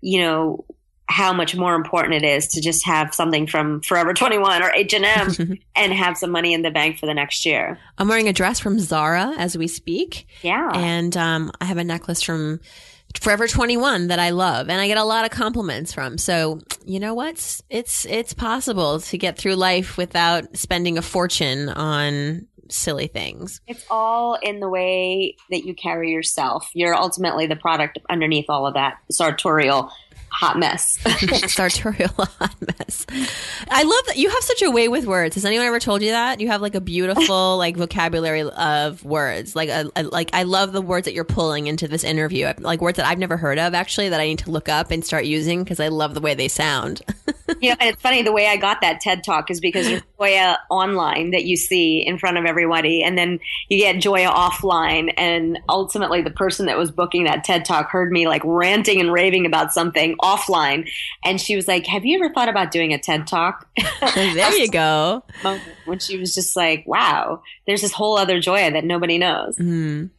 you 0.00 0.20
know, 0.20 0.64
how 1.08 1.32
much 1.32 1.54
more 1.54 1.76
important 1.76 2.14
it 2.14 2.24
is 2.24 2.48
to 2.48 2.60
just 2.60 2.84
have 2.84 3.14
something 3.14 3.46
from 3.46 3.80
Forever 3.80 4.12
21 4.12 4.62
or 4.64 4.72
H&M 4.74 5.58
and 5.76 5.92
have 5.92 6.16
some 6.18 6.32
money 6.32 6.52
in 6.52 6.62
the 6.62 6.70
bank 6.72 6.98
for 6.98 7.06
the 7.06 7.14
next 7.14 7.46
year. 7.46 7.78
i'm 7.98 8.08
wearing 8.08 8.26
a 8.28 8.32
dress 8.32 8.58
from 8.58 8.80
zara 8.80 9.32
as 9.38 9.56
we 9.56 9.68
speak 9.68 10.26
Yeah. 10.42 10.68
and 10.74 11.16
um, 11.16 11.52
I 11.60 11.66
have 11.66 11.76
a 11.78 11.84
necklace 11.84 12.22
from 12.22 12.58
Forever 13.20 13.46
21 13.46 14.08
that 14.08 14.18
I 14.18 14.30
love 14.30 14.68
and 14.68 14.80
I 14.80 14.88
get 14.88 14.98
a 14.98 15.04
lot 15.04 15.24
of 15.24 15.30
compliments 15.30 15.92
from. 15.94 16.18
So, 16.18 16.60
you 16.84 16.98
know 16.98 17.14
what? 17.14 17.60
It's 17.70 18.04
it's 18.04 18.34
possible 18.34 18.98
to 19.00 19.16
get 19.16 19.38
through 19.38 19.54
life 19.54 19.96
without 19.96 20.56
spending 20.56 20.98
a 20.98 21.02
fortune 21.02 21.68
on 21.70 22.46
silly 22.72 23.06
things. 23.06 23.60
It's 23.66 23.84
all 23.90 24.38
in 24.42 24.60
the 24.60 24.68
way 24.68 25.36
that 25.50 25.64
you 25.64 25.74
carry 25.74 26.10
yourself. 26.10 26.70
You're 26.74 26.94
ultimately 26.94 27.46
the 27.46 27.56
product 27.56 27.98
underneath 28.08 28.46
all 28.48 28.66
of 28.66 28.74
that 28.74 28.98
sartorial 29.10 29.90
hot 30.30 30.58
mess. 30.58 30.98
Sartorial 31.52 32.10
hot 32.10 32.54
mess. 32.60 33.06
I 33.70 33.82
love 33.82 34.06
that 34.06 34.16
you 34.16 34.28
have 34.28 34.42
such 34.42 34.62
a 34.62 34.70
way 34.70 34.88
with 34.88 35.06
words. 35.06 35.34
Has 35.34 35.44
anyone 35.44 35.66
ever 35.66 35.80
told 35.80 36.02
you 36.02 36.10
that? 36.10 36.40
You 36.40 36.48
have 36.48 36.60
like 36.60 36.74
a 36.74 36.80
beautiful 36.80 37.56
like 37.58 37.76
vocabulary 37.76 38.42
of 38.42 39.04
words. 39.04 39.56
Like 39.56 39.68
a, 39.68 39.90
a- 39.96 40.04
like 40.04 40.30
I 40.32 40.42
love 40.42 40.72
the 40.72 40.82
words 40.82 41.04
that 41.06 41.14
you're 41.14 41.24
pulling 41.24 41.66
into 41.66 41.88
this 41.88 42.04
interview. 42.04 42.52
Like 42.58 42.80
words 42.80 42.96
that 42.96 43.06
I've 43.06 43.18
never 43.18 43.36
heard 43.36 43.58
of 43.58 43.74
actually 43.74 44.08
that 44.10 44.20
I 44.20 44.26
need 44.26 44.38
to 44.40 44.50
look 44.50 44.68
up 44.68 44.90
and 44.90 45.04
start 45.04 45.24
using 45.24 45.64
because 45.64 45.80
I 45.80 45.88
love 45.88 46.14
the 46.14 46.20
way 46.20 46.34
they 46.34 46.48
sound. 46.48 47.02
you 47.60 47.70
know, 47.70 47.76
and 47.80 47.90
it's 47.90 48.02
funny 48.02 48.22
the 48.22 48.32
way 48.32 48.46
I 48.48 48.56
got 48.56 48.80
that 48.80 49.00
TED 49.00 49.24
talk 49.24 49.50
is 49.50 49.60
because 49.60 49.86
there's 49.86 50.02
Joya 50.18 50.58
uh, 50.58 50.72
online 50.72 51.30
that 51.30 51.44
you 51.44 51.56
see 51.56 52.04
in 52.06 52.18
front 52.18 52.38
of 52.38 52.44
everybody, 52.44 53.02
and 53.02 53.16
then 53.16 53.38
you 53.68 53.78
get 53.78 54.00
Joya 54.00 54.28
offline, 54.28 55.12
and 55.16 55.58
ultimately 55.68 56.22
the 56.22 56.30
person 56.30 56.66
that 56.66 56.76
was 56.76 56.90
booking 56.90 57.24
that 57.24 57.44
TED 57.44 57.64
talk 57.64 57.90
heard 57.90 58.10
me 58.10 58.26
like 58.26 58.42
ranting 58.44 59.00
and 59.00 59.12
raving 59.12 59.46
about 59.46 59.72
something 59.72 60.15
offline, 60.18 60.88
and 61.24 61.40
she 61.40 61.56
was 61.56 61.68
like, 61.68 61.86
"Have 61.86 62.04
you 62.04 62.16
ever 62.16 62.32
thought 62.32 62.48
about 62.48 62.70
doing 62.70 62.92
a 62.92 62.98
TED 62.98 63.26
talk?" 63.26 63.68
there 64.14 64.56
you 64.56 64.68
go. 64.68 65.22
when 65.84 65.98
she 65.98 66.18
was 66.18 66.34
just 66.34 66.56
like, 66.56 66.84
"Wow, 66.86 67.42
there's 67.66 67.82
this 67.82 67.92
whole 67.92 68.16
other 68.16 68.40
Joya 68.40 68.70
that 68.72 68.84
nobody 68.84 69.18
knows." 69.18 69.56
Mm. 69.56 70.10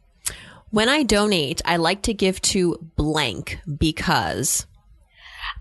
When 0.70 0.88
I 0.88 1.02
donate, 1.02 1.62
I 1.64 1.76
like 1.76 2.02
to 2.02 2.14
give 2.14 2.42
to 2.42 2.76
blank 2.96 3.58
because 3.78 4.66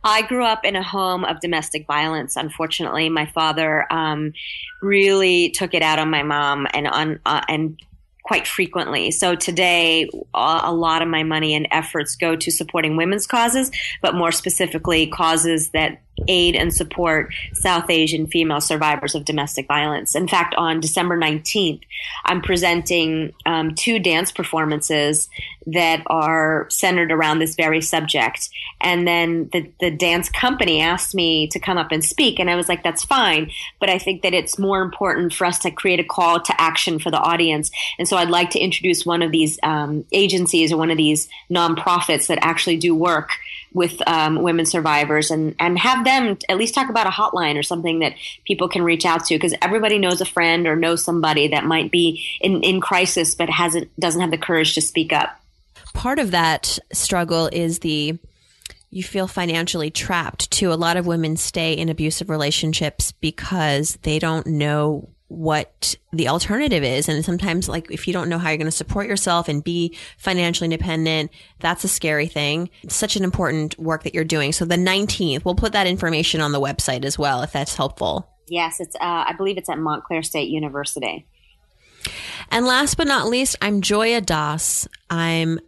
I 0.04 0.22
grew 0.22 0.44
up 0.44 0.66
in 0.66 0.76
a 0.76 0.84
home 0.84 1.24
of 1.24 1.40
domestic 1.40 1.88
violence. 1.88 2.36
Unfortunately, 2.36 3.10
my 3.10 3.26
father 3.26 3.92
um, 3.92 4.34
really 4.82 5.50
took 5.52 5.74
it 5.74 5.82
out 5.82 6.00
on 6.00 6.10
my 6.10 6.24
mom 6.24 6.68
and 6.74 6.88
on 6.88 7.20
uh, 7.26 7.42
and 7.48 7.80
quite 8.28 8.46
frequently. 8.46 9.10
So 9.10 9.36
today, 9.36 10.10
a 10.34 10.74
lot 10.74 11.02
of 11.02 11.08
my 11.08 11.24
money 11.24 11.56
and 11.56 11.66
efforts 11.72 12.18
go 12.18 12.36
to 12.36 12.52
supporting 12.52 12.98
women's 12.98 13.26
causes, 13.26 13.72
but 14.02 14.16
more 14.16 14.34
specifically, 14.34 15.08
causes 15.08 15.70
that 15.70 16.02
aid 16.28 16.56
and 16.56 16.74
support 16.74 17.34
South 17.54 17.90
Asian 17.90 18.28
female 18.28 18.60
survivors 18.60 19.16
of 19.16 19.24
domestic 19.24 19.66
violence. 19.68 20.14
In 20.14 20.28
fact, 20.28 20.56
on 20.56 20.82
December 20.82 21.18
19th, 21.18 21.84
I'm 22.26 22.42
presenting 22.42 23.34
um, 23.46 23.76
two 23.76 23.98
dance 23.98 24.34
performances 24.34 25.30
that 25.68 26.02
are 26.08 26.66
centered 26.70 27.12
around 27.12 27.40
this 27.40 27.56
very 27.56 27.82
subject. 27.82 28.50
And 28.80 29.06
then 29.06 29.50
the, 29.52 29.70
the 29.80 29.92
dance 29.92 30.30
company 30.30 30.82
asked 30.82 31.14
me 31.14 31.48
to 31.48 31.60
come 31.60 31.78
up 31.78 31.92
and 31.92 32.04
speak. 32.04 32.40
And 32.40 32.50
I 32.50 32.56
was 32.56 32.70
like, 32.70 32.84
that's 32.84 33.04
fine. 33.04 33.52
But 33.80 33.90
I 33.90 34.00
think 34.00 34.22
that 34.22 34.34
it's 34.34 34.58
more 34.58 34.82
important 34.82 35.34
for 35.34 35.46
us 35.46 35.60
to 35.60 35.72
create 35.72 36.00
a 36.00 36.06
call 36.06 36.40
to 36.40 36.62
action 36.62 37.00
for 37.00 37.12
the 37.12 37.20
audience. 37.20 37.70
And 38.00 38.08
so 38.08 38.16
I'd 38.16 38.30
like 38.30 38.52
to 38.52 38.60
introduce 38.60 39.06
one 39.06 39.22
of 39.22 39.32
these 39.32 39.60
um, 39.62 40.06
agencies 40.14 40.72
or 40.72 40.78
one 40.78 40.90
of 40.90 40.98
these 40.98 41.28
nonprofits 41.52 42.28
that 42.28 42.40
actually 42.42 42.78
do 42.78 42.96
work 42.96 43.32
with 43.74 44.02
um, 44.08 44.42
women 44.42 44.66
survivors 44.66 45.30
and, 45.32 45.54
and 45.60 45.78
have 45.78 46.06
them 46.06 46.38
at 46.48 46.58
least 46.58 46.74
talk 46.74 46.90
about 46.90 47.08
a 47.08 47.10
hotline 47.10 47.60
or 47.60 47.64
something 47.64 48.00
that 48.00 48.14
people 48.46 48.70
can 48.70 48.84
reach 48.84 49.06
out 49.06 49.26
to 49.26 49.36
because 49.36 49.54
everybody 49.62 50.00
knows 50.00 50.22
a 50.22 50.26
friend 50.26 50.66
or 50.66 50.76
knows 50.76 51.04
somebody 51.04 51.50
that 51.50 51.66
might 51.66 51.92
be 51.92 52.26
in, 52.40 52.64
in 52.64 52.80
crisis 52.80 53.36
but 53.36 53.50
hasn't 53.50 53.90
doesn't 54.00 54.22
have 54.22 54.32
the 54.32 54.38
courage 54.38 54.74
to 54.76 54.82
speak 54.82 55.12
up. 55.12 55.40
Part 55.94 56.20
of 56.20 56.32
that 56.32 56.80
struggle 56.94 57.50
is 57.52 57.80
the 57.80 58.18
you 58.90 59.04
feel 59.04 59.28
financially 59.28 59.92
trapped 59.92 60.50
too. 60.50 60.72
A 60.72 60.76
lot 60.76 60.98
of 60.98 61.06
women 61.06 61.36
stay 61.36 61.74
in 61.74 61.90
abusive 61.90 62.30
relationships 62.30 63.12
because 63.12 63.98
they 64.04 64.18
don't 64.18 64.48
know 64.48 65.10
what 65.28 65.96
the 66.14 66.30
alternative 66.30 66.84
is. 66.84 67.10
And 67.10 67.24
sometimes, 67.24 67.68
like, 67.68 67.92
if 67.92 68.08
you 68.08 68.14
don't 68.14 68.30
know 68.30 68.38
how 68.38 68.50
you're 68.50 68.58
going 68.58 68.66
to 68.66 68.72
support 68.72 69.08
yourself 69.08 69.50
and 69.50 69.64
be 69.64 69.98
financially 70.18 70.66
independent, 70.66 71.32
that's 71.60 71.84
a 71.84 71.90
scary 71.90 72.28
thing. 72.28 72.70
It's 72.84 72.96
such 72.96 73.16
an 73.16 73.24
important 73.24 73.78
work 73.78 74.04
that 74.04 74.14
you're 74.14 74.24
doing. 74.24 74.54
So 74.54 74.64
the 74.64 74.76
19th, 74.76 75.44
we'll 75.44 75.56
put 75.56 75.74
that 75.74 75.88
information 75.88 76.40
on 76.40 76.54
the 76.54 76.62
website 76.62 77.04
as 77.04 77.20
well, 77.20 77.42
if 77.42 77.52
that's 77.52 77.76
helpful. 77.76 78.30
Yes, 78.48 78.80
it's. 78.80 78.96
Uh, 78.96 79.26
I 79.28 79.34
believe 79.36 79.58
it's 79.58 79.70
at 79.70 79.78
Montclair 79.78 80.24
State 80.24 80.50
University. 80.50 81.28
And 82.50 82.66
last 82.66 82.96
but 82.96 83.08
not 83.08 83.28
least, 83.28 83.58
I'm 83.62 83.82
Joya 83.82 84.22
Dass. 84.22 84.88
I'm 85.10 85.60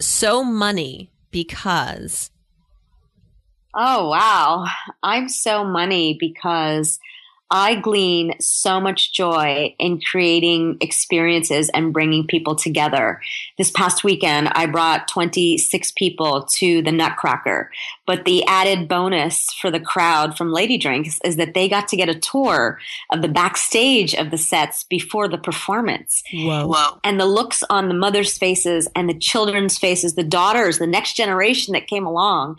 so 0.00 0.42
money 0.42 1.10
because. 1.30 2.30
Oh, 3.74 4.08
wow. 4.08 4.66
I'm 5.02 5.28
so 5.28 5.64
money 5.64 6.16
because 6.18 6.98
I 7.50 7.74
glean 7.74 8.34
so 8.40 8.80
much 8.80 9.12
joy 9.12 9.74
in 9.78 10.00
creating 10.00 10.78
experiences 10.80 11.68
and 11.70 11.92
bringing 11.92 12.26
people 12.26 12.54
together. 12.54 13.20
This 13.58 13.70
past 13.70 14.04
weekend, 14.04 14.48
I 14.52 14.66
brought 14.66 15.08
26 15.08 15.92
people 15.92 16.46
to 16.58 16.80
the 16.82 16.92
Nutcracker. 16.92 17.70
But 18.06 18.24
the 18.24 18.44
added 18.46 18.86
bonus 18.88 19.52
for 19.52 19.70
the 19.70 19.80
crowd 19.80 20.36
from 20.36 20.52
Lady 20.52 20.78
Drinks 20.78 21.20
is 21.24 21.36
that 21.36 21.54
they 21.54 21.68
got 21.68 21.88
to 21.88 21.96
get 21.96 22.08
a 22.08 22.18
tour 22.18 22.78
of 23.10 23.22
the 23.22 23.28
backstage 23.28 24.14
of 24.14 24.30
the 24.30 24.38
sets 24.38 24.84
before 24.84 25.26
the 25.26 25.38
performance. 25.38 26.22
Whoa. 26.32 26.68
Whoa. 26.68 27.00
And 27.02 27.18
the 27.18 27.26
looks 27.26 27.64
on 27.68 27.88
the 27.88 27.94
mothers' 27.94 28.38
faces 28.38 28.88
and 28.94 29.08
the 29.08 29.18
children's 29.18 29.76
faces, 29.76 30.14
the 30.14 30.22
daughters, 30.22 30.78
the 30.78 30.86
next 30.86 31.14
generation 31.14 31.72
that 31.72 31.88
came 31.88 32.06
along 32.06 32.56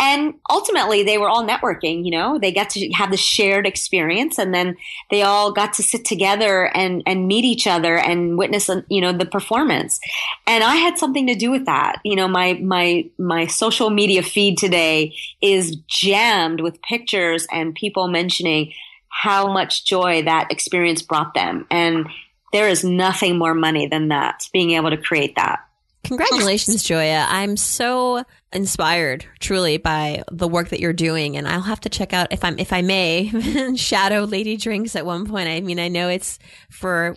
and 0.00 0.34
ultimately 0.50 1.02
they 1.02 1.18
were 1.18 1.28
all 1.28 1.46
networking 1.46 2.04
you 2.04 2.10
know? 2.10 2.38
They 2.38 2.52
got 2.52 2.70
to 2.70 2.88
have 2.90 3.10
the 3.10 3.16
shared 3.16 3.66
experience 3.66 4.38
and 4.38 4.54
then 4.54 4.76
they 5.10 5.22
all 5.22 5.52
got 5.52 5.74
to 5.74 5.82
sit 5.82 6.04
together 6.04 6.74
and 6.74 7.02
and 7.06 7.26
meet 7.26 7.44
each 7.44 7.66
other 7.66 7.98
and 7.98 8.38
witness 8.38 8.68
uh, 8.68 8.82
you 8.88 9.00
know 9.00 9.12
the 9.12 9.26
performance. 9.26 10.00
And 10.46 10.64
i 10.64 10.76
had 10.76 10.98
something 10.98 11.26
to 11.26 11.34
do 11.34 11.50
with 11.50 11.66
that. 11.66 12.00
You 12.04 12.16
know 12.16 12.28
my 12.28 12.54
my 12.54 13.08
my 13.18 13.46
social 13.46 13.90
media 13.90 14.22
feed 14.22 14.58
today 14.58 15.14
is 15.40 15.76
jammed 15.86 16.60
with 16.60 16.82
pictures 16.82 17.46
and 17.52 17.74
people 17.74 18.08
mentioning 18.08 18.72
how 19.08 19.52
much 19.52 19.84
joy 19.84 20.22
that 20.22 20.50
experience 20.52 21.02
brought 21.02 21.34
them. 21.34 21.66
And 21.70 22.08
there 22.52 22.68
is 22.68 22.84
nothing 22.84 23.36
more 23.36 23.54
money 23.54 23.86
than 23.86 24.08
that 24.08 24.48
being 24.52 24.72
able 24.72 24.90
to 24.90 24.96
create 24.96 25.36
that 25.36 25.67
Congratulations, 26.08 26.82
Joya. 26.82 27.26
I'm 27.28 27.56
so 27.56 28.24
inspired 28.52 29.26
truly 29.40 29.76
by 29.76 30.22
the 30.32 30.48
work 30.48 30.70
that 30.70 30.80
you're 30.80 30.94
doing 30.94 31.36
and 31.36 31.46
I'll 31.46 31.60
have 31.60 31.80
to 31.80 31.90
check 31.90 32.14
out 32.14 32.32
if 32.32 32.42
I'm 32.44 32.58
if 32.58 32.72
I 32.72 32.80
may 32.80 33.74
shadow 33.76 34.24
Lady 34.24 34.56
Drinks 34.56 34.96
at 34.96 35.04
one 35.04 35.26
point. 35.26 35.48
I 35.48 35.60
mean, 35.60 35.78
I 35.78 35.88
know 35.88 36.08
it's 36.08 36.38
for 36.70 37.14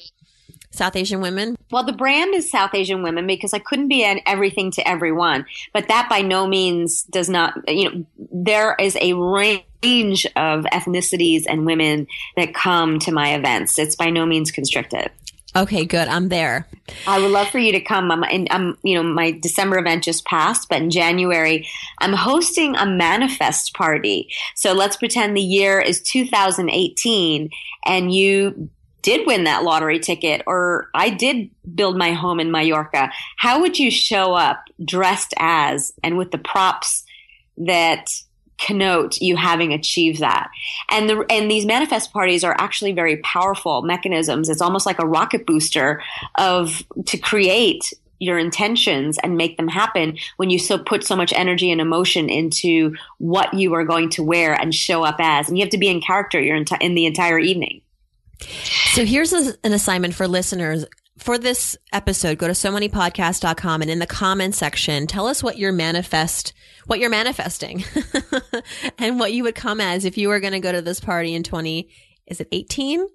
South 0.71 0.95
Asian 0.95 1.21
women? 1.21 1.57
Well, 1.69 1.83
the 1.83 1.93
brand 1.93 2.33
is 2.33 2.49
South 2.49 2.73
Asian 2.73 3.03
women 3.03 3.27
because 3.27 3.53
I 3.53 3.59
couldn't 3.59 3.89
be 3.89 4.03
an 4.03 4.21
everything 4.25 4.71
to 4.71 4.87
everyone. 4.87 5.45
But 5.73 5.89
that 5.89 6.07
by 6.09 6.21
no 6.21 6.47
means 6.47 7.03
does 7.03 7.29
not, 7.29 7.53
you 7.67 7.89
know, 7.89 8.05
there 8.31 8.75
is 8.79 8.97
a 8.99 9.13
range 9.13 10.25
of 10.35 10.63
ethnicities 10.65 11.43
and 11.47 11.65
women 11.65 12.07
that 12.37 12.53
come 12.53 12.99
to 12.99 13.11
my 13.11 13.33
events. 13.35 13.77
It's 13.77 13.95
by 13.95 14.09
no 14.09 14.25
means 14.25 14.51
constricted. 14.51 15.11
Okay, 15.55 15.83
good. 15.83 16.07
I'm 16.07 16.29
there. 16.29 16.67
I 17.05 17.19
would 17.19 17.31
love 17.31 17.49
for 17.49 17.59
you 17.59 17.73
to 17.73 17.81
come. 17.81 18.09
I'm, 18.09 18.23
in, 18.23 18.47
I'm, 18.51 18.77
you 18.83 18.95
know, 18.95 19.03
my 19.03 19.31
December 19.31 19.77
event 19.77 20.03
just 20.03 20.25
passed, 20.25 20.69
but 20.69 20.81
in 20.81 20.89
January, 20.89 21.67
I'm 21.99 22.13
hosting 22.13 22.75
a 22.75 22.85
manifest 22.85 23.73
party. 23.73 24.29
So 24.55 24.73
let's 24.73 24.95
pretend 24.95 25.35
the 25.35 25.41
year 25.41 25.79
is 25.79 26.01
2018 26.01 27.49
and 27.85 28.13
you 28.13 28.69
did 29.01 29.25
win 29.27 29.43
that 29.43 29.63
lottery 29.63 29.99
ticket 29.99 30.43
or 30.45 30.89
I 30.93 31.09
did 31.09 31.49
build 31.75 31.97
my 31.97 32.13
home 32.13 32.39
in 32.39 32.51
Mallorca. 32.51 33.11
How 33.37 33.59
would 33.59 33.77
you 33.77 33.91
show 33.91 34.33
up 34.33 34.63
dressed 34.83 35.33
as 35.37 35.91
and 36.03 36.17
with 36.17 36.31
the 36.31 36.37
props 36.37 37.03
that 37.57 38.07
connote 38.65 39.19
you 39.19 39.35
having 39.35 39.73
achieved 39.73 40.19
that. 40.19 40.49
And 40.89 41.09
the 41.09 41.25
and 41.29 41.49
these 41.49 41.65
manifest 41.65 42.13
parties 42.13 42.43
are 42.43 42.55
actually 42.57 42.93
very 42.93 43.17
powerful 43.17 43.81
mechanisms. 43.81 44.49
It's 44.49 44.61
almost 44.61 44.85
like 44.85 44.99
a 44.99 45.07
rocket 45.07 45.45
booster 45.45 46.01
of 46.35 46.83
to 47.05 47.17
create 47.17 47.93
your 48.19 48.37
intentions 48.37 49.17
and 49.23 49.35
make 49.35 49.57
them 49.57 49.67
happen 49.67 50.15
when 50.37 50.51
you 50.51 50.59
so 50.59 50.77
put 50.77 51.03
so 51.03 51.15
much 51.15 51.33
energy 51.33 51.71
and 51.71 51.81
emotion 51.81 52.29
into 52.29 52.95
what 53.17 53.51
you 53.55 53.73
are 53.73 53.83
going 53.83 54.09
to 54.11 54.23
wear 54.23 54.53
and 54.53 54.75
show 54.75 55.03
up 55.03 55.15
as. 55.17 55.49
And 55.49 55.57
you 55.57 55.63
have 55.63 55.71
to 55.71 55.79
be 55.79 55.89
in 55.89 56.01
character 56.01 56.39
your 56.39 56.55
enti- 56.55 56.81
in 56.81 56.93
the 56.93 57.07
entire 57.07 57.39
evening. 57.39 57.81
So 58.93 59.05
here's 59.05 59.33
a, 59.33 59.55
an 59.63 59.73
assignment 59.73 60.13
for 60.13 60.27
listeners 60.27 60.85
for 61.21 61.37
this 61.37 61.77
episode, 61.93 62.39
go 62.39 62.47
to 62.47 62.53
somoneypodcast.com 62.53 63.81
and 63.83 63.91
in 63.91 63.99
the 63.99 64.07
comment 64.07 64.55
section, 64.55 65.05
tell 65.05 65.27
us 65.27 65.43
what 65.43 65.57
you're 65.59 65.71
manifest, 65.71 66.51
what 66.87 66.99
you're 66.99 67.11
manifesting 67.11 67.83
and 68.97 69.19
what 69.19 69.31
you 69.31 69.43
would 69.43 69.53
come 69.53 69.79
as 69.79 70.03
if 70.03 70.17
you 70.17 70.29
were 70.29 70.39
going 70.39 70.53
to 70.53 70.59
go 70.59 70.71
to 70.71 70.81
this 70.81 70.99
party 70.99 71.35
in 71.35 71.43
20, 71.43 71.89
is 72.25 72.41
it 72.41 72.47
18? 72.51 72.99
Yeah, 72.99 73.07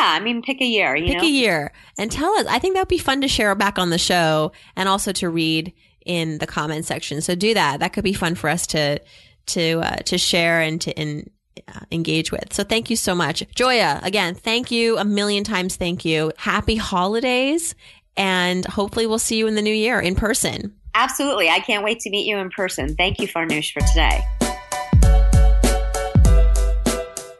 I 0.00 0.20
mean, 0.20 0.42
pick 0.42 0.60
a 0.60 0.64
year. 0.64 0.96
pick 0.96 1.18
know? 1.18 1.22
a 1.22 1.30
year 1.30 1.72
and 1.96 2.10
tell 2.10 2.32
us. 2.38 2.46
I 2.46 2.58
think 2.58 2.74
that 2.74 2.80
would 2.80 2.88
be 2.88 2.98
fun 2.98 3.20
to 3.20 3.28
share 3.28 3.54
back 3.54 3.78
on 3.78 3.90
the 3.90 3.98
show 3.98 4.50
and 4.74 4.88
also 4.88 5.12
to 5.12 5.30
read 5.30 5.72
in 6.04 6.38
the 6.38 6.46
comment 6.46 6.86
section. 6.86 7.20
So 7.20 7.36
do 7.36 7.54
that. 7.54 7.78
That 7.80 7.92
could 7.92 8.04
be 8.04 8.12
fun 8.12 8.34
for 8.34 8.50
us 8.50 8.66
to 8.68 9.00
to 9.46 9.80
uh, 9.80 9.96
to 9.96 10.18
share 10.18 10.60
and 10.60 10.80
to 10.82 10.98
and 10.98 11.30
uh, 11.68 11.80
engage 11.90 12.30
with. 12.30 12.52
So 12.52 12.64
thank 12.64 12.90
you 12.90 12.96
so 12.96 13.14
much. 13.14 13.44
Joya, 13.54 14.00
again, 14.02 14.34
thank 14.34 14.70
you 14.70 14.98
a 14.98 15.04
million 15.04 15.44
times. 15.44 15.76
Thank 15.76 16.04
you. 16.04 16.32
Happy 16.36 16.76
holidays. 16.76 17.74
And 18.16 18.64
hopefully 18.66 19.06
we'll 19.06 19.18
see 19.18 19.38
you 19.38 19.46
in 19.46 19.54
the 19.54 19.62
new 19.62 19.74
year 19.74 20.00
in 20.00 20.14
person. 20.14 20.74
Absolutely. 20.94 21.48
I 21.48 21.60
can't 21.60 21.84
wait 21.84 22.00
to 22.00 22.10
meet 22.10 22.26
you 22.26 22.38
in 22.38 22.50
person. 22.50 22.96
Thank 22.96 23.20
you, 23.20 23.28
Farnoosh, 23.28 23.72
for 23.72 23.80
today. 23.80 24.20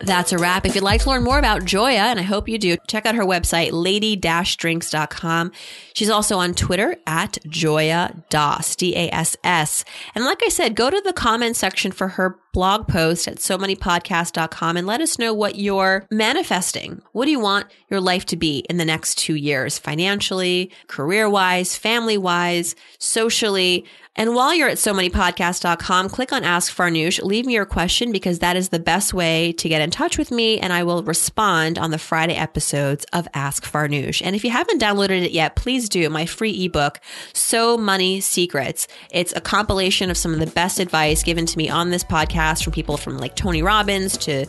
That's 0.09 0.33
a 0.33 0.39
wrap. 0.39 0.64
If 0.64 0.75
you'd 0.75 0.85
like 0.85 1.03
to 1.03 1.11
learn 1.11 1.23
more 1.23 1.39
about 1.39 1.66
Joya, 1.66 1.99
and 1.99 2.19
I 2.19 2.23
hope 2.23 2.49
you 2.49 2.57
do, 2.57 2.79
check 2.87 3.05
out 3.05 3.14
her 3.14 3.25
website, 3.25 3.73
lady-drinks.com. 3.73 5.53
She's 5.93 6.09
also 6.09 6.39
on 6.39 6.55
Twitter 6.55 6.97
at 7.07 7.37
Joya 7.47 8.14
Dass, 8.31 8.75
D-A-S-S. 8.75 9.85
And 10.14 10.25
like 10.25 10.43
I 10.43 10.49
said, 10.49 10.75
go 10.75 10.89
to 10.89 11.01
the 11.03 11.12
comment 11.12 11.57
section 11.57 11.93
for 11.93 12.09
her 12.09 12.39
blog 12.59 12.88
post 12.88 13.28
at 13.28 13.36
somoneypodcast.com 13.36 14.76
and 14.76 14.84
let 14.84 15.00
us 15.00 15.16
know 15.16 15.32
what 15.32 15.54
you're 15.54 16.04
manifesting. 16.11 17.00
What 17.12 17.26
do 17.26 17.30
you 17.30 17.38
want 17.38 17.68
your 17.88 18.00
life 18.00 18.26
to 18.26 18.36
be 18.36 18.64
in 18.68 18.78
the 18.78 18.84
next 18.84 19.16
two 19.16 19.36
years, 19.36 19.78
financially, 19.78 20.72
career 20.88 21.30
wise, 21.30 21.76
family 21.76 22.18
wise, 22.18 22.74
socially? 22.98 23.86
And 24.18 24.34
while 24.34 24.52
you're 24.52 24.68
at 24.68 24.78
somoneypodcast.com, 24.78 26.09
click 26.09 26.32
on 26.32 26.42
Ask 26.42 26.74
Farnoosh. 26.74 27.22
Leave 27.22 27.46
me 27.46 27.54
your 27.54 27.64
question 27.64 28.11
because 28.11 28.40
that 28.40 28.56
is 28.56 28.70
the 28.70 28.80
best 28.80 29.14
way 29.14 29.52
to 29.52 29.68
get 29.68 29.80
in 29.80 29.92
touch 29.92 30.18
with 30.18 30.32
me 30.32 30.59
and 30.59 30.72
I 30.72 30.82
will 30.82 31.04
respond 31.04 31.78
on 31.78 31.92
the 31.92 31.98
Friday 31.98 32.34
episodes 32.34 33.06
of 33.12 33.28
Ask 33.32 33.62
Farnoosh. 33.62 34.20
And 34.24 34.34
if 34.34 34.44
you 34.44 34.50
haven't 34.50 34.82
downloaded 34.82 35.22
it 35.22 35.30
yet, 35.30 35.54
please 35.54 35.88
do 35.88 36.11
my 36.11 36.26
free 36.26 36.64
ebook, 36.64 36.98
So 37.32 37.78
Money 37.78 38.20
Secrets. 38.20 38.88
It's 39.12 39.32
a 39.36 39.40
compilation 39.40 40.11
of 40.11 40.16
some 40.16 40.34
of 40.34 40.40
the 40.40 40.46
best 40.46 40.80
advice 40.80 41.22
given 41.22 41.46
to 41.46 41.56
me 41.56 41.68
on 41.68 41.90
this 41.90 42.02
podcast 42.02 42.47
from 42.57 42.72
people 42.72 42.96
from 42.96 43.18
like 43.18 43.36
Tony 43.36 43.62
Robbins 43.62 44.16
to 44.18 44.46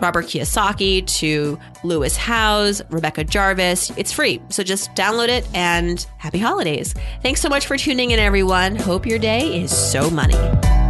Robert 0.00 0.26
Kiyosaki 0.26 1.06
to 1.18 1.58
Lewis 1.82 2.16
Howes, 2.16 2.82
Rebecca 2.90 3.24
Jarvis. 3.24 3.90
It's 3.96 4.12
free. 4.12 4.40
So 4.48 4.62
just 4.62 4.94
download 4.94 5.28
it 5.28 5.46
and 5.54 6.04
happy 6.18 6.38
holidays. 6.38 6.94
Thanks 7.22 7.40
so 7.40 7.48
much 7.48 7.66
for 7.66 7.76
tuning 7.76 8.10
in, 8.10 8.18
everyone. 8.18 8.76
Hope 8.76 9.06
your 9.06 9.18
day 9.18 9.62
is 9.62 9.76
so 9.76 10.10
money. 10.10 10.83